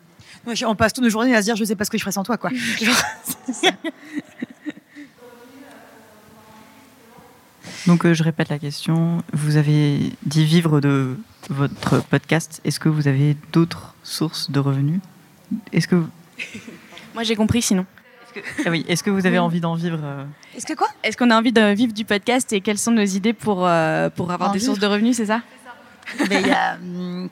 On 0.65 0.75
passe 0.75 0.93
toutes 0.93 1.03
nos 1.03 1.09
journées 1.09 1.35
à 1.35 1.41
se 1.41 1.45
dire 1.45 1.55
je 1.55 1.63
sais 1.63 1.75
pas 1.75 1.85
ce 1.85 1.89
que 1.89 1.97
je 1.97 2.03
ferais 2.03 2.11
sans 2.11 2.23
toi 2.23 2.37
quoi. 2.37 2.51
Donc, 7.87 8.05
euh, 8.05 8.13
je 8.13 8.23
répète 8.23 8.49
la 8.49 8.57
question. 8.57 9.23
Vous 9.31 9.57
avez 9.57 10.11
dit 10.23 10.45
vivre 10.45 10.81
de 10.81 11.17
votre 11.49 12.03
podcast. 12.05 12.59
Est-ce 12.65 12.79
que 12.79 12.89
vous 12.89 13.07
avez 13.07 13.37
d'autres 13.53 13.93
sources 14.03 14.49
de 14.49 14.59
revenus? 14.59 14.99
Est-ce 15.71 15.87
que 15.87 16.03
moi 17.13 17.23
j'ai 17.23 17.35
compris 17.35 17.61
sinon. 17.61 17.85
Que, 18.35 18.39
ah 18.65 18.69
oui, 18.69 18.85
est-ce 18.87 19.03
que 19.03 19.09
vous 19.09 19.25
avez 19.25 19.39
envie 19.39 19.59
d'en 19.59 19.75
vivre 19.75 19.99
euh 20.03 20.23
Est-ce 20.55 20.65
que 20.65 20.73
quoi? 20.73 20.87
Est-ce 21.03 21.17
qu'on 21.17 21.31
a 21.31 21.37
envie 21.37 21.51
de 21.51 21.73
vivre 21.73 21.93
du 21.93 22.05
podcast 22.05 22.51
et 22.53 22.61
quelles 22.61 22.77
sont 22.77 22.91
nos 22.91 23.03
idées 23.03 23.33
pour, 23.33 23.65
euh, 23.65 24.09
pour 24.09 24.31
avoir 24.31 24.49
En 24.49 24.53
des 24.53 24.59
sources 24.59 24.79
de 24.79 24.87
revenus, 24.87 25.17
c'est 25.17 25.25
ça? 25.25 25.41
Il 26.19 26.31
y, 26.31 26.51
a, 26.51 26.75
hum, 26.75 27.29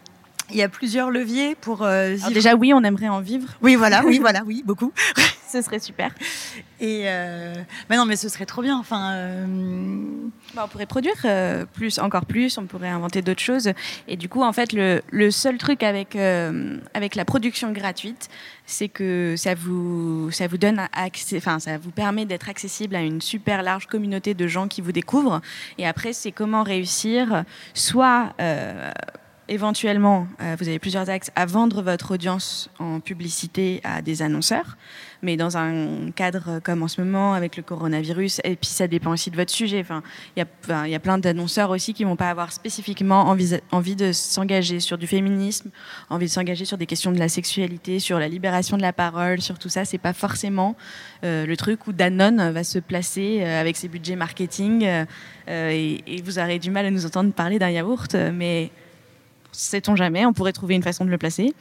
il 0.49 0.57
y 0.57 0.63
a 0.63 0.69
plusieurs 0.69 1.11
leviers 1.11 1.55
pour 1.55 1.83
euh, 1.83 2.15
Alors. 2.17 2.31
Déjà, 2.31 2.55
oui, 2.55 2.73
on 2.73 2.83
aimerait 2.83 3.09
en 3.09 3.21
vivre. 3.21 3.49
Oui, 3.61 3.75
voilà, 3.75 4.03
oui, 4.05 4.19
voilà, 4.19 4.41
oui, 4.45 4.63
beaucoup. 4.65 4.91
Ce 5.53 5.61
serait 5.61 5.77
super. 5.79 6.09
Et 6.79 7.03
euh, 7.05 7.53
mais 7.87 7.95
non, 7.95 8.05
mais 8.05 8.15
ce 8.15 8.27
serait 8.27 8.47
trop 8.47 8.63
bien. 8.63 8.75
Enfin, 8.79 9.13
euh, 9.13 9.45
Bah, 10.55 10.63
on 10.65 10.67
pourrait 10.67 10.87
produire 10.87 11.13
euh, 11.25 11.65
plus, 11.71 11.99
encore 11.99 12.25
plus, 12.25 12.57
on 12.57 12.65
pourrait 12.65 12.89
inventer 12.89 13.21
d'autres 13.21 13.41
choses. 13.41 13.71
Et 14.07 14.17
du 14.17 14.29
coup, 14.29 14.41
en 14.41 14.51
fait, 14.51 14.73
le, 14.73 15.03
le 15.11 15.29
seul 15.29 15.59
truc 15.59 15.83
avec, 15.83 16.15
euh, 16.15 16.79
avec 16.95 17.13
la 17.13 17.23
production 17.23 17.71
gratuite, 17.71 18.29
c'est 18.65 18.89
que 18.89 19.35
ça 19.37 19.53
vous, 19.53 20.31
ça 20.31 20.47
vous 20.47 20.57
donne 20.57 20.81
accès, 20.91 21.37
enfin, 21.37 21.59
ça 21.59 21.77
vous 21.77 21.91
permet 21.91 22.25
d'être 22.25 22.49
accessible 22.49 22.95
à 22.95 23.01
une 23.01 23.21
super 23.21 23.61
large 23.61 23.85
communauté 23.85 24.33
de 24.33 24.47
gens 24.47 24.67
qui 24.67 24.81
vous 24.81 24.91
découvrent. 24.91 25.39
Et 25.77 25.85
après, 25.85 26.13
c'est 26.13 26.31
comment 26.31 26.63
réussir, 26.63 27.43
soit 27.75 28.33
euh, 28.41 28.91
éventuellement, 29.47 30.27
euh, 30.41 30.55
vous 30.57 30.67
avez 30.67 30.79
plusieurs 30.79 31.09
axes, 31.09 31.31
à 31.35 31.45
vendre 31.45 31.81
votre 31.81 32.13
audience 32.13 32.69
en 32.79 32.99
publicité 32.99 33.81
à 33.83 34.01
des 34.01 34.21
annonceurs, 34.21 34.77
mais 35.21 35.37
dans 35.37 35.57
un 35.57 36.11
cadre 36.11 36.59
comme 36.63 36.83
en 36.83 36.87
ce 36.87 37.01
moment 37.01 37.33
avec 37.33 37.57
le 37.57 37.63
coronavirus, 37.63 38.41
et 38.43 38.55
puis 38.55 38.69
ça 38.69 38.87
dépend 38.87 39.11
aussi 39.11 39.31
de 39.31 39.35
votre 39.35 39.51
sujet. 39.51 39.79
Enfin, 39.81 40.01
il 40.35 40.45
y 40.91 40.95
a, 40.95 40.99
plein 40.99 41.17
d'annonceurs 41.17 41.69
aussi 41.69 41.93
qui 41.93 42.03
vont 42.03 42.15
pas 42.15 42.29
avoir 42.29 42.51
spécifiquement 42.51 43.23
envie, 43.23 43.59
envie 43.71 43.95
de 43.95 44.11
s'engager 44.11 44.79
sur 44.79 44.97
du 44.97 45.07
féminisme, 45.07 45.69
envie 46.09 46.27
de 46.27 46.31
s'engager 46.31 46.65
sur 46.65 46.77
des 46.77 46.85
questions 46.85 47.11
de 47.11 47.19
la 47.19 47.29
sexualité, 47.29 47.99
sur 47.99 48.19
la 48.19 48.27
libération 48.27 48.77
de 48.77 48.81
la 48.81 48.93
parole, 48.93 49.41
sur 49.41 49.59
tout 49.59 49.69
ça. 49.69 49.85
C'est 49.85 49.97
pas 49.97 50.13
forcément 50.13 50.75
euh, 51.23 51.45
le 51.45 51.57
truc 51.57 51.87
où 51.87 51.93
Danone 51.93 52.51
va 52.51 52.63
se 52.63 52.79
placer 52.79 53.39
euh, 53.41 53.59
avec 53.59 53.75
ses 53.75 53.87
budgets 53.87 54.15
marketing 54.15 54.87
et, 55.47 56.03
et 56.07 56.21
vous 56.21 56.39
aurez 56.39 56.59
du 56.59 56.71
mal 56.71 56.85
à 56.85 56.91
nous 56.91 57.05
entendre 57.05 57.33
parler 57.33 57.59
d'un 57.59 57.69
yaourt, 57.69 58.15
mais 58.15 58.71
sait-on 59.53 59.95
jamais, 59.95 60.25
on 60.25 60.33
pourrait 60.33 60.51
trouver 60.53 60.75
une 60.75 60.83
façon 60.83 61.05
de 61.05 61.09
le 61.09 61.17
placer. 61.17 61.53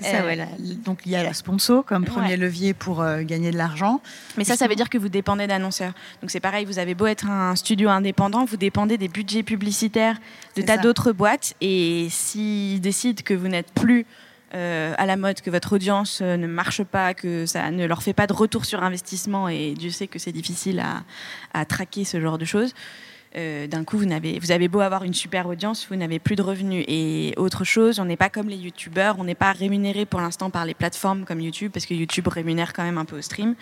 ça, 0.00 0.22
Euh, 0.22 0.26
ouais, 0.26 0.34
la- 0.34 0.46
donc 0.84 1.02
il 1.06 1.12
y 1.12 1.16
a 1.16 1.22
la 1.22 1.32
sponsor 1.34 1.84
comme 1.84 2.04
premier 2.04 2.30
Ouais. 2.30 2.36
levier 2.36 2.74
pour 2.74 3.00
euh, 3.00 3.22
gagner 3.22 3.52
de 3.52 3.56
l'argent. 3.56 4.00
Mais 4.36 4.42
ça, 4.42 4.56
ça 4.56 4.66
veut 4.66 4.74
dire 4.74 4.90
que 4.90 4.98
vous 4.98 5.08
dépendez 5.08 5.46
d'annonceurs. 5.46 5.92
Donc 6.20 6.30
c'est 6.32 6.40
pareil, 6.40 6.64
vous 6.64 6.80
avez 6.80 6.96
beau 6.96 7.06
être 7.06 7.28
un 7.30 7.54
studio 7.54 7.88
indépendant, 7.90 8.44
vous 8.44 8.56
dépendez 8.56 8.98
des 8.98 9.06
budgets 9.08 9.44
publicitaires 9.44 10.16
de 10.56 10.62
tas 10.62 10.78
d'autres 10.78 11.12
boîtes. 11.12 11.54
Et 11.60 12.08
s'ils 12.10 12.80
décident 12.80 13.22
que 13.24 13.34
vous 13.34 13.46
n'êtes 13.48 13.70
plus 13.72 14.04
euh, 14.56 14.94
à 14.98 15.06
la 15.06 15.16
mode, 15.16 15.40
que 15.40 15.50
votre 15.50 15.74
audience 15.74 16.20
ne 16.22 16.46
marche 16.46 16.84
pas, 16.84 17.12
que 17.12 17.44
ça 17.44 17.70
ne 17.72 17.86
leur 17.86 18.04
fait 18.04 18.12
pas 18.12 18.28
de 18.28 18.32
retour 18.32 18.64
sur 18.64 18.84
investissement, 18.84 19.48
et 19.48 19.74
Dieu 19.74 19.90
sait 19.90 20.06
que 20.06 20.20
c'est 20.20 20.30
difficile 20.30 20.78
à, 20.80 21.02
à 21.52 21.64
traquer 21.64 22.04
ce 22.04 22.20
genre 22.20 22.38
de 22.38 22.44
choses. 22.44 22.72
Euh, 23.36 23.66
d'un 23.66 23.82
coup, 23.82 23.98
vous, 23.98 24.52
avez 24.52 24.68
beau 24.68 24.80
avoir 24.80 25.02
une 25.02 25.14
super 25.14 25.48
audience, 25.48 25.86
vous 25.88 25.96
n'avez 25.96 26.18
plus 26.18 26.36
de 26.36 26.42
revenus. 26.42 26.84
Et 26.86 27.34
autre 27.36 27.64
chose, 27.64 27.98
on 27.98 28.04
n'est 28.04 28.16
pas 28.16 28.30
comme 28.30 28.48
les 28.48 28.56
youtubeurs, 28.56 29.16
on 29.18 29.24
n'est 29.24 29.34
pas 29.34 29.52
rémunéré 29.52 30.06
pour 30.06 30.20
l'instant 30.20 30.50
par 30.50 30.64
les 30.64 30.74
plateformes 30.74 31.24
comme 31.24 31.40
YouTube, 31.40 31.72
parce 31.72 31.84
que 31.84 31.94
YouTube 31.94 32.28
rémunère 32.28 32.72
quand 32.72 32.84
même 32.84 32.98
un 32.98 33.04
peu 33.04 33.18
au 33.18 33.22
stream. 33.22 33.56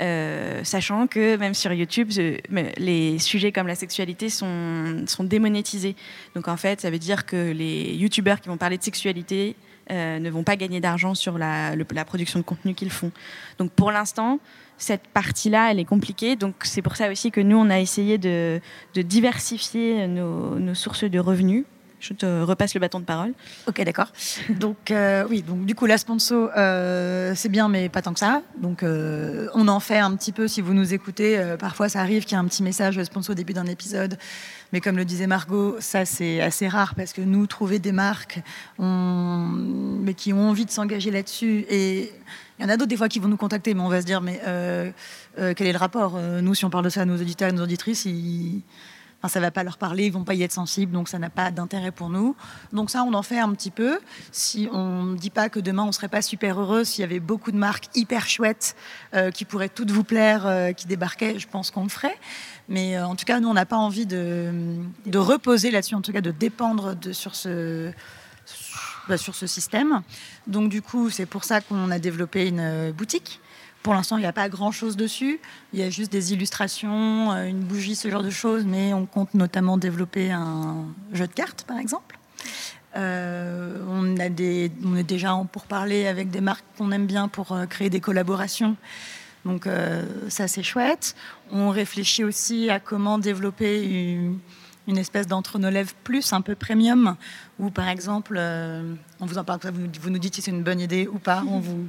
Euh, 0.00 0.64
sachant 0.64 1.06
que 1.06 1.36
même 1.36 1.54
sur 1.54 1.72
YouTube, 1.72 2.10
mais 2.50 2.72
les 2.78 3.18
sujets 3.20 3.52
comme 3.52 3.68
la 3.68 3.76
sexualité 3.76 4.28
sont, 4.28 5.04
démonétisés. 5.20 5.94
Donc 6.34 6.48
en 6.48 6.56
fait, 6.56 6.80
ça 6.80 6.90
veut 6.90 6.98
dire 6.98 7.24
que 7.24 7.52
les 7.52 7.94
youtubeurs 7.94 8.40
qui 8.40 8.48
vont 8.48 8.56
parler 8.56 8.76
de 8.76 8.82
sexualité 8.82 9.54
euh, 9.90 10.18
ne 10.18 10.30
vont 10.30 10.42
pas 10.42 10.56
gagner 10.56 10.80
d'argent 10.80 11.14
sur 11.14 11.38
la 11.38 12.04
production 12.04 12.40
de 12.40 12.44
contenu 12.44 12.74
qu'ils 12.74 12.90
font. 12.90 13.12
Donc 13.58 13.70
pour 13.70 13.92
l'instant, 13.92 14.40
cette 14.82 15.06
partie-là, 15.06 15.70
elle 15.70 15.78
est 15.78 15.84
compliquée. 15.84 16.34
Donc 16.34 16.56
c'est 16.64 16.82
pour 16.82 16.96
ça 16.96 17.10
aussi 17.10 17.30
que 17.30 17.40
nous, 17.40 17.56
on 17.56 17.70
a 17.70 17.78
essayé 17.78 18.18
de, 18.18 18.60
de 18.94 19.02
diversifier 19.02 20.08
nos, 20.08 20.74
sources 20.74 21.04
de 21.04 21.18
revenus. 21.20 21.64
Je 22.00 22.14
te 22.14 22.42
repasse 22.42 22.74
le 22.74 22.80
bâton 22.80 22.98
de 22.98 23.04
parole. 23.04 23.32
Ok, 23.68 23.80
d'accord. 23.84 24.08
Donc 24.50 24.90
euh, 24.90 25.24
oui, 25.30 25.42
donc 25.42 25.66
du 25.66 25.76
coup 25.76 25.86
la 25.86 25.98
sponsor, 25.98 26.50
euh, 26.56 27.32
c'est 27.36 27.48
bien, 27.48 27.68
mais 27.68 27.88
pas 27.88 28.02
tant 28.02 28.12
que 28.12 28.18
ça. 28.18 28.42
Donc 28.60 28.82
euh, 28.82 29.46
on 29.54 29.68
en 29.68 29.78
fait 29.78 29.98
un 29.98 30.16
petit 30.16 30.32
peu 30.32 30.48
si 30.48 30.60
vous 30.60 30.74
nous 30.74 30.94
écoutez. 30.94 31.40
parfois, 31.60 31.88
ça 31.88 32.00
arrive 32.00 32.24
qu'il 32.24 32.32
y 32.32 32.34
a 32.34 32.40
un 32.40 32.46
petit 32.46 32.64
message 32.64 33.00
sponsor 33.04 33.34
au 33.34 33.36
début 33.36 33.52
d'un 33.52 33.66
épisode, 33.66 34.18
mais 34.72 34.80
comme 34.80 34.96
le 34.96 35.04
disait 35.04 35.28
Margot, 35.28 35.76
ça 35.78 36.04
c'est 36.04 36.40
assez 36.40 36.66
rare 36.66 36.96
parce 36.96 37.12
que 37.12 37.20
nous 37.20 37.46
trouver 37.46 37.78
des 37.78 37.92
marques, 37.92 38.40
mais 38.80 40.14
qui 40.14 40.32
ont 40.32 40.48
envie 40.48 40.66
de 40.66 40.72
s'engager 40.72 41.12
là-dessus 41.12 41.66
et 41.70 42.10
il 42.58 42.62
y 42.62 42.66
en 42.66 42.68
a 42.68 42.76
d'autres 42.76 42.88
des 42.88 42.96
fois 42.96 43.08
qui 43.08 43.18
vont 43.18 43.28
nous 43.28 43.36
contacter, 43.36 43.74
mais 43.74 43.80
on 43.80 43.88
va 43.88 44.00
se 44.00 44.06
dire 44.06 44.20
mais 44.20 44.40
euh, 44.46 44.90
euh, 45.38 45.54
quel 45.56 45.66
est 45.66 45.72
le 45.72 45.78
rapport? 45.78 46.14
Euh, 46.16 46.40
Nous, 46.40 46.54
si 46.54 46.64
on 46.64 46.70
parle 46.70 46.84
de 46.84 46.90
ça 46.90 47.02
à 47.02 47.04
nos 47.04 47.16
auditeurs 47.16 47.48
et 47.48 47.52
nos 47.52 47.62
auditrices, 47.64 48.04
ils 48.04 48.62
Enfin, 49.24 49.34
ça 49.34 49.40
va 49.40 49.52
pas 49.52 49.62
leur 49.62 49.78
parler, 49.78 50.06
ils 50.06 50.12
vont 50.12 50.24
pas 50.24 50.34
y 50.34 50.42
être 50.42 50.50
sensibles, 50.50 50.90
donc 50.90 51.08
ça 51.08 51.20
n'a 51.20 51.30
pas 51.30 51.52
d'intérêt 51.52 51.92
pour 51.92 52.10
nous. 52.10 52.34
Donc 52.72 52.90
ça, 52.90 53.04
on 53.04 53.14
en 53.14 53.22
fait 53.22 53.38
un 53.38 53.52
petit 53.52 53.70
peu. 53.70 54.00
Si 54.32 54.68
on 54.72 55.04
ne 55.04 55.16
dit 55.16 55.30
pas 55.30 55.48
que 55.48 55.60
demain 55.60 55.84
on 55.84 55.92
serait 55.92 56.08
pas 56.08 56.22
super 56.22 56.60
heureux 56.60 56.82
s'il 56.82 57.02
y 57.02 57.04
avait 57.04 57.20
beaucoup 57.20 57.52
de 57.52 57.56
marques 57.56 57.84
hyper 57.94 58.26
chouettes 58.28 58.74
qui 59.32 59.44
pourraient 59.44 59.68
toutes 59.68 59.92
vous 59.92 60.02
plaire, 60.02 60.72
qui 60.76 60.88
débarquaient, 60.88 61.38
je 61.38 61.46
pense 61.46 61.70
qu'on 61.70 61.84
le 61.84 61.88
ferait. 61.88 62.18
Mais 62.68 62.98
en 62.98 63.14
tout 63.14 63.24
cas, 63.24 63.38
nous, 63.38 63.46
on 63.46 63.54
n'a 63.54 63.64
pas 63.64 63.76
envie 63.76 64.06
de, 64.06 64.50
de 65.06 65.18
reposer 65.18 65.70
là-dessus, 65.70 65.94
en 65.94 66.02
tout 66.02 66.12
cas 66.12 66.20
de 66.20 66.32
dépendre 66.32 66.96
de, 66.96 67.12
sur 67.12 67.36
ce 67.36 67.92
bah, 69.08 69.16
sur 69.16 69.34
ce 69.34 69.46
système. 69.46 70.02
Donc 70.46 70.68
du 70.68 70.82
coup, 70.82 71.10
c'est 71.10 71.26
pour 71.26 71.44
ça 71.44 71.60
qu'on 71.60 71.90
a 71.90 71.98
développé 71.98 72.46
une 72.46 72.60
euh, 72.60 72.92
boutique. 72.92 73.40
Pour 73.82 73.94
l'instant, 73.94 74.16
il 74.16 74.20
n'y 74.20 74.26
a 74.26 74.32
pas 74.32 74.48
grand-chose 74.48 74.96
dessus. 74.96 75.40
Il 75.72 75.80
y 75.80 75.82
a 75.82 75.90
juste 75.90 76.12
des 76.12 76.32
illustrations, 76.32 77.32
euh, 77.32 77.46
une 77.46 77.60
bougie, 77.60 77.96
ce 77.96 78.08
genre 78.08 78.22
de 78.22 78.30
choses. 78.30 78.64
Mais 78.64 78.94
on 78.94 79.06
compte 79.06 79.34
notamment 79.34 79.76
développer 79.76 80.30
un 80.30 80.86
jeu 81.12 81.26
de 81.26 81.32
cartes, 81.32 81.64
par 81.64 81.78
exemple. 81.78 82.16
Euh, 82.94 83.82
on, 83.88 84.18
a 84.18 84.26
est 84.26 85.02
déjà 85.02 85.34
en 85.34 85.46
pourparlers 85.46 86.06
avec 86.06 86.30
des 86.30 86.40
marques 86.40 86.64
qu'on 86.76 86.92
aime 86.92 87.06
bien 87.06 87.26
pour 87.26 87.56
créer 87.68 87.90
des 87.90 88.00
collaborations. 88.00 88.76
Donc 89.44 89.66
ça, 90.28 90.46
c'est 90.46 90.62
chouette. 90.62 91.16
On 91.50 91.70
réfléchit 91.70 92.22
aussi 92.22 92.70
à 92.70 92.78
comment 92.78 93.18
développer 93.18 93.82
une, 93.82 94.38
une 94.88 94.98
espèce 94.98 95.26
d'entre-nos-lèvres 95.26 95.94
plus, 96.04 96.32
un 96.32 96.40
peu 96.40 96.54
premium, 96.54 97.16
où 97.58 97.70
par 97.70 97.88
exemple, 97.88 98.36
euh, 98.38 98.94
on 99.20 99.26
vous 99.26 99.38
en 99.38 99.44
parle, 99.44 99.60
vous, 99.72 99.86
vous 100.00 100.10
nous 100.10 100.18
dites 100.18 100.34
si 100.34 100.42
c'est 100.42 100.50
une 100.50 100.62
bonne 100.62 100.80
idée 100.80 101.06
ou 101.06 101.18
pas, 101.18 101.44
on 101.48 101.60
vous, 101.60 101.86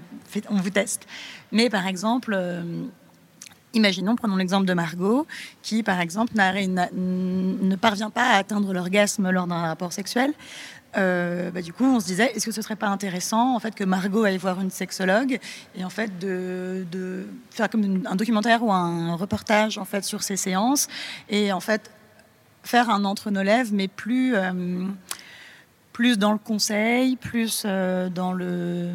on 0.50 0.56
vous 0.56 0.70
teste. 0.70 1.08
Mais 1.52 1.70
par 1.70 1.88
exemple, 1.88 2.34
euh, 2.36 2.62
imaginons, 3.74 4.16
prenons 4.16 4.36
l'exemple 4.36 4.66
de 4.66 4.74
Margot, 4.74 5.26
qui 5.62 5.84
par 5.84 6.00
exemple 6.00 6.34
ne 6.36 7.76
parvient 7.76 8.10
pas 8.10 8.30
à 8.30 8.38
atteindre 8.38 8.74
l'orgasme 8.74 9.30
lors 9.30 9.48
d'un 9.48 9.62
rapport 9.62 9.94
sexuel. 9.94 10.34
Euh, 10.96 11.50
bah, 11.50 11.64
du 11.64 11.74
coup, 11.74 11.86
on 11.86 12.00
se 12.00 12.06
disait, 12.06 12.32
est-ce 12.36 12.46
que 12.46 12.52
ce 12.52 12.62
serait 12.62 12.76
pas 12.76 12.88
intéressant 12.88 13.56
en 13.56 13.60
fait 13.60 13.74
que 13.74 13.84
Margot 13.84 14.26
aille 14.26 14.38
voir 14.38 14.62
une 14.62 14.70
sexologue 14.70 15.40
et 15.76 15.84
en 15.84 15.90
fait 15.90 16.20
de, 16.20 16.86
de 16.92 17.26
faire 17.50 17.68
comme 17.68 18.04
un 18.06 18.16
documentaire 18.16 18.64
ou 18.64 18.72
un 18.72 19.16
reportage 19.16 19.80
en 19.80 19.86
fait 19.86 20.04
sur 20.04 20.22
ces 20.22 20.38
séances 20.38 20.88
et 21.30 21.52
en 21.52 21.60
fait 21.60 21.90
faire 22.64 22.90
un 22.90 23.06
entre 23.06 23.30
nos 23.32 23.44
lèvres, 23.44 23.72
mais 23.74 23.88
plus 23.88 24.36
euh, 24.36 24.86
plus 25.94 26.18
dans 26.18 26.32
le 26.34 26.40
conseil, 26.40 27.16
plus 27.16 27.64
euh, 27.66 28.10
dans 28.10 28.34
le, 28.34 28.90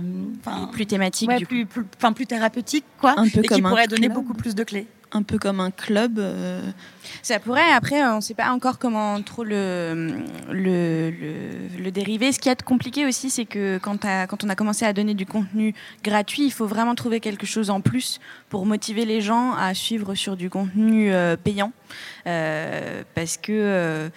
Plus 0.72 0.86
thématique, 0.86 1.28
ouais, 1.28 1.38
du 1.38 1.46
coup. 1.46 1.54
plus, 1.64 1.84
plus, 2.12 2.26
thérapeutique, 2.26 2.84
quoi, 3.00 3.14
Un 3.16 3.28
peu 3.28 3.38
et 3.38 3.42
qui 3.42 3.48
comme 3.48 3.62
pourrait 3.62 3.86
donner 3.86 4.08
club. 4.08 4.14
beaucoup 4.14 4.34
plus 4.34 4.54
de 4.54 4.64
clés. 4.64 4.86
Un 5.12 5.22
peu 5.22 5.38
comme 5.38 5.58
un 5.60 5.70
club. 5.70 6.18
euh, 6.18 6.60
Ça 7.22 7.40
pourrait, 7.40 7.72
après, 7.72 8.02
on 8.04 8.16
ne 8.16 8.20
sait 8.20 8.34
pas 8.34 8.50
encore 8.50 8.78
comment 8.78 9.22
trop 9.22 9.42
le, 9.42 10.18
le, 10.50 11.10
le, 11.10 11.82
le 11.82 11.90
dériver. 11.90 12.30
Ce 12.30 12.38
qui 12.38 12.50
est 12.50 12.62
compliqué 12.62 13.06
aussi, 13.06 13.30
c'est 13.30 13.46
que 13.46 13.78
quand, 13.78 14.04
quand 14.28 14.44
on 14.44 14.48
a 14.50 14.54
commencé 14.54 14.84
à 14.84 14.92
donner 14.92 15.14
du 15.14 15.24
contenu 15.24 15.74
gratuit, 16.04 16.44
il 16.44 16.52
faut 16.52 16.66
vraiment 16.66 16.94
trouver 16.94 17.20
quelque 17.20 17.46
chose 17.46 17.70
en 17.70 17.80
plus 17.80 18.20
pour 18.50 18.66
motiver 18.66 19.06
les 19.06 19.22
gens 19.22 19.54
à 19.54 19.72
suivre 19.72 20.14
sur 20.14 20.36
du 20.36 20.50
contenu 20.50 21.10
euh, 21.10 21.36
payant. 21.36 21.72
Euh, 22.26 23.02
parce 23.14 23.38
que. 23.38 24.10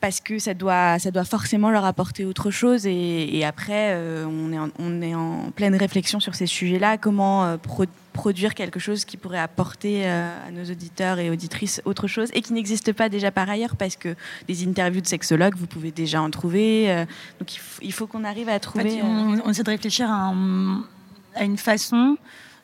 parce 0.00 0.20
que 0.20 0.38
ça 0.40 0.54
doit, 0.54 0.98
ça 0.98 1.10
doit 1.12 1.24
forcément 1.24 1.70
leur 1.70 1.84
apporter 1.84 2.24
autre 2.24 2.50
chose. 2.50 2.84
Et, 2.86 3.44
après, 3.44 3.96
on, 4.26 4.52
est 4.52 4.58
en, 4.58 4.68
on 4.78 5.00
est 5.00 5.14
en 5.14 5.50
pleine 5.54 5.76
réflexion 5.76 6.18
sur 6.20 6.34
ces 6.34 6.46
sujets-là. 6.46 6.98
Comment 6.98 7.44
euh, 7.44 7.56
produire 8.14 8.54
quelque 8.54 8.80
chose 8.80 9.04
qui 9.04 9.18
pourrait 9.18 9.40
apporter 9.40 10.06
euh, 10.06 10.48
à 10.48 10.50
nos 10.50 10.64
auditeurs 10.70 11.18
et 11.18 11.28
auditrices 11.28 11.82
autre 11.84 12.06
chose 12.06 12.30
et 12.32 12.40
qui 12.40 12.54
n'existe 12.54 12.92
pas 12.94 13.10
déjà 13.10 13.30
par 13.30 13.50
ailleurs 13.50 13.76
parce 13.76 13.96
que 13.96 14.14
des 14.48 14.66
interviews 14.66 15.02
de 15.02 15.06
sexologues, 15.06 15.56
vous 15.56 15.66
pouvez 15.66 15.90
déjà 15.90 16.22
en 16.22 16.30
trouver. 16.30 16.90
euh, 16.90 17.04
donc 17.40 17.54
il, 17.82 17.92
faut 17.92 18.06
qu'on 18.06 18.24
arrive 18.24 18.48
à 18.48 18.52
En 18.52 18.54
fait, 18.54 18.60
trouver. 18.60 19.00
euh, 19.02 19.04
on, 19.04 19.42
on 19.44 19.50
essaie 19.50 19.64
de 19.64 19.70
réfléchir 19.70 20.10
à, 20.10 20.28
un- 20.32 20.84
à 21.34 21.44
une 21.44 21.58
façon 21.58 22.16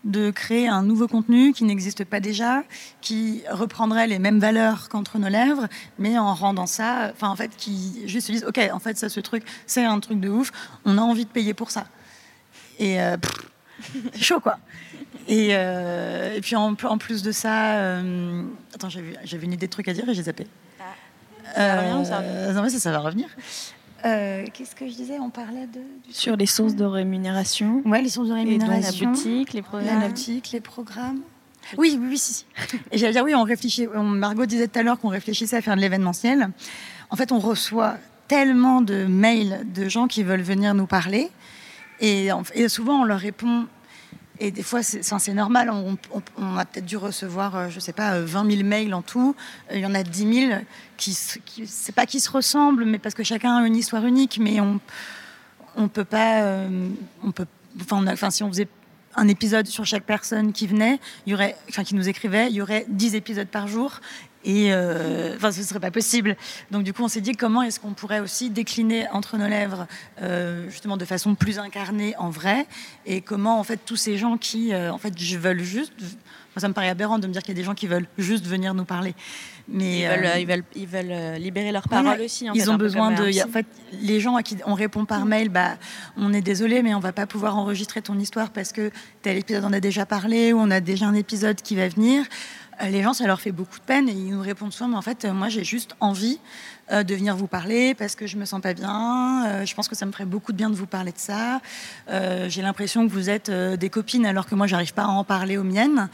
de 0.04 0.30
créer 0.30 0.66
un 0.66 0.82
nouveau 0.82 1.06
contenu 1.08 1.52
qui 1.52 1.64
n'existe 1.64 2.04
pas 2.04 2.20
déjà, 2.20 2.62
qui 3.02 3.42
reprendrait 3.50 4.06
les 4.06 4.18
mêmes 4.18 4.38
valeurs 4.40 4.88
qu'entre 4.88 5.18
nos 5.18 5.28
lèvres, 5.28 5.66
mais 5.98 6.16
en 6.16 6.32
rendant 6.32 6.64
ça, 6.66 7.10
enfin 7.12 7.28
en 7.28 7.36
fait, 7.36 7.50
qui 7.56 8.00
juste 8.06 8.28
se 8.28 8.32
disent, 8.32 8.44
ok, 8.48 8.58
en 8.72 8.78
fait, 8.78 8.96
ça, 8.96 9.10
ce 9.10 9.20
truc, 9.20 9.42
c'est 9.66 9.84
un 9.84 10.00
truc 10.00 10.18
de 10.18 10.30
ouf, 10.30 10.52
on 10.86 10.96
a 10.96 11.02
envie 11.02 11.26
de 11.26 11.30
payer 11.30 11.52
pour 11.52 11.70
ça. 11.70 11.84
Et 12.78 12.98
euh, 12.98 13.18
pff, 13.18 13.30
c'est 14.12 14.22
chaud 14.22 14.40
quoi. 14.40 14.58
Et, 15.28 15.48
euh, 15.52 16.34
et 16.36 16.40
puis 16.40 16.56
en, 16.56 16.74
en 16.82 16.98
plus 16.98 17.22
de 17.22 17.32
ça, 17.32 17.74
euh, 17.78 18.42
attends, 18.74 18.88
j'avais 18.88 19.44
une 19.44 19.52
idée 19.52 19.66
de 19.66 19.70
trucs 19.72 19.88
à 19.88 19.92
dire 19.92 20.08
et 20.08 20.14
j'ai 20.14 20.22
zappé. 20.24 20.46
Ça 21.54 21.98
ou 21.98 22.04
ça 22.04 22.18
Euh, 22.20 22.52
non, 22.52 22.62
mais 22.62 22.70
ça, 22.70 22.78
ça 22.78 22.92
va 22.92 22.98
revenir. 23.00 23.28
Euh, 24.04 24.44
Qu'est-ce 24.54 24.74
que 24.74 24.88
je 24.88 24.94
disais? 24.94 25.18
On 25.18 25.30
parlait 25.30 25.66
de. 25.66 25.80
du- 26.08 26.12
Sur 26.12 26.36
les 26.36 26.46
sources 26.46 26.74
de 26.74 26.84
rémunération. 26.84 27.82
Ouais, 27.84 28.00
les 28.00 28.08
sources 28.08 28.28
de 28.28 28.36
Et 28.36 28.44
donc 28.44 28.60
la 28.60 28.66
rémunération. 28.66 29.10
boutique, 29.10 29.52
les 29.52 29.60
La 29.60 29.66
programmes. 29.66 30.08
boutique, 30.08 30.50
les 30.52 30.60
programmes. 30.60 31.20
Oui, 31.76 31.98
oui, 32.00 32.06
oui, 32.10 32.18
si, 32.18 32.32
si. 32.32 32.44
Et 32.90 32.98
j'allais 32.98 33.12
dire, 33.12 33.24
oui, 33.24 33.34
on 33.34 33.42
réfléchit. 33.42 33.86
on- 33.94 34.02
Margot 34.02 34.46
disait 34.46 34.68
tout 34.68 34.78
à 34.78 34.82
l'heure 34.82 34.98
qu'on 34.98 35.08
réfléchissait 35.08 35.56
à 35.56 35.60
faire 35.60 35.76
de 35.76 35.80
l'événementiel. 35.80 36.50
En 37.10 37.16
fait, 37.16 37.30
on 37.32 37.38
reçoit 37.40 37.96
tellement 38.28 38.80
de 38.80 39.04
mails 39.04 39.66
de 39.74 39.88
gens 39.88 40.06
qui 40.06 40.22
veulent 40.22 40.40
venir 40.40 40.72
nous 40.74 40.86
parler. 40.86 41.30
Et, 42.00 42.32
en- 42.32 42.42
et 42.54 42.68
souvent, 42.68 43.02
on 43.02 43.04
leur 43.04 43.20
répond. 43.20 43.66
Et 44.42 44.50
des 44.50 44.62
fois, 44.62 44.82
c'est 44.82 45.34
normal. 45.34 45.70
On, 45.70 46.56
a 46.56 46.64
peut-être 46.64 46.86
dû 46.86 46.96
recevoir, 46.96 47.56
euh, 47.56 47.68
je 47.68 47.78
sais 47.78 47.92
pas, 47.92 48.14
euh, 48.14 48.24
20 48.24 48.50
000 48.50 48.62
mails 48.66 48.94
en 48.94 49.02
tout. 49.02 49.36
Euh, 49.70 49.74
Il 49.76 49.80
y 49.80 49.86
en 49.86 49.94
a 49.94 50.02
10 50.02 50.46
000 50.48 50.60
qui, 50.96 51.16
qui 51.44 51.66
c'est 51.66 51.94
pas 51.94 52.06
qui 52.06 52.20
se 52.20 52.30
ressemblent, 52.30 52.86
mais 52.86 52.98
parce 52.98 53.14
que 53.14 53.22
chacun 53.22 53.56
a 53.56 53.66
une 53.66 53.76
histoire 53.76 54.06
unique. 54.06 54.38
Mais 54.40 54.58
on, 54.60 54.80
on 55.76 55.88
peut 55.88 56.04
pas, 56.04 56.40
euh, 56.42 56.88
on 57.22 57.32
peut, 57.32 57.44
enfin, 57.82 58.30
si 58.30 58.42
on 58.42 58.48
faisait 58.48 58.68
un 59.14 59.28
épisode 59.28 59.66
sur 59.66 59.84
chaque 59.84 60.04
personne 60.04 60.52
qui 60.52 60.66
venait, 60.66 61.00
qui 61.26 61.94
nous 61.94 62.08
écrivait, 62.08 62.46
il 62.48 62.54
y 62.54 62.62
aurait 62.62 62.86
10 62.88 63.14
épisodes 63.16 63.48
par 63.48 63.68
jour. 63.68 64.00
Et 64.42 64.72
euh, 64.72 65.34
enfin, 65.36 65.52
ce 65.52 65.62
serait 65.62 65.80
pas 65.80 65.90
possible. 65.90 66.34
Donc, 66.70 66.82
du 66.82 66.92
coup, 66.94 67.02
on 67.04 67.08
s'est 67.08 67.20
dit 67.20 67.32
comment 67.32 67.60
est-ce 67.62 67.78
qu'on 67.78 67.92
pourrait 67.92 68.20
aussi 68.20 68.48
décliner 68.48 69.06
entre 69.12 69.36
nos 69.36 69.46
lèvres, 69.48 69.86
euh, 70.22 70.68
justement, 70.70 70.96
de 70.96 71.04
façon 71.04 71.34
plus 71.34 71.58
incarnée 71.58 72.14
en 72.18 72.30
vrai, 72.30 72.66
et 73.04 73.20
comment, 73.20 73.60
en 73.60 73.64
fait, 73.64 73.80
tous 73.84 73.96
ces 73.96 74.16
gens 74.16 74.38
qui, 74.38 74.72
euh, 74.72 74.90
en 74.92 74.98
fait, 74.98 75.14
veulent 75.36 75.60
juste. 75.62 75.92
Moi, 76.00 76.60
ça 76.60 76.68
me 76.68 76.72
paraît 76.74 76.88
aberrant 76.88 77.18
de 77.20 77.26
me 77.28 77.32
dire 77.32 77.42
qu'il 77.42 77.50
y 77.50 77.58
a 77.58 77.60
des 77.60 77.64
gens 77.64 77.74
qui 77.74 77.86
veulent 77.86 78.08
juste 78.18 78.44
venir 78.46 78.74
nous 78.74 78.84
parler. 78.86 79.14
Mais 79.68 80.00
Ils 80.00 80.08
veulent, 80.08 80.40
ils 80.40 80.46
veulent, 80.46 80.64
ils 80.74 80.86
veulent 80.88 81.40
libérer 81.40 81.70
leur 81.70 81.86
parole 81.88 82.20
aussi. 82.22 82.50
en 82.50 82.54
ils 82.54 82.62
fait, 82.62 82.68
ont 82.70 82.76
besoin 82.76 83.12
de. 83.12 83.40
a- 83.40 83.46
en 83.46 83.50
fait, 83.52 83.66
les 84.00 84.18
gens 84.18 84.34
à 84.34 84.42
qui 84.42 84.56
on 84.66 84.74
répond 84.74 85.04
par 85.04 85.26
mail, 85.26 85.48
bah, 85.48 85.76
on 86.16 86.32
est 86.32 86.40
désolé, 86.40 86.82
mais 86.82 86.92
on 86.94 86.98
va 86.98 87.12
pas 87.12 87.26
pouvoir 87.26 87.56
enregistrer 87.56 88.02
ton 88.02 88.18
histoire 88.18 88.50
parce 88.50 88.72
que 88.72 88.90
tel 89.22 89.36
épisode 89.38 89.64
on 89.64 89.72
a 89.72 89.78
déjà 89.78 90.06
parlé 90.06 90.52
ou 90.52 90.58
on 90.58 90.72
a 90.72 90.80
déjà 90.80 91.06
un 91.06 91.14
épisode 91.14 91.60
qui 91.62 91.76
va 91.76 91.86
venir. 91.86 92.24
Euh, 92.82 92.88
Les 92.88 93.02
gens, 93.02 93.12
ça 93.12 93.26
leur 93.26 93.40
fait 93.40 93.52
beaucoup 93.52 93.78
de 93.78 93.84
peine 93.84 94.08
et 94.08 94.12
ils 94.12 94.30
nous 94.30 94.40
répondent 94.40 94.72
souvent, 94.72 94.88
mais 94.90 94.96
en 94.96 95.02
fait, 95.02 95.24
euh, 95.24 95.32
moi, 95.32 95.48
j'ai 95.48 95.64
juste 95.64 95.94
envie 96.00 96.38
euh, 96.90 97.02
de 97.02 97.14
venir 97.14 97.36
vous 97.36 97.46
parler 97.46 97.94
parce 97.94 98.14
que 98.14 98.26
je 98.26 98.36
me 98.36 98.44
sens 98.44 98.60
pas 98.60 98.74
bien. 98.74 99.64
Je 99.64 99.74
pense 99.74 99.86
que 99.88 99.94
ça 99.94 100.06
me 100.06 100.12
ferait 100.12 100.24
beaucoup 100.24 100.52
de 100.52 100.56
bien 100.56 100.70
de 100.70 100.74
vous 100.74 100.86
parler 100.86 101.12
de 101.12 101.18
ça. 101.18 101.60
J'ai 102.08 102.62
l'impression 102.62 103.06
que 103.06 103.12
vous 103.12 103.30
êtes 103.30 103.50
des 103.50 103.90
copines 103.90 104.26
alors 104.26 104.46
que 104.46 104.54
moi, 104.54 104.66
j'arrive 104.66 104.92
pas 104.94 105.04
à 105.04 105.08
en 105.08 105.22
parler 105.24 105.56
aux 105.56 105.62
miennes. 105.62 106.08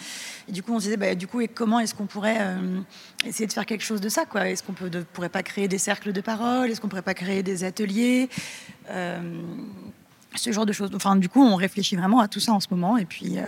Et 0.48 0.52
du 0.52 0.62
coup, 0.62 0.72
on 0.74 0.78
se 0.78 0.84
disait, 0.84 0.96
bah, 0.96 1.14
du 1.14 1.26
coup, 1.26 1.40
et 1.40 1.48
comment 1.48 1.80
est-ce 1.80 1.94
qu'on 1.94 2.06
pourrait 2.06 2.38
essayer 3.24 3.46
de 3.46 3.52
faire 3.52 3.64
quelque 3.66 3.84
chose 3.84 4.00
de 4.00 4.08
ça 4.08 4.26
quoi? 4.26 4.48
Est-ce 4.48 4.62
qu'on 4.62 4.74
de- 4.88 5.00
pourrait 5.12 5.28
pas 5.30 5.42
créer 5.42 5.66
des 5.68 5.78
cercles 5.78 6.12
de 6.12 6.20
parole? 6.20 6.70
Est-ce 6.70 6.80
qu'on 6.80 6.88
pourrait 6.88 7.02
pas 7.02 7.14
créer 7.14 7.42
des 7.42 7.64
ateliers? 7.64 8.28
Ce 8.90 10.52
genre 10.52 10.66
de 10.66 10.72
choses. 10.72 10.90
Enfin, 10.94 11.16
du 11.16 11.28
coup, 11.30 11.42
on 11.42 11.56
réfléchit 11.56 11.96
vraiment 11.96 12.20
à 12.20 12.28
tout 12.28 12.40
ça 12.40 12.52
en 12.52 12.60
ce 12.60 12.68
moment. 12.70 12.98
Et 12.98 13.06
puis, 13.06 13.38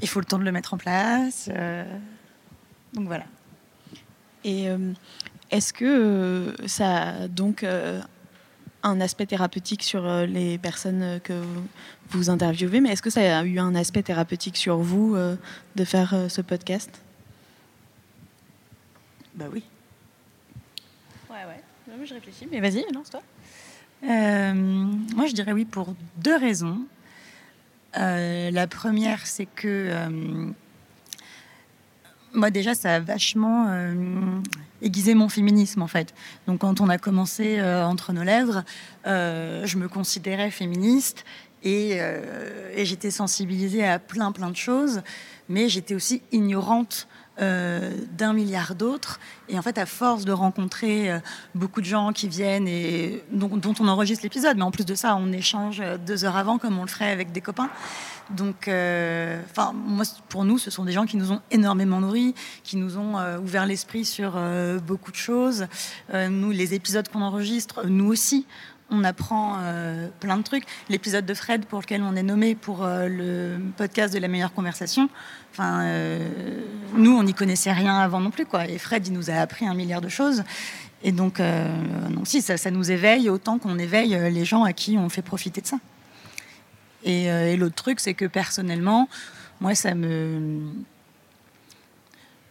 il 0.00 0.08
faut 0.08 0.20
le 0.20 0.24
temps 0.26 0.38
de 0.38 0.44
le 0.44 0.52
mettre 0.52 0.74
en 0.74 0.78
place. 0.78 1.48
euh, 1.52 1.84
donc 2.94 3.06
voilà. 3.06 3.24
Et 4.44 4.68
euh, 4.68 4.92
est-ce 5.50 5.72
que 5.72 5.84
euh, 5.84 6.66
ça 6.66 7.02
a 7.02 7.28
donc 7.28 7.62
euh, 7.64 8.00
un 8.82 9.00
aspect 9.00 9.26
thérapeutique 9.26 9.82
sur 9.82 10.06
euh, 10.06 10.26
les 10.26 10.56
personnes 10.58 11.20
que 11.24 11.42
vous 12.10 12.30
interviewez, 12.30 12.80
mais 12.80 12.90
est-ce 12.90 13.02
que 13.02 13.10
ça 13.10 13.38
a 13.38 13.44
eu 13.44 13.58
un 13.58 13.74
aspect 13.74 14.02
thérapeutique 14.02 14.56
sur 14.56 14.78
vous 14.78 15.14
euh, 15.16 15.36
de 15.76 15.84
faire 15.84 16.14
euh, 16.14 16.28
ce 16.28 16.40
podcast? 16.40 16.90
Bah 19.34 19.46
oui. 19.52 19.64
Ouais, 21.30 21.44
ouais. 21.46 21.62
Non, 21.88 21.94
mais 21.98 22.06
je 22.06 22.14
réfléchis, 22.14 22.46
mais 22.50 22.60
vas-y, 22.60 22.84
lance-toi. 22.92 23.22
Euh, 24.04 24.54
moi, 24.54 25.26
je 25.26 25.32
dirais 25.34 25.52
oui 25.52 25.64
pour 25.64 25.94
deux 26.16 26.36
raisons. 26.36 26.80
Euh, 27.96 28.50
la 28.50 28.66
première, 28.66 29.26
c'est 29.26 29.46
que 29.46 29.66
euh, 29.90 30.50
moi 32.34 32.50
déjà, 32.50 32.74
ça 32.74 32.96
a 32.96 33.00
vachement 33.00 33.66
euh, 33.68 34.40
aiguisé 34.82 35.14
mon 35.14 35.28
féminisme 35.28 35.82
en 35.82 35.86
fait. 35.86 36.14
Donc, 36.46 36.60
quand 36.60 36.80
on 36.80 36.88
a 36.88 36.98
commencé 36.98 37.60
entre 37.62 38.12
nos 38.12 38.22
lèvres, 38.22 38.64
je 39.04 39.76
me 39.76 39.88
considérais 39.88 40.50
féministe 40.50 41.24
et 41.64 41.98
j'étais 42.76 43.10
sensibilisée 43.10 43.84
à 43.84 43.98
plein 43.98 44.32
plein 44.32 44.50
de 44.50 44.56
choses, 44.56 45.02
mais 45.48 45.68
j'étais 45.68 45.94
aussi 45.94 46.22
ignorante 46.30 47.08
euh, 47.40 47.92
d'un 48.16 48.32
milliard 48.32 48.74
d'autres. 48.74 49.20
Et 49.48 49.58
en 49.58 49.62
fait, 49.62 49.78
à 49.78 49.86
force 49.86 50.24
de 50.24 50.32
rencontrer 50.32 51.08
euh, 51.08 51.18
beaucoup 51.54 51.80
de 51.80 51.86
gens 51.86 52.12
qui 52.12 52.26
viennent 52.28 52.66
et 52.66 53.22
dont, 53.30 53.56
dont 53.56 53.74
on 53.78 53.86
enregistre 53.86 54.24
l'épisode, 54.24 54.56
mais 54.56 54.64
en 54.64 54.72
plus 54.72 54.84
de 54.84 54.96
ça, 54.96 55.14
on 55.14 55.30
échange 55.32 55.80
euh, 55.80 55.98
deux 55.98 56.24
heures 56.24 56.36
avant 56.36 56.58
comme 56.58 56.76
on 56.78 56.82
le 56.82 56.88
ferait 56.88 57.12
avec 57.12 57.30
des 57.30 57.40
copains. 57.40 57.70
Donc, 58.30 58.68
enfin, 58.68 59.72
moi, 59.72 60.04
pour 60.28 60.44
nous, 60.44 60.58
ce 60.58 60.70
sont 60.70 60.84
des 60.84 60.92
gens 60.92 61.06
qui 61.06 61.16
nous 61.16 61.32
ont 61.32 61.40
énormément 61.50 62.00
nourris, 62.00 62.34
qui 62.62 62.76
nous 62.76 62.98
ont 62.98 63.14
ouvert 63.38 63.64
l'esprit 63.64 64.04
sur 64.04 64.38
beaucoup 64.86 65.10
de 65.10 65.16
choses. 65.16 65.66
Nous, 66.12 66.50
les 66.50 66.74
épisodes 66.74 67.08
qu'on 67.08 67.22
enregistre, 67.22 67.86
nous 67.86 68.04
aussi, 68.04 68.44
on 68.90 69.04
apprend 69.04 69.56
euh, 69.60 70.08
plein 70.20 70.36
de 70.36 70.42
trucs. 70.42 70.64
L'épisode 70.88 71.26
de 71.26 71.34
Fred 71.34 71.66
pour 71.66 71.80
lequel 71.80 72.02
on 72.02 72.16
est 72.16 72.22
nommé 72.22 72.54
pour 72.54 72.84
euh, 72.84 73.08
le 73.08 73.58
podcast 73.76 74.14
de 74.14 74.18
la 74.18 74.28
meilleure 74.28 74.52
conversation. 74.52 75.08
Enfin, 75.52 75.82
euh, 75.82 76.28
nous, 76.94 77.16
on 77.16 77.22
n'y 77.22 77.34
connaissait 77.34 77.72
rien 77.72 77.98
avant 77.98 78.20
non 78.20 78.30
plus, 78.30 78.46
quoi. 78.46 78.66
Et 78.66 78.78
Fred, 78.78 79.06
il 79.06 79.12
nous 79.12 79.30
a 79.30 79.34
appris 79.34 79.66
un 79.66 79.74
milliard 79.74 80.00
de 80.00 80.08
choses. 80.08 80.42
Et 81.02 81.12
donc, 81.12 81.40
donc 82.10 82.26
si, 82.26 82.42
ça, 82.42 82.70
nous 82.72 82.90
éveille 82.90 83.30
autant 83.30 83.58
qu'on 83.58 83.78
éveille 83.78 84.18
les 84.32 84.44
gens 84.44 84.64
à 84.64 84.72
qui 84.72 84.98
on 84.98 85.08
fait 85.08 85.22
profiter 85.22 85.60
de 85.60 85.66
ça. 85.66 85.76
Et, 87.04 87.26
et 87.26 87.56
l'autre 87.56 87.76
truc, 87.76 88.00
c'est 88.00 88.14
que 88.14 88.24
personnellement, 88.24 89.08
moi, 89.60 89.76
ça 89.76 89.94
me. 89.94 90.60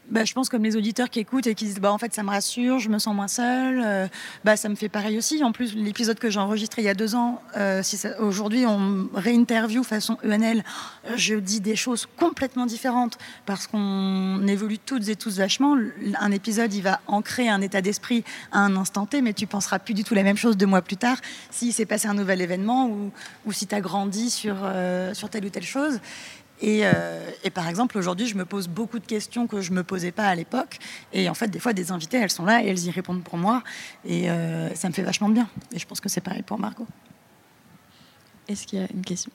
Bah, 0.09 0.23
je 0.23 0.33
pense 0.33 0.47
comme 0.47 0.63
les 0.63 0.77
auditeurs 0.77 1.09
qui 1.09 1.19
écoutent 1.19 1.47
et 1.47 1.55
qui 1.55 1.65
disent 1.65 1.79
bah 1.81 1.91
en 1.91 1.97
fait 1.97 2.13
ça 2.13 2.23
me 2.23 2.29
rassure, 2.29 2.79
je 2.79 2.87
me 2.87 2.97
sens 2.97 3.13
moins 3.13 3.27
seule. 3.27 3.81
euh, 3.85 4.07
bah 4.45 4.55
ça 4.55 4.69
me 4.69 4.75
fait 4.75 4.87
pareil 4.87 5.17
aussi. 5.17 5.43
En 5.43 5.51
plus 5.51 5.75
l'épisode 5.75 6.17
que 6.17 6.29
j'ai 6.29 6.39
enregistré 6.39 6.81
il 6.81 6.85
y 6.85 6.89
a 6.89 6.93
deux 6.93 7.13
ans, 7.13 7.41
euh, 7.57 7.83
si 7.83 7.99
aujourd'hui 8.19 8.65
on 8.65 9.09
réinterview 9.13 9.83
façon 9.83 10.17
ENL, 10.23 10.63
je 11.15 11.35
dis 11.35 11.59
des 11.59 11.75
choses 11.75 12.07
complètement 12.17 12.65
différentes 12.65 13.17
parce 13.45 13.67
qu'on 13.67 14.47
évolue 14.47 14.79
toutes 14.79 15.09
et 15.09 15.17
tous 15.17 15.37
vachement. 15.37 15.75
Un 16.19 16.31
épisode 16.31 16.73
il 16.73 16.83
va 16.83 17.01
ancrer 17.07 17.49
un 17.49 17.59
état 17.59 17.81
d'esprit 17.81 18.23
à 18.53 18.59
un 18.59 18.77
instant 18.77 19.05
T, 19.05 19.21
mais 19.21 19.33
tu 19.33 19.45
penseras 19.45 19.79
plus 19.79 19.93
du 19.93 20.05
tout 20.05 20.13
la 20.13 20.23
même 20.23 20.37
chose 20.37 20.55
deux 20.55 20.65
mois 20.65 20.81
plus 20.81 20.97
tard 20.97 21.17
s'il 21.51 21.73
s'est 21.73 21.85
passé 21.85 22.07
un 22.07 22.13
nouvel 22.13 22.39
événement 22.39 22.87
ou, 22.87 23.11
ou 23.45 23.51
si 23.51 23.67
tu 23.67 23.75
as 23.75 23.81
grandi 23.81 24.29
sur, 24.29 24.55
euh, 24.63 25.13
sur 25.13 25.29
telle 25.29 25.43
ou 25.45 25.49
telle 25.49 25.63
chose. 25.63 25.99
Et, 26.61 26.81
euh, 26.83 27.29
et 27.43 27.49
par 27.49 27.67
exemple, 27.67 27.97
aujourd'hui, 27.97 28.25
je 28.25 28.35
me 28.35 28.45
pose 28.45 28.67
beaucoup 28.67 28.99
de 28.99 29.05
questions 29.05 29.45
que 29.45 29.61
je 29.61 29.71
me 29.71 29.83
posais 29.83 30.11
pas 30.11 30.27
à 30.27 30.35
l'époque. 30.35 30.79
Et 31.13 31.29
en 31.29 31.33
fait, 31.33 31.49
des 31.49 31.59
fois, 31.59 31.73
des 31.73 31.91
invités, 31.91 32.17
elles 32.17 32.31
sont 32.31 32.45
là 32.45 32.63
et 32.63 32.67
elles 32.67 32.85
y 32.85 32.91
répondent 32.91 33.23
pour 33.23 33.37
moi. 33.37 33.63
Et 34.05 34.29
euh, 34.29 34.73
ça 34.73 34.89
me 34.89 34.93
fait 34.93 35.03
vachement 35.03 35.29
bien. 35.29 35.47
Et 35.71 35.79
je 35.79 35.85
pense 35.85 36.01
que 36.01 36.09
c'est 36.09 36.21
pareil 36.21 36.41
pour 36.41 36.59
Margot. 36.59 36.87
Est-ce 38.47 38.65
qu'il 38.65 38.79
y 38.79 38.81
a 38.81 38.87
une 38.93 39.03
question? 39.03 39.31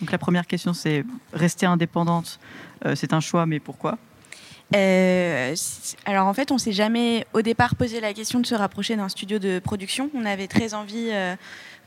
Donc 0.00 0.12
la 0.12 0.18
première 0.18 0.46
question, 0.46 0.72
c'est 0.72 1.04
rester 1.32 1.66
indépendante, 1.66 2.40
euh, 2.86 2.94
c'est 2.94 3.12
un 3.12 3.20
choix, 3.20 3.44
mais 3.46 3.60
pourquoi? 3.60 3.98
Euh, 4.74 5.54
alors 6.04 6.26
en 6.26 6.32
fait, 6.32 6.50
on 6.52 6.58
s'est 6.58 6.72
jamais 6.72 7.26
au 7.32 7.42
départ 7.42 7.74
posé 7.74 8.00
la 8.00 8.14
question 8.14 8.40
de 8.40 8.46
se 8.46 8.54
rapprocher 8.54 8.96
d'un 8.96 9.08
studio 9.08 9.38
de 9.38 9.58
production. 9.58 10.10
On 10.14 10.24
avait 10.24 10.46
très 10.46 10.74
envie. 10.74 11.08
euh, 11.10 11.36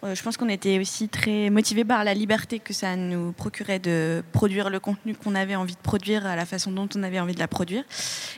je 0.04 0.22
pense 0.22 0.38
qu'on 0.38 0.49
était 0.49 0.80
aussi 0.80 1.08
très 1.08 1.49
motivés 1.49 1.86
par 1.86 2.04
la 2.04 2.14
liberté 2.14 2.60
que 2.60 2.74
ça 2.74 2.95
nous 2.95 3.32
procurait 3.32 3.80
de 3.80 4.24
produire 4.34 4.70
le 4.70 4.80
contenu 4.80 5.16
qu'on 5.16 5.36
avait 5.36 5.56
envie 5.56 5.76
de 5.76 5.82
produire 5.82 6.26
à 6.26 6.36
la 6.36 6.45
façon 6.45 6.72
dont 6.72 6.89
on 6.95 7.04
avait 7.04 7.20
envie 7.20 7.34
de 7.34 7.39
la 7.39 7.47
produire. 7.47 7.84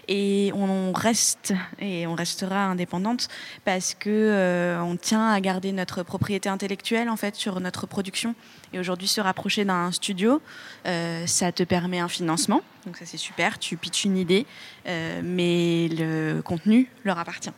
Et 0.08 0.52
on 0.54 0.92
reste 0.94 1.54
et 1.80 2.06
on 2.08 2.14
restera 2.16 2.66
indépendante 2.66 3.28
parce 3.64 3.96
que 3.96 4.10
euh, 4.10 4.82
on 4.82 4.96
tient 4.96 5.30
à 5.30 5.40
garder 5.42 5.72
notre 5.72 6.04
propriété 6.04 6.50
intellectuelle 6.50 7.10
en 7.10 7.18
fait 7.18 7.36
sur 7.36 7.60
notre 7.60 7.88
production. 7.88 8.36
Et 8.74 8.80
aujourd'hui, 8.80 9.08
se 9.08 9.22
rapprocher 9.22 9.66
d'un 9.66 9.92
studio, 9.92 10.42
euh, 10.86 11.26
ça 11.26 11.52
te 11.52 11.64
permet 11.64 12.00
un 12.00 12.10
financement. 12.10 12.62
Donc 12.86 12.98
ça 12.98 13.06
c'est 13.06 13.18
super. 13.18 13.58
Tu 13.58 13.78
pitches 13.78 14.06
une 14.06 14.18
idée, 14.18 14.46
euh, 14.88 15.22
mais 15.24 15.88
le 15.90 16.42
contenu 16.42 16.90
leur 17.04 17.18
appartient. 17.18 17.52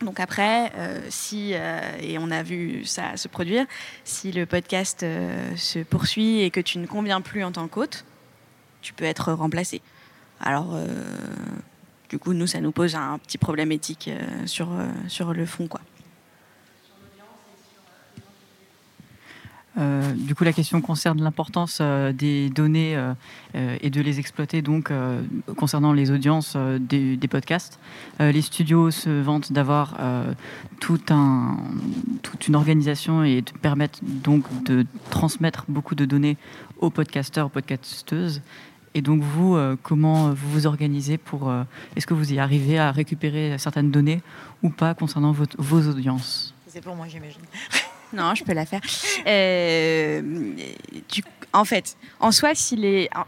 Donc 0.00 0.20
après, 0.20 0.72
euh, 0.76 1.00
si, 1.08 1.52
euh, 1.54 1.80
et 2.00 2.18
on 2.18 2.30
a 2.30 2.42
vu 2.42 2.84
ça 2.84 3.16
se 3.16 3.26
produire, 3.26 3.66
si 4.04 4.30
le 4.30 4.46
podcast 4.46 5.02
euh, 5.02 5.56
se 5.56 5.80
poursuit 5.80 6.40
et 6.40 6.50
que 6.50 6.60
tu 6.60 6.78
ne 6.78 6.86
conviens 6.86 7.20
plus 7.20 7.42
en 7.42 7.50
tant 7.50 7.66
qu'hôte, 7.66 8.04
tu 8.80 8.92
peux 8.92 9.04
être 9.04 9.32
remplacé. 9.32 9.82
Alors, 10.40 10.78
du 12.08 12.20
coup, 12.20 12.32
nous, 12.32 12.46
ça 12.46 12.60
nous 12.60 12.70
pose 12.70 12.94
un 12.94 13.18
petit 13.18 13.38
problème 13.38 13.72
éthique 13.72 14.08
sur, 14.46 14.68
sur 15.08 15.34
le 15.34 15.44
fond. 15.46 15.66
Quoi. 15.66 15.80
Euh, 19.78 20.12
du 20.12 20.34
coup, 20.34 20.44
la 20.44 20.52
question 20.52 20.80
concerne 20.80 21.22
l'importance 21.22 21.80
des 21.80 22.50
données 22.50 22.98
et 23.54 23.90
de 23.90 24.00
les 24.00 24.18
exploiter, 24.18 24.60
donc, 24.60 24.92
concernant 25.56 25.92
les 25.92 26.10
audiences 26.10 26.56
des, 26.80 27.18
podcasts. 27.30 27.78
les 28.18 28.42
studios 28.42 28.90
se 28.90 29.10
vantent 29.22 29.52
d'avoir 29.52 29.96
toute 30.80 31.10
une 31.10 32.56
organisation 32.56 33.22
et 33.22 33.42
de 33.42 33.50
permettre 33.52 34.00
donc 34.02 34.44
de 34.64 34.84
transmettre 35.10 35.64
beaucoup 35.68 35.94
de 35.94 36.04
données 36.04 36.36
aux 36.80 36.90
podcasteurs, 36.90 37.46
aux 37.46 37.50
podcasteuses. 37.50 38.42
Et 38.94 39.02
donc 39.02 39.22
vous, 39.22 39.56
euh, 39.56 39.76
comment 39.82 40.30
vous 40.30 40.50
vous 40.50 40.66
organisez 40.66 41.18
pour... 41.18 41.48
Euh, 41.48 41.62
est-ce 41.96 42.06
que 42.06 42.14
vous 42.14 42.32
y 42.32 42.38
arrivez 42.38 42.78
à 42.78 42.90
récupérer 42.90 43.56
certaines 43.58 43.90
données 43.90 44.22
ou 44.62 44.70
pas 44.70 44.94
concernant 44.94 45.32
vos 45.32 45.88
audiences? 45.88 46.54
C'est 46.66 46.82
pour 46.82 46.96
moi, 46.96 47.06
j'imagine. 47.08 47.42
non, 48.12 48.34
je 48.34 48.44
peux 48.44 48.52
la 48.52 48.66
faire. 48.66 48.80
Euh, 49.26 50.22
en 51.52 51.64
fait, 51.64 51.96
en 52.20 52.30
soi, 52.32 52.52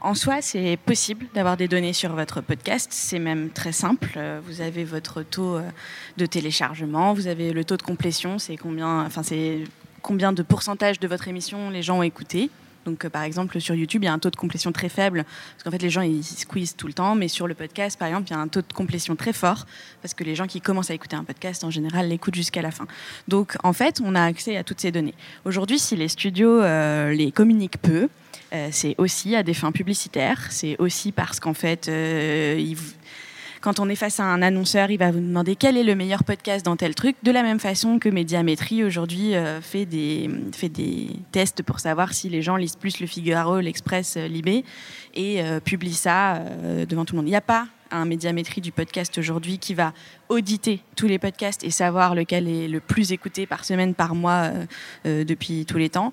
en 0.01 0.15
soi, 0.15 0.43
c'est 0.43 0.79
possible 0.85 1.27
d'avoir 1.35 1.57
des 1.57 1.69
données 1.69 1.93
sur 1.93 2.15
votre 2.15 2.41
podcast. 2.41 2.89
C'est 2.93 3.19
même 3.19 3.51
très 3.51 3.73
simple. 3.73 4.19
Vous 4.45 4.61
avez 4.61 4.85
votre 4.85 5.23
taux 5.23 5.59
de 6.17 6.27
téléchargement, 6.27 7.15
vous 7.15 7.27
avez 7.27 7.53
le 7.53 7.65
taux 7.65 7.77
de 7.77 7.83
complétion, 7.83 8.39
c'est 8.39 8.57
combien, 8.57 9.05
enfin 9.05 9.23
c'est 9.23 9.65
combien 10.03 10.33
de 10.33 10.43
pourcentage 10.43 10.99
de 11.01 11.09
votre 11.09 11.29
émission 11.29 11.71
les 11.71 11.83
gens 11.83 11.99
ont 11.99 12.03
écouté. 12.03 12.51
Donc, 12.87 13.05
euh, 13.05 13.11
par 13.11 13.23
exemple, 13.23 13.61
sur 13.61 13.75
YouTube, 13.75 14.03
il 14.03 14.07
y 14.07 14.09
a 14.09 14.13
un 14.13 14.19
taux 14.19 14.31
de 14.31 14.37
complétion 14.37 14.73
très 14.73 14.89
faible, 14.89 15.25
parce 15.25 15.65
qu'en 15.65 15.71
fait, 15.71 15.83
les 15.83 15.91
gens, 15.91 16.03
ils 16.03 16.25
squeezent 16.25 16.77
tout 16.77 16.87
le 16.87 16.93
temps. 16.93 17.15
Mais 17.15 17.29
sur 17.29 17.47
le 17.47 17.55
podcast, 17.55 17.99
par 17.99 18.09
exemple, 18.09 18.29
il 18.29 18.33
y 18.33 18.37
a 18.37 18.41
un 18.41 18.49
taux 18.49 18.63
de 18.63 18.73
complétion 18.73 19.17
très 19.17 19.33
fort, 19.33 19.67
parce 20.03 20.15
que 20.15 20.25
les 20.25 20.35
gens 20.35 20.47
qui 20.47 20.61
commencent 20.61 20.91
à 20.91 20.95
écouter 20.95 21.17
un 21.17 21.25
podcast, 21.25 21.65
en 21.65 21.71
général, 21.71 22.09
l'écoutent 22.09 22.35
jusqu'à 22.35 22.63
la 22.63 22.71
fin. 22.71 22.87
Donc, 23.29 23.57
en 23.63 23.73
fait, 23.73 24.01
on 24.03 24.15
a 24.15 24.23
accès 24.23 24.57
à 24.57 24.65
toutes 24.65 24.81
ces 24.81 24.93
données. 24.93 25.15
Aujourd'hui, 25.45 25.79
si 25.79 25.97
les 25.97 26.09
studios 26.09 26.63
euh, 26.63 27.13
les 27.13 27.33
communiquent 27.33 27.81
peu, 27.81 28.09
euh, 28.53 28.69
c'est 28.73 28.95
aussi 28.99 29.37
à 29.37 29.43
des 29.43 29.55
fins 29.55 29.73
publicitaires. 29.73 30.47
C'est 30.51 30.77
aussi 30.79 31.13
parce 31.13 31.39
qu'en 31.39 31.55
fait, 31.55 31.87
ils 31.89 32.77
quand 33.61 33.79
on 33.79 33.89
est 33.89 33.97
face 33.97 34.21
à 34.21 34.25
un 34.25 34.43
annonceur, 34.43 34.91
il 34.91 34.99
va 34.99 35.11
vous 35.11 35.21
demander 35.21 35.55
quel 35.55 35.77
est 35.77 35.83
le 35.83 35.95
meilleur 35.95 36.25
podcast 36.25 36.65
dans 36.65 36.77
tel 36.77 36.95
truc, 36.95 37.17
de 37.23 37.31
la 37.31 37.43
même 37.43 37.61
façon 37.61 37.99
que 37.99 38.09
Médiamétrie 38.09 38.85
aujourd'hui 38.85 39.35
euh, 39.35 39.61
fait, 39.61 39.85
des, 39.85 40.31
tests 41.31 41.63
pour 41.63 41.81
savoir 41.81 42.15
si 42.15 42.29
les 42.29 42.41
gens 42.41 42.57
lisent 42.57 42.77
plus 42.77 43.01
le 43.01 43.07
Figaro, 43.07 43.61
l'Express, 43.61 44.17
euh, 44.17 44.29
Libé, 44.29 44.65
et 45.15 45.43
euh, 45.43 45.61
publie 45.61 45.93
ça 45.93 46.41
devant 46.89 47.05
tout 47.05 47.15
le 47.15 47.19
monde. 47.19 47.27
Il 47.27 47.33
n'y 47.33 47.37
a 47.37 47.43
pas 47.43 47.67
un 47.91 48.05
médiamétrie 48.05 48.61
du 48.61 48.73
podcast 48.73 49.19
aujourd'hui 49.19 49.59
qui 49.59 49.75
va 49.75 49.93
auditer 50.29 50.81
tous 50.97 51.07
les 51.07 51.19
podcasts 51.19 51.65
et 51.65 51.71
savoir 51.71 52.15
lequel 52.15 52.49
est 52.49 52.69
le 52.69 52.81
plus 52.81 53.13
écouté 53.13 53.47
par 53.47 53.65
semaine, 53.65 53.95
par 53.95 54.15
mois, 54.15 54.51
depuis 55.05 55.67
tous 55.67 55.79
les 55.79 55.91
temps. 55.91 56.13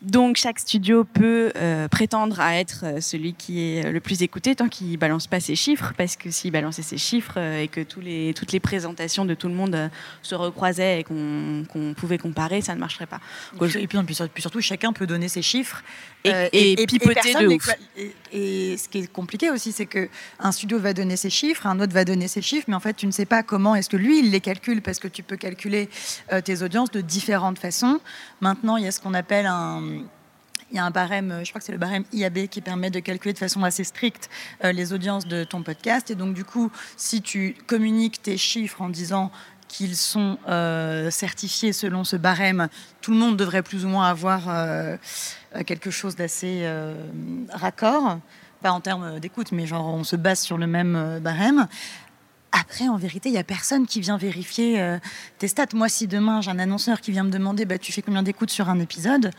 Donc 0.00 0.36
chaque 0.36 0.60
studio 0.60 1.02
peut 1.02 1.50
euh, 1.56 1.88
prétendre 1.88 2.38
à 2.38 2.56
être 2.56 2.84
euh, 2.84 3.00
celui 3.00 3.34
qui 3.34 3.60
est 3.60 3.90
le 3.90 3.98
plus 3.98 4.22
écouté 4.22 4.54
tant 4.54 4.68
qu'il 4.68 4.96
balance 4.96 5.26
pas 5.26 5.40
ses 5.40 5.56
chiffres, 5.56 5.92
parce 5.96 6.14
que 6.16 6.30
s'il 6.30 6.52
balançait 6.52 6.82
ses 6.82 6.98
chiffres 6.98 7.34
euh, 7.36 7.62
et 7.62 7.68
que 7.68 7.80
les, 8.00 8.32
toutes 8.32 8.52
les 8.52 8.60
présentations 8.60 9.24
de 9.24 9.34
tout 9.34 9.48
le 9.48 9.54
monde 9.54 9.90
se 10.22 10.36
recroisaient 10.36 11.00
et 11.00 11.04
qu'on 11.04 11.94
pouvait 11.96 12.18
comparer, 12.18 12.60
ça 12.60 12.76
ne 12.76 12.80
marcherait 12.80 13.06
pas. 13.06 13.20
Et 13.76 13.88
puis, 13.88 14.14
surtout, 14.38 14.60
chacun 14.60 14.92
peut 14.92 15.06
donner 15.06 15.26
ses 15.26 15.42
chiffres 15.42 15.82
et, 16.24 16.86
pipoter 16.86 17.34
de 17.34 17.46
ouf. 17.46 17.70
Et, 18.32 18.76
ce 18.76 18.88
qui 18.88 18.98
est 18.98 19.12
compliqué 19.12 19.50
aussi, 19.50 19.72
c'est 19.72 19.86
que 19.86 20.08
un 20.38 20.52
studio 20.52 20.78
va 20.78 20.92
donner 20.92 21.16
ses 21.16 21.30
chiffres, 21.30 21.66
un 21.66 21.80
autre 21.80 21.92
va 21.92 22.04
donner 22.04 22.28
ses 22.28 22.42
chiffres, 22.42 22.66
mais 22.68 22.74
en 22.74 22.80
fait, 22.80 22.94
tu 22.94 23.06
ne 23.06 23.12
sais 23.12 23.26
pas 23.26 23.42
comment 23.42 23.74
est-ce 23.74 23.88
que 23.88 23.96
lui 23.96 24.20
il 24.20 24.30
les 24.30 24.40
calcule, 24.40 24.82
parce 24.82 24.98
que 24.98 25.08
tu 25.08 25.22
peux 25.22 25.36
calculer 25.36 25.88
tes 26.44 26.62
audiences 26.62 26.90
de 26.90 27.00
différentes 27.00 27.58
façons. 27.58 28.00
Maintenant, 28.40 28.76
il 28.76 28.84
y 28.84 28.86
a 28.86 28.92
ce 28.92 29.00
qu'on 29.00 29.14
appelle 29.14 29.46
un 29.46 30.02
il 30.70 30.76
y 30.76 30.78
a 30.78 30.84
un 30.84 30.90
barème, 30.90 31.40
je 31.44 31.50
crois 31.50 31.60
que 31.60 31.64
c'est 31.64 31.72
le 31.72 31.78
barème 31.78 32.04
IAB 32.12 32.46
qui 32.48 32.60
permet 32.60 32.90
de 32.90 33.00
calculer 33.00 33.32
de 33.32 33.38
façon 33.38 33.64
assez 33.64 33.84
stricte 33.84 34.28
euh, 34.64 34.72
les 34.72 34.92
audiences 34.92 35.26
de 35.26 35.44
ton 35.44 35.62
podcast. 35.62 36.10
Et 36.10 36.14
donc, 36.14 36.34
du 36.34 36.44
coup, 36.44 36.70
si 36.96 37.22
tu 37.22 37.56
communiques 37.66 38.22
tes 38.22 38.36
chiffres 38.36 38.82
en 38.82 38.88
disant 38.88 39.30
qu'ils 39.68 39.96
sont 39.96 40.38
euh, 40.48 41.10
certifiés 41.10 41.72
selon 41.72 42.04
ce 42.04 42.16
barème, 42.16 42.68
tout 43.00 43.10
le 43.10 43.18
monde 43.18 43.36
devrait 43.36 43.62
plus 43.62 43.84
ou 43.84 43.88
moins 43.88 44.08
avoir 44.08 44.48
euh, 44.48 44.96
quelque 45.66 45.90
chose 45.90 46.16
d'assez 46.16 46.68
raccord. 47.50 48.18
Pas 48.62 48.72
en 48.72 48.80
termes 48.80 49.20
d'écoute, 49.20 49.52
mais 49.52 49.66
genre 49.66 49.86
on 49.86 50.02
se 50.02 50.16
base 50.16 50.40
sur 50.40 50.58
le 50.58 50.66
même 50.66 51.20
barème. 51.20 51.68
Après, 52.50 52.88
en 52.88 52.96
vérité, 52.96 53.28
il 53.28 53.32
n'y 53.32 53.38
a 53.38 53.44
personne 53.44 53.86
qui 53.86 54.00
vient 54.00 54.16
vérifier 54.16 54.98
tes 55.38 55.46
stats. 55.46 55.66
Moi, 55.74 55.88
si 55.88 56.08
demain 56.08 56.40
j'ai 56.40 56.50
un 56.50 56.58
annonceur 56.58 57.00
qui 57.00 57.12
vient 57.12 57.22
me 57.24 57.30
demander 57.30 57.66
bah, 57.66 57.78
tu 57.78 57.92
fais 57.92 58.02
combien 58.02 58.22
d'écoutes 58.24 58.50
sur 58.50 58.68
un 58.68 58.80
épisode, 58.80 59.30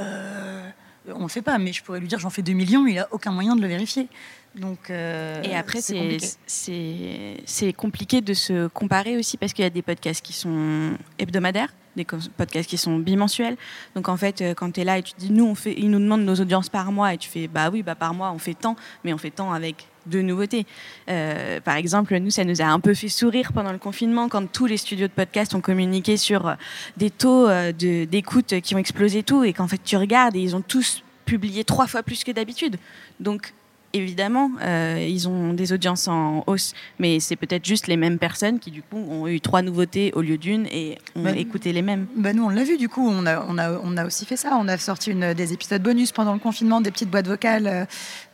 euh, 0.00 0.70
on 1.08 1.18
ne 1.18 1.22
le 1.22 1.28
fait 1.28 1.42
pas, 1.42 1.58
mais 1.58 1.72
je 1.72 1.82
pourrais 1.82 2.00
lui 2.00 2.08
dire 2.08 2.18
j'en 2.18 2.30
fais 2.30 2.42
2 2.42 2.52
millions, 2.52 2.86
il 2.86 2.96
n'a 2.96 3.08
aucun 3.10 3.32
moyen 3.32 3.56
de 3.56 3.62
le 3.62 3.68
vérifier. 3.68 4.08
Donc, 4.54 4.90
euh, 4.90 5.42
et 5.42 5.54
après, 5.54 5.80
c'est 5.80 7.72
compliqué. 7.72 8.20
de 8.20 8.34
se 8.34 8.66
comparer 8.68 9.16
aussi 9.16 9.36
parce 9.36 9.52
qu'il 9.52 9.62
y 9.62 9.66
a 9.66 9.70
des 9.70 9.82
podcasts 9.82 10.24
qui 10.24 10.32
sont 10.32 10.96
hebdomadaires, 11.18 11.72
des 11.96 12.04
podcasts 12.04 12.68
qui 12.68 12.78
sont 12.78 12.98
bimensuels. 12.98 13.56
Donc 13.94 14.08
en 14.08 14.16
fait, 14.16 14.40
euh, 14.40 14.54
quand 14.54 14.72
tu 14.72 14.80
es 14.80 14.84
là 14.84 14.98
et 14.98 15.02
tu 15.02 15.14
dis, 15.18 15.30
nous, 15.30 15.46
on 15.46 15.54
fait, 15.54 15.74
ils 15.78 15.90
nous 15.90 16.00
demandent 16.00 16.24
nos 16.24 16.34
audiences 16.34 16.68
par 16.68 16.90
mois 16.90 17.14
et 17.14 17.18
tu 17.18 17.28
fais, 17.28 17.46
bah 17.46 17.70
oui, 17.70 17.82
bah 17.82 17.94
par 17.94 18.12
mois, 18.12 18.32
on 18.32 18.38
fait 18.38 18.54
tant, 18.54 18.76
mais 19.04 19.12
on 19.12 19.18
fait 19.18 19.30
tant 19.30 19.52
avec 19.52 19.86
de 20.06 20.22
nouveautés. 20.22 20.66
Euh, 21.08 21.60
par 21.60 21.76
exemple, 21.76 22.16
nous, 22.18 22.30
ça 22.30 22.44
nous 22.44 22.60
a 22.60 22.66
un 22.66 22.80
peu 22.80 22.94
fait 22.94 23.08
sourire 23.08 23.52
pendant 23.52 23.72
le 23.72 23.78
confinement 23.78 24.28
quand 24.28 24.50
tous 24.50 24.66
les 24.66 24.76
studios 24.76 25.06
de 25.06 25.12
podcast 25.12 25.54
ont 25.54 25.60
communiqué 25.60 26.16
sur 26.16 26.48
euh, 26.48 26.54
des 26.96 27.10
taux 27.10 27.48
euh, 27.48 27.72
d'écoute 27.72 28.60
qui 28.60 28.74
ont 28.74 28.78
explosé 28.78 29.22
tout 29.22 29.44
et 29.44 29.52
qu'en 29.52 29.68
fait 29.68 29.82
tu 29.82 29.96
regardes 29.96 30.36
et 30.36 30.40
ils 30.40 30.56
ont 30.56 30.62
tous 30.62 31.02
publié 31.24 31.64
trois 31.64 31.86
fois 31.86 32.02
plus 32.02 32.24
que 32.24 32.32
d'habitude. 32.32 32.76
Donc 33.20 33.52
évidemment, 33.92 34.50
euh, 34.62 35.06
ils 35.08 35.28
ont 35.28 35.52
des 35.52 35.72
audiences 35.72 36.08
en 36.08 36.44
hausse, 36.46 36.74
mais 36.98 37.20
c'est 37.20 37.36
peut-être 37.36 37.64
juste 37.64 37.86
les 37.86 37.96
mêmes 37.96 38.18
personnes 38.18 38.58
qui, 38.58 38.70
du 38.70 38.82
coup, 38.82 38.96
ont 38.96 39.26
eu 39.26 39.40
trois 39.40 39.62
nouveautés 39.62 40.12
au 40.14 40.20
lieu 40.20 40.38
d'une 40.38 40.66
et 40.66 40.98
ont 41.16 41.22
bah, 41.22 41.32
écouté 41.36 41.72
les 41.72 41.82
mêmes. 41.82 42.06
Bah 42.16 42.32
nous, 42.32 42.44
on 42.44 42.48
l'a 42.48 42.64
vu, 42.64 42.76
du 42.76 42.88
coup, 42.88 43.08
on 43.08 43.26
a, 43.26 43.44
on, 43.48 43.58
a, 43.58 43.72
on 43.82 43.96
a 43.96 44.04
aussi 44.04 44.26
fait 44.26 44.36
ça. 44.36 44.56
On 44.60 44.68
a 44.68 44.78
sorti 44.78 45.10
une, 45.10 45.34
des 45.34 45.52
épisodes 45.52 45.82
bonus 45.82 46.12
pendant 46.12 46.32
le 46.32 46.38
confinement, 46.38 46.80
des 46.80 46.90
petites 46.90 47.10
boîtes 47.10 47.26
vocales 47.26 47.66
euh, 47.66 47.84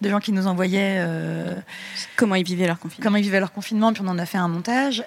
de 0.00 0.08
gens 0.08 0.20
qui 0.20 0.32
nous 0.32 0.46
envoyaient. 0.46 0.96
Euh, 0.98 1.54
comment 2.16 2.34
ils 2.34 2.44
vivaient 2.44 2.66
leur 2.66 2.78
confinement. 2.78 3.02
Comment 3.02 3.16
ils 3.16 3.24
vivaient 3.24 3.40
leur 3.40 3.52
confinement, 3.52 3.92
puis 3.92 4.02
on 4.04 4.08
en 4.08 4.18
a 4.18 4.26
fait 4.26 4.38
un 4.38 4.48
montage. 4.48 5.04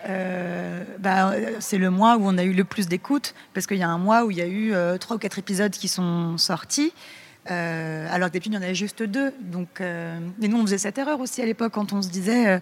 bah, 0.99 1.33
c'est 1.59 1.77
le 1.77 1.89
mois 1.89 2.17
où 2.17 2.21
on 2.23 2.37
a 2.37 2.43
eu 2.43 2.53
le 2.53 2.63
plus 2.63 2.87
d'écoutes, 2.87 3.35
parce 3.53 3.67
qu'il 3.67 3.77
y 3.77 3.83
a 3.83 3.89
un 3.89 3.97
mois 3.97 4.25
où 4.25 4.31
il 4.31 4.37
y 4.37 4.41
a 4.41 4.47
eu 4.47 4.73
trois 4.99 5.15
ou 5.15 5.19
quatre 5.19 5.39
épisodes 5.39 5.71
qui 5.71 5.87
sont 5.87 6.37
sortis. 6.37 6.93
Euh, 7.49 8.07
alors 8.11 8.29
que 8.29 8.33
d'habitude, 8.33 8.53
il 8.53 8.55
y 8.55 8.59
en 8.59 8.61
avait 8.61 8.75
juste 8.75 9.03
deux. 9.03 9.33
Donc, 9.41 9.81
euh, 9.81 10.19
et 10.41 10.47
nous, 10.47 10.57
on 10.57 10.61
faisait 10.63 10.77
cette 10.77 10.97
erreur 10.97 11.19
aussi 11.19 11.41
à 11.41 11.45
l'époque 11.45 11.73
quand 11.73 11.93
on 11.93 12.01
se 12.01 12.09
disait, 12.09 12.47
euh, 12.47 12.59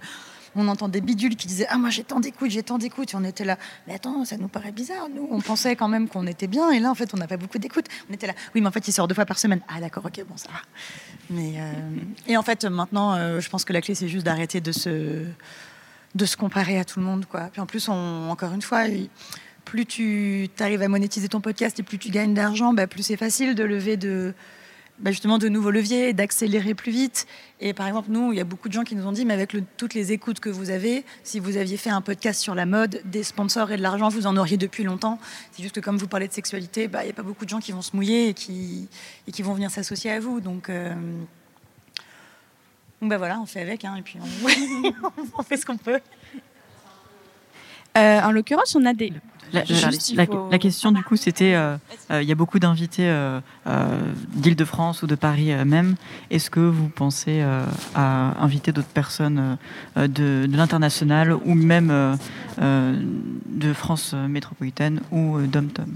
on 0.56 0.68
entendait 0.68 1.02
Bidule 1.02 1.36
qui 1.36 1.48
disait 1.48 1.68
Ah, 1.70 1.78
moi 1.78 1.90
j'ai 1.90 2.04
tant 2.04 2.20
d'écoutes, 2.20 2.52
j'ai 2.52 2.64
tant 2.64 2.78
d'écoutes. 2.78 3.14
Et 3.14 3.16
on 3.16 3.24
était 3.24 3.44
là, 3.44 3.58
mais 3.88 3.96
attends, 3.96 4.24
ça 4.24 4.38
nous 4.38 4.48
paraît 4.48 4.72
bizarre. 4.72 5.08
Nous, 5.14 5.28
on 5.30 5.42
pensait 5.42 5.76
quand 5.76 5.88
même 5.88 6.08
qu'on 6.08 6.26
était 6.28 6.48
bien. 6.48 6.72
Et 6.72 6.80
là, 6.80 6.90
en 6.90 6.96
fait, 6.96 7.14
on 7.14 7.18
n'a 7.18 7.28
pas 7.28 7.38
beaucoup 7.38 7.58
d'écoutes. 7.58 7.88
On 8.10 8.14
était 8.14 8.28
là, 8.28 8.34
oui, 8.56 8.62
mais 8.62 8.68
en 8.68 8.72
fait, 8.72 8.88
il 8.88 8.92
sort 8.92 9.08
deux 9.08 9.16
fois 9.16 9.26
par 9.26 9.40
semaine. 9.40 9.62
Ah, 9.68 9.82
d'accord, 9.82 10.06
ok, 10.06 10.24
bon, 10.28 10.38
ça 10.38 10.50
va. 10.50 10.60
Mais, 11.30 11.56
et 12.28 12.38
en 12.38 12.44
fait, 12.44 12.64
maintenant, 12.66 13.40
je 13.40 13.50
pense 13.50 13.66
que 13.66 13.74
la 13.74 13.82
clé, 13.82 13.96
c'est 13.96 14.08
juste 14.08 14.26
d'arrêter 14.26 14.62
de 14.62 14.72
se, 14.72 15.26
de 16.16 16.26
se 16.26 16.38
comparer 16.38 16.80
à 16.80 16.86
tout 16.86 17.00
le 17.00 17.06
monde. 17.06 17.26
Quoi. 17.26 17.50
Puis 17.52 17.60
en 17.60 17.66
plus, 17.66 17.90
encore 17.90 18.54
une 18.54 18.62
fois, 18.62 18.86
plus 19.66 19.86
tu 19.86 20.50
arrives 20.60 20.82
à 20.82 20.88
monétiser 20.88 21.28
ton 21.28 21.42
podcast 21.42 21.78
et 21.80 21.84
plus 21.84 21.98
tu 21.98 22.10
gagnes 22.10 22.34
d'argent, 22.34 22.74
bah, 22.74 22.88
plus 22.88 23.04
c'est 23.04 23.18
facile 23.18 23.54
de 23.54 23.64
lever 23.64 23.98
de 23.98 24.34
bah, 25.00 25.12
justement 25.12 25.38
de 25.38 25.48
nouveaux 25.48 25.70
leviers, 25.70 26.14
d'accélérer 26.14 26.74
plus 26.74 26.92
vite. 26.92 27.28
Et 27.60 27.74
par 27.74 27.88
exemple, 27.88 28.10
nous, 28.10 28.34
il 28.34 28.38
y 28.38 28.42
a 28.42 28.44
beaucoup 28.44 28.68
de 28.68 28.74
gens 28.74 28.84
qui 28.84 28.96
nous 28.96 29.06
ont 29.06 29.12
dit, 29.12 29.26
mais 29.26 29.34
avec 29.34 29.56
toutes 29.78 29.94
les 29.94 30.12
écoutes 30.12 30.40
que 30.40 30.50
vous 30.50 30.70
avez, 30.70 31.06
si 31.24 31.40
vous 31.40 31.58
aviez 31.58 31.78
fait 31.78 31.90
un 31.90 32.02
podcast 32.02 32.42
sur 32.42 32.56
la 32.56 32.66
mode, 32.66 33.02
des 33.06 33.24
sponsors 33.24 33.72
et 33.72 33.78
de 33.78 33.82
l'argent, 33.82 34.10
vous 34.10 34.28
en 34.28 34.36
auriez 34.38 34.58
depuis 34.58 34.84
longtemps. 34.84 35.20
C'est 35.52 35.62
juste 35.62 35.76
que 35.76 35.80
comme 35.80 35.98
vous 35.98 36.08
parlez 36.08 36.28
de 36.28 36.34
sexualité, 36.34 36.88
bah, 36.88 37.04
il 37.04 37.06
n'y 37.06 37.12
a 37.12 37.16
pas 37.16 37.24
beaucoup 37.24 37.46
de 37.46 37.50
gens 37.50 37.60
qui 37.60 37.72
vont 37.72 37.82
se 37.82 37.96
mouiller 37.96 38.30
et 38.30 38.34
qui, 38.34 38.90
et 39.28 39.32
qui 39.32 39.44
vont 39.44 39.54
venir 39.54 39.70
s'associer 39.70 40.12
à 40.12 40.20
vous. 40.20 40.42
Donc, 40.42 40.70
euh, 40.70 40.94
bah, 43.02 43.18
voilà, 43.18 43.40
on 43.40 43.46
fait 43.46 43.62
avec, 43.62 43.86
hein, 43.86 43.96
et 43.98 44.02
puis 44.02 44.18
on, 45.38 45.44
fait 45.44 45.58
ce 45.58 45.66
qu'on 45.66 45.78
peut. 45.78 46.00
Euh, 47.98 48.22
en 48.22 48.32
l'occurrence, 48.32 48.76
on 48.76 48.86
a 48.86 48.94
des, 48.94 49.12
la, 49.54 50.58
question, 50.60 50.92
du 50.92 51.04
coup, 51.04 51.16
c'était 51.16 51.54
euh, 51.54 51.78
euh, 52.12 52.22
il 52.22 52.28
y 52.28 52.32
a 52.32 52.36
beaucoup 52.36 52.60
d'invités 52.60 53.08
euh, 53.08 53.40
d'Île-de-France 54.36 55.04
ou 55.04 55.08
de 55.08 55.16
Paris 55.16 55.54
même. 55.66 55.96
Est-ce 56.30 56.50
que 56.50 56.60
vous 56.60 56.90
pensez 56.90 57.44
à 57.96 58.34
inviter 58.42 58.72
d'autres 58.72 58.88
personnes 58.88 59.58
de, 59.96 60.48
l'international 60.50 61.34
ou 61.34 61.54
même 61.54 62.18
de 62.58 63.74
France 63.74 64.14
métropolitaine 64.14 65.02
ou 65.12 65.40
d'Om-Tom 65.42 65.96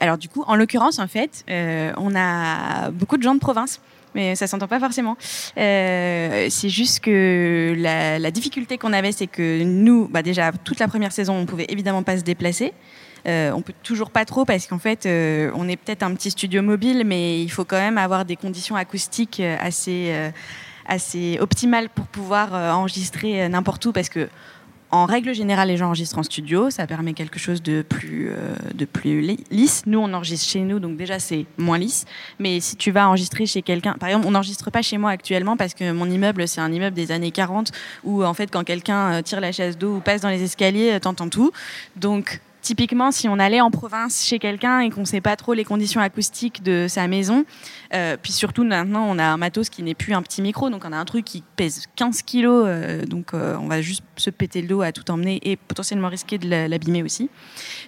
alors 0.00 0.18
du 0.18 0.28
coup, 0.28 0.44
en 0.46 0.54
l'occurrence, 0.54 0.98
en 0.98 1.06
fait, 1.06 1.46
on 1.48 2.14
a 2.14 2.90
beaucoup 2.90 3.16
de 3.16 3.22
gens 3.22 3.34
de 3.34 3.40
province 3.40 3.80
mais 4.14 4.34
ça 4.34 4.46
s'entend 4.46 4.68
pas 4.68 4.80
forcément. 4.80 5.16
Euh, 5.58 6.46
c'est 6.50 6.68
juste 6.68 7.00
que 7.00 7.74
la, 7.76 8.30
difficulté 8.30 8.78
qu'on 8.78 8.92
avait, 8.92 9.12
c'est 9.12 9.26
que 9.26 9.62
nous, 9.64 10.08
bah 10.08 10.22
déjà, 10.22 10.52
toute 10.52 10.78
la 10.78 10.88
première 10.88 11.12
saison, 11.12 11.34
on 11.34 11.46
pouvait 11.46 11.66
évidemment 11.68 12.02
pas 12.02 12.16
se 12.16 12.22
déplacer. 12.22 12.72
Euh, 13.26 13.52
on 13.52 13.62
peut 13.62 13.74
toujours 13.82 14.10
pas 14.10 14.24
trop 14.24 14.44
parce 14.44 14.66
qu'en 14.66 14.78
fait, 14.78 15.06
euh, 15.06 15.50
on 15.54 15.68
est 15.68 15.76
peut-être 15.76 16.02
un 16.02 16.14
petit 16.14 16.30
studio 16.30 16.62
mobile, 16.62 17.02
mais 17.04 17.42
il 17.42 17.50
faut 17.50 17.64
quand 17.64 17.78
même 17.78 17.98
avoir 17.98 18.24
des 18.24 18.36
conditions 18.36 18.76
acoustiques 18.76 19.40
euh, 19.40 19.56
assez, 19.60 20.14
assez 20.86 21.38
optimales 21.40 21.88
pour 21.88 22.06
pouvoir 22.06 22.54
enregistrer 22.54 23.48
n'importe 23.48 23.84
où 23.86 23.92
parce 23.92 24.08
que. 24.08 24.28
En 24.92 25.06
règle 25.06 25.32
générale, 25.34 25.68
les 25.68 25.76
gens 25.76 25.86
enregistrent 25.86 26.18
en 26.18 26.24
studio, 26.24 26.68
ça 26.70 26.84
permet 26.86 27.12
quelque 27.12 27.38
chose 27.38 27.62
de 27.62 27.82
plus, 27.82 28.28
euh, 28.30 28.54
de 28.74 28.84
plus 28.84 29.20
li- 29.20 29.44
lisse. 29.52 29.84
Nous, 29.86 30.00
on 30.00 30.12
enregistre 30.12 30.48
chez 30.48 30.60
nous, 30.60 30.80
donc 30.80 30.96
déjà 30.96 31.20
c'est 31.20 31.46
moins 31.58 31.78
lisse. 31.78 32.06
Mais 32.40 32.58
si 32.58 32.74
tu 32.74 32.90
vas 32.90 33.06
enregistrer 33.08 33.46
chez 33.46 33.62
quelqu'un, 33.62 33.92
par 33.92 34.08
exemple, 34.08 34.26
on 34.26 34.32
n'enregistre 34.32 34.70
pas 34.72 34.82
chez 34.82 34.98
moi 34.98 35.10
actuellement 35.10 35.56
parce 35.56 35.74
que 35.74 35.92
mon 35.92 36.10
immeuble, 36.10 36.48
c'est 36.48 36.60
un 36.60 36.72
immeuble 36.72 36.96
des 36.96 37.12
années 37.12 37.30
40 37.30 37.70
où 38.02 38.24
en 38.24 38.34
fait, 38.34 38.50
quand 38.50 38.64
quelqu'un 38.64 39.12
euh, 39.12 39.22
tire 39.22 39.40
la 39.40 39.52
chaise 39.52 39.78
d'eau 39.78 39.96
ou 39.96 40.00
passe 40.00 40.22
dans 40.22 40.28
les 40.28 40.42
escaliers, 40.42 40.94
euh, 40.94 40.98
t'entends 40.98 41.28
tout. 41.28 41.52
Donc, 41.94 42.40
typiquement, 42.62 43.10
si 43.10 43.28
on 43.28 43.38
allait 43.38 43.60
en 43.60 43.70
province 43.70 44.24
chez 44.24 44.38
quelqu'un 44.38 44.80
et 44.80 44.90
qu'on 44.90 45.00
ne 45.00 45.06
sait 45.06 45.20
pas 45.20 45.36
trop 45.36 45.54
les 45.54 45.64
conditions 45.64 46.00
acoustiques 46.00 46.62
de 46.62 46.86
sa 46.88 47.08
maison, 47.08 47.44
euh, 47.94 48.16
puis 48.20 48.32
surtout 48.32 48.64
maintenant, 48.64 49.04
on 49.08 49.18
a 49.18 49.24
un 49.24 49.36
matos 49.36 49.68
qui 49.70 49.82
n'est 49.82 49.94
plus 49.94 50.14
un 50.14 50.22
petit 50.22 50.42
micro, 50.42 50.70
donc 50.70 50.84
on 50.86 50.92
a 50.92 50.96
un 50.96 51.04
truc 51.04 51.24
qui 51.24 51.42
pèse 51.56 51.86
15 51.96 52.22
kilos, 52.22 52.64
euh, 52.66 53.04
donc 53.06 53.34
euh, 53.34 53.56
on 53.60 53.66
va 53.68 53.80
juste 53.82 54.02
se 54.16 54.30
péter 54.30 54.62
le 54.62 54.68
dos 54.68 54.82
à 54.82 54.92
tout 54.92 55.10
emmener 55.10 55.40
et 55.42 55.56
potentiellement 55.56 56.08
risquer 56.08 56.38
de 56.38 56.48
la- 56.48 56.68
l'abîmer 56.68 57.02
aussi. 57.02 57.30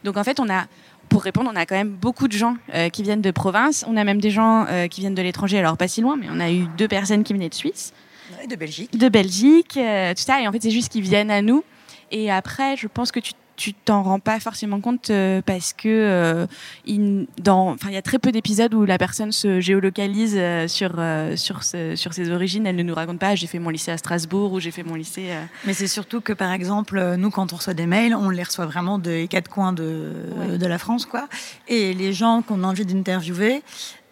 Donc 0.05 0.17
en 0.17 0.25
fait, 0.25 0.41
on 0.41 0.49
a 0.49 0.67
pour 1.09 1.23
répondre, 1.23 1.51
on 1.53 1.57
a 1.57 1.67
quand 1.67 1.75
même 1.75 1.91
beaucoup 1.91 2.27
de 2.27 2.33
gens 2.33 2.57
qui 2.93 3.03
viennent 3.03 3.21
de 3.21 3.31
province. 3.33 3.85
On 3.87 3.99
a 3.99 4.05
même 4.05 4.19
des 4.21 4.31
gens 4.31 4.67
qui 4.91 5.03
viennent 5.03 5.15
de 5.15 5.21
l'étranger, 5.21 5.59
alors 5.59 5.77
pas 5.77 5.87
si 5.87 6.01
loin, 6.01 6.17
mais 6.17 6.29
on 6.31 6.41
a 6.41 6.51
eu 6.51 6.65
deux 6.79 6.89
personnes 6.89 7.23
qui 7.23 7.35
venaient 7.35 7.51
de 7.51 7.55
Suisse 7.55 7.93
Ouais, 8.41 8.47
de 8.47 8.57
Belgique. 8.57 8.97
de 8.97 9.09
Belgique, 9.11 9.73
tout 9.75 10.23
ça. 10.23 10.41
Et 10.41 10.49
en 10.49 10.53
fait, 10.53 10.63
c'est 10.63 10.71
juste 10.71 10.91
qu'ils 10.91 11.03
viennent 11.03 11.31
à 11.31 11.43
nous. 11.43 11.65
Et 12.13 12.31
après, 12.31 12.79
je 12.79 12.87
pense 12.87 13.13
que 13.13 13.21
tu 13.21 13.33
tu 13.57 13.75
t'en 13.75 14.03
rends 14.03 14.19
pas 14.19 14.41
forcément 14.41 14.81
compte 14.81 15.11
euh, 15.11 15.43
parce 15.45 15.73
que 15.73 15.89
euh, 15.89 16.47
il, 16.87 17.27
dans, 17.43 17.71
enfin, 17.71 17.89
il 17.91 17.95
y 17.95 17.99
a 17.99 18.03
très 18.03 18.19
peu 18.19 18.33
d'épisodes 18.33 18.73
où 18.75 18.85
la 18.85 18.99
personne 18.99 19.31
se 19.33 19.61
géolocalise 19.61 20.35
euh, 20.37 20.67
sur 20.69 20.93
sur 21.37 21.63
ce- 21.63 21.95
sur 21.97 22.13
ses 22.15 22.31
origines. 22.31 22.67
Elle 22.67 22.77
ne 22.77 22.83
nous 22.83 22.95
raconte 22.95 23.19
pas. 23.19 23.35
J'ai 23.35 23.47
fait 23.47 23.59
mon 23.59 23.71
lycée 23.71 23.91
à 23.91 23.99
Strasbourg 23.99 24.53
ou 24.53 24.61
j'ai 24.61 24.71
fait 24.71 24.83
mon 24.83 24.95
lycée. 24.95 25.29
Mais 25.67 25.75
c'est 25.75 25.87
surtout 25.87 26.21
que, 26.21 26.33
par 26.33 26.53
exemple, 26.53 27.17
nous, 27.17 27.31
quand 27.31 27.53
on 27.53 27.57
reçoit 27.57 27.75
des 27.75 27.87
mails, 27.87 28.15
on 28.15 28.31
les 28.31 28.43
reçoit 28.43 28.67
vraiment 28.67 28.99
des 28.99 29.29
quatre 29.29 29.49
coins 29.49 29.73
de, 29.73 30.13
Ouais. 30.37 30.59
de 30.59 30.67
la 30.67 30.79
France, 30.79 31.07
quoi. 31.07 31.29
Et 31.69 31.93
les 31.95 32.13
gens 32.13 32.43
qu'on 32.43 32.65
a 32.65 32.67
envie 32.67 32.87
d'interviewer, 32.87 33.63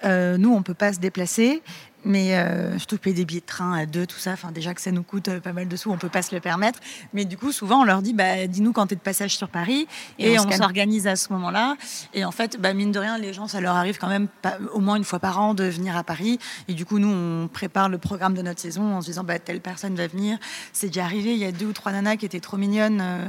euh, 0.05 0.37
nous, 0.39 0.53
on 0.55 0.63
peut 0.63 0.75
pas 0.75 0.93
se 0.93 0.99
déplacer. 0.99 1.63
Mais 2.05 2.37
euh, 2.37 2.79
surtout 2.79 2.97
payer 2.99 3.15
des 3.15 3.25
billets 3.25 3.41
de 3.41 3.47
train 3.47 3.75
à 3.75 3.85
deux, 3.87 4.07
tout 4.07 4.19
ça, 4.19 4.33
enfin 4.33 4.53
déjà 4.53 4.73
que 4.73 4.81
ça 4.81 4.91
nous 4.91 5.03
coûte 5.03 5.29
euh, 5.29 5.41
pas 5.41 5.53
mal 5.53 5.69
de 5.69 5.77
sous, 5.77 5.91
on 5.91 5.99
peut 5.99 6.09
pas 6.09 6.23
se 6.23 6.35
le 6.35 6.41
permettre. 6.41 6.81
Mais 7.13 7.25
du 7.27 7.37
coup, 7.37 7.53
souvent, 7.53 7.81
on 7.83 7.85
leur 7.85 8.01
dit, 8.01 8.15
bah, 8.15 8.47
dis-nous 8.47 8.73
quand 8.73 8.87
tu 8.87 8.95
es 8.95 8.97
de 8.97 9.03
passage 9.03 9.37
sur 9.37 9.49
Paris, 9.49 9.87
Et 10.19 10.33
et, 10.33 10.39
on 10.39 10.51
s'organise 10.51 11.07
à 11.07 11.17
ce 11.17 11.33
moment-là. 11.33 11.77
Et 12.15 12.25
en 12.25 12.31
fait, 12.31 12.59
bah, 12.61 12.73
mine 12.73 12.91
de 12.93 12.99
rien, 12.99 13.19
les 13.19 13.33
gens, 13.35 13.49
ça 13.49 13.61
leur 13.61 13.77
arrive 13.77 13.99
quand 13.99 14.09
même 14.09 14.29
pas- 14.29 14.57
au 14.73 14.81
moins 14.81 14.97
une 14.97 15.05
fois 15.05 15.19
par 15.19 15.41
an 15.41 15.53
de 15.55 15.65
venir 15.65 15.97
à 15.97 16.03
Paris. 16.05 16.39
Et 16.69 16.75
du 16.75 16.87
coup, 16.87 16.99
nous, 16.99 17.09
on 17.13 17.49
prépare 17.49 17.89
le 17.89 17.99
programme 17.99 18.35
de 18.35 18.43
notre 18.43 18.61
saison 18.61 18.95
en 18.97 19.01
se 19.03 19.07
disant, 19.07 19.25
bah, 19.25 19.39
telle 19.39 19.61
personne 19.61 19.95
va 19.95 20.07
venir. 20.07 20.39
C'est 20.73 20.87
déjà 20.87 21.05
arrivé, 21.05 21.33
il 21.33 21.39
y 21.39 21.45
a 21.45 21.53
deux 21.53 21.67
ou 21.67 21.73
trois 21.73 21.93
nanas 21.93 22.17
qui 22.17 22.25
étaient 22.27 22.41
trop 22.41 22.57
mignonnes. 22.57 23.01
euh, 23.03 23.29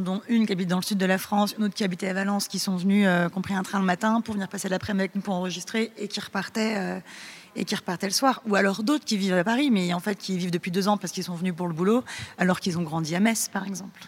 dont 0.00 0.22
une 0.28 0.46
qui 0.46 0.52
habite 0.52 0.68
dans 0.68 0.76
le 0.76 0.82
sud 0.82 0.96
de 0.98 1.06
la 1.06 1.18
France, 1.18 1.56
une 1.58 1.64
autre 1.64 1.74
qui 1.74 1.82
habitait 1.82 2.08
à 2.08 2.12
Valence, 2.12 2.46
qui 2.46 2.60
sont 2.60 2.76
venues, 2.76 3.04
euh, 3.04 3.28
qui 3.28 3.36
ont 3.36 3.42
pris 3.42 3.54
un 3.54 3.64
train 3.64 3.80
le 3.80 3.84
matin 3.84 4.20
pour 4.20 4.34
venir 4.34 4.46
passer 4.48 4.68
l'après-midi 4.68 5.00
avec 5.02 5.16
nous 5.16 5.22
pour 5.22 5.34
enregistrer 5.34 5.90
et 5.98 6.06
qui 6.06 6.20
repartaient, 6.20 6.74
euh, 6.76 7.00
et 7.56 7.64
qui 7.64 7.74
repartaient 7.74 8.06
le 8.06 8.12
soir. 8.12 8.42
Ou 8.46 8.54
alors 8.54 8.82
d'autres 8.82 9.04
qui 9.04 9.16
vivent 9.16 9.34
à 9.34 9.44
Paris, 9.44 9.70
mais 9.70 9.92
en 9.92 10.00
fait 10.00 10.16
qui 10.16 10.36
vivent 10.38 10.50
depuis 10.50 10.70
deux 10.70 10.88
ans 10.88 10.96
parce 10.96 11.12
qu'ils 11.12 11.24
sont 11.24 11.34
venus 11.34 11.54
pour 11.54 11.68
le 11.68 11.74
boulot, 11.74 12.04
alors 12.38 12.60
qu'ils 12.60 12.78
ont 12.78 12.82
grandi 12.82 13.14
à 13.14 13.20
Metz, 13.20 13.48
par 13.52 13.66
exemple. 13.66 14.00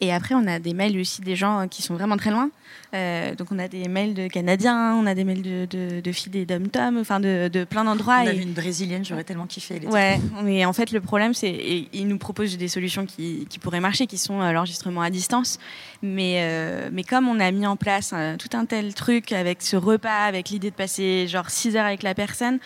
Et 0.00 0.12
après, 0.12 0.34
on 0.34 0.46
a 0.46 0.58
des 0.58 0.74
mails 0.74 0.98
aussi 0.98 1.20
des 1.20 1.36
gens 1.36 1.60
euh, 1.60 1.66
qui 1.66 1.82
sont 1.82 1.94
vraiment 1.94 2.16
très 2.16 2.30
loin. 2.30 2.50
Euh, 2.94 3.34
donc, 3.34 3.48
on 3.52 3.58
a 3.58 3.68
des 3.68 3.88
mails 3.88 4.14
de 4.14 4.26
Canadiens, 4.28 4.94
on 4.96 5.06
a 5.06 5.14
des 5.14 5.24
mails 5.24 5.42
de, 5.42 5.66
de, 5.66 6.00
de 6.00 6.12
filles 6.12 6.32
des 6.32 6.44
dom-tom, 6.44 6.98
enfin 6.98 7.20
de, 7.20 7.48
de 7.52 7.64
plein 7.64 7.84
d'endroits. 7.84 8.18
On 8.20 8.24
Et- 8.24 8.28
avait 8.30 8.42
une 8.42 8.52
brésilienne, 8.52 9.04
j'aurais 9.04 9.24
tellement 9.24 9.46
kiffé. 9.46 9.80
elle 9.82 9.88
Ouais, 9.88 10.18
mais 10.42 10.64
en 10.64 10.72
fait, 10.72 10.90
le 10.92 11.00
problème, 11.00 11.32
c'est 11.34 11.50
et 11.50 11.88
ils 11.92 12.06
nous 12.08 12.18
proposent 12.18 12.56
des 12.58 12.68
solutions 12.68 13.06
qui, 13.06 13.46
qui 13.48 13.58
pourraient 13.58 13.80
marcher, 13.80 14.06
qui 14.06 14.18
sont 14.18 14.40
euh, 14.40 14.52
l'enregistrement 14.52 15.00
à 15.02 15.10
distance. 15.10 15.58
Mais, 16.02 16.36
euh, 16.40 16.88
mais 16.92 17.04
comme 17.04 17.28
on 17.28 17.38
a 17.40 17.50
mis 17.50 17.66
en 17.66 17.76
place 17.76 18.12
euh, 18.14 18.36
tout 18.36 18.54
un 18.56 18.64
tel 18.66 18.92
truc 18.94 19.32
avec 19.32 19.62
ce 19.62 19.76
repas, 19.76 20.24
avec 20.24 20.50
l'idée 20.50 20.70
de 20.70 20.76
passer 20.76 21.26
genre 21.28 21.48
6 21.50 21.76
heures 21.76 21.86
avec 21.86 22.02
la 22.02 22.14
personne, 22.14 22.58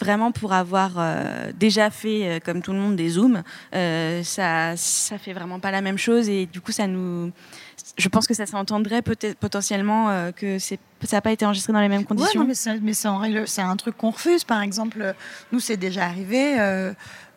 vraiment 0.00 0.32
pour 0.32 0.52
avoir 0.52 0.92
euh, 0.98 1.52
déjà 1.58 1.90
fait, 1.90 2.28
euh, 2.28 2.38
comme 2.44 2.62
tout 2.62 2.72
le 2.72 2.78
monde, 2.78 2.96
des 2.96 3.08
zooms, 3.10 3.42
euh, 3.74 4.22
ça, 4.22 4.76
ça 4.76 5.18
fait 5.18 5.32
vraiment 5.32 5.60
pas 5.60 5.70
la 5.70 5.80
même 5.80 5.98
chose. 5.98 6.28
Et 6.28 6.46
du 6.46 6.60
coup, 6.60 6.72
ça 6.72 6.86
nous. 6.86 7.30
Je 7.98 8.08
pense 8.08 8.26
que 8.26 8.34
ça 8.34 8.46
s'entendrait 8.46 9.02
peut-être 9.02 9.36
potentiellement 9.38 10.10
euh, 10.10 10.32
que 10.32 10.58
c'est, 10.58 10.78
ça 11.04 11.16
n'a 11.18 11.20
pas 11.20 11.32
été 11.32 11.44
enregistré 11.44 11.72
dans 11.72 11.80
les 11.80 11.88
mêmes 11.88 12.00
Ouais, 12.00 12.04
conditions. 12.06 12.40
non, 12.40 12.46
mais 12.82 12.94
c'est 13.46 13.62
un 13.62 13.76
truc 13.76 13.96
qu'on 13.96 14.10
refuse. 14.10 14.42
Par 14.44 14.62
exemple, 14.62 15.14
nous, 15.52 15.60
c'est 15.60 15.76
déjà 15.76 16.04
arrivé. 16.04 16.58
euh, 16.58 16.92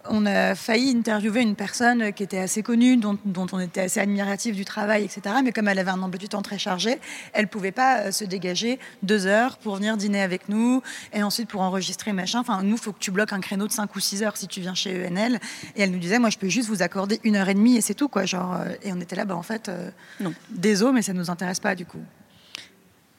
on 0.09 0.25
a 0.25 0.55
failli 0.55 0.91
interviewer 0.95 1.41
une 1.41 1.55
personne 1.55 2.13
qui 2.13 2.23
était 2.23 2.37
assez 2.39 2.63
connue, 2.63 2.97
dont, 2.97 3.17
dont 3.25 3.47
on 3.51 3.59
était 3.59 3.81
assez 3.81 3.99
admiratif 3.99 4.55
du 4.55 4.65
travail, 4.65 5.03
etc. 5.03 5.21
Mais 5.43 5.51
comme 5.51 5.67
elle 5.67 5.79
avait 5.79 5.91
un 5.91 6.01
emploi 6.01 6.17
du 6.17 6.27
temps 6.29 6.41
très 6.41 6.57
chargé, 6.57 6.99
elle 7.33 7.47
pouvait 7.47 7.71
pas 7.71 7.99
euh, 7.99 8.11
se 8.11 8.23
dégager 8.25 8.79
deux 9.03 9.25
heures 9.25 9.57
pour 9.57 9.75
venir 9.75 9.97
dîner 9.97 10.21
avec 10.21 10.49
nous 10.49 10.81
et 11.13 11.23
ensuite 11.23 11.49
pour 11.49 11.61
enregistrer 11.61 12.13
machin. 12.13 12.39
Enfin, 12.39 12.61
nous, 12.63 12.77
faut 12.77 12.91
que 12.93 12.99
tu 12.99 13.11
bloques 13.11 13.33
un 13.33 13.39
créneau 13.41 13.67
de 13.67 13.71
5 13.71 13.95
ou 13.95 13.99
6 13.99 14.23
heures 14.23 14.37
si 14.37 14.47
tu 14.47 14.61
viens 14.61 14.73
chez 14.75 15.05
ENL. 15.05 15.39
Et 15.75 15.81
elle 15.83 15.91
nous 15.91 15.99
disait, 15.99 16.19
moi, 16.19 16.29
je 16.29 16.37
peux 16.37 16.49
juste 16.49 16.69
vous 16.69 16.81
accorder 16.81 17.19
une 17.23 17.35
heure 17.35 17.49
et 17.49 17.53
demie 17.53 17.77
et 17.77 17.81
c'est 17.81 17.93
tout, 17.93 18.07
quoi. 18.07 18.25
Genre, 18.25 18.55
euh, 18.55 18.73
et 18.83 18.91
on 18.93 18.99
était 18.99 19.15
là, 19.15 19.25
bah, 19.25 19.35
en 19.35 19.43
fait, 19.43 19.69
euh, 19.69 19.89
Non. 20.19 20.33
désolé, 20.49 20.93
mais 20.93 21.01
ça 21.01 21.13
nous 21.13 21.29
intéresse 21.29 21.59
pas 21.59 21.75
du 21.75 21.85
coup. 21.85 21.99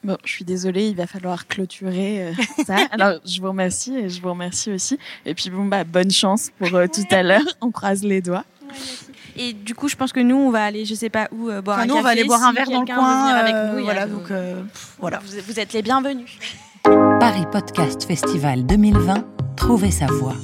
Bon, 0.03 0.17
je 0.23 0.31
suis 0.31 0.45
désolée, 0.45 0.87
il 0.89 0.95
va 0.95 1.07
falloir 1.07 1.45
clôturer 1.47 2.27
euh, 2.29 2.33
ça. 2.65 2.77
Alors, 2.91 3.19
je 3.25 3.41
vous 3.41 3.49
remercie 3.49 3.95
et 3.97 4.09
je 4.09 4.21
vous 4.21 4.29
remercie 4.29 4.71
aussi. 4.71 4.97
Et 5.25 5.33
puis, 5.33 5.49
bon, 5.49 5.65
bah, 5.65 5.83
bonne 5.83 6.11
chance 6.11 6.51
pour 6.57 6.73
euh, 6.75 6.87
tout 6.87 7.03
à 7.11 7.21
l'heure. 7.21 7.41
On 7.61 7.69
croise 7.71 8.03
les 8.03 8.21
doigts. 8.21 8.45
Et 9.35 9.53
du 9.53 9.75
coup, 9.75 9.87
je 9.89 9.95
pense 9.95 10.11
que 10.13 10.19
nous, 10.19 10.35
on 10.35 10.51
va 10.51 10.63
aller, 10.63 10.85
je 10.85 10.93
sais 10.95 11.09
pas 11.09 11.27
où, 11.31 11.49
euh, 11.49 11.61
boire 11.61 11.77
Enfin, 11.79 11.83
un 11.83 11.87
nous, 11.87 11.93
café. 11.95 11.99
on 11.99 12.03
va 12.03 12.09
aller 12.11 12.23
boire 12.23 12.43
un 12.43 12.49
Si 12.51 12.55
verre 12.55 12.69
dans 12.69 12.79
le 12.81 12.85
coin. 12.85 13.25
avec 13.27 13.53
euh, 13.55 13.75
nous, 13.77 13.83
voilà, 13.83 14.05
donc 14.07 14.31
euh, 14.31 14.61
pff, 14.63 14.95
voilà. 14.99 15.19
Vous, 15.19 15.37
vous 15.47 15.59
êtes 15.59 15.73
les 15.73 15.81
bienvenus. 15.81 16.29
Paris 16.83 17.45
Podcast 17.51 18.03
Festival 18.05 18.65
2020, 18.65 19.25
trouvez 19.57 19.91
sa 19.91 20.05
voix. 20.07 20.35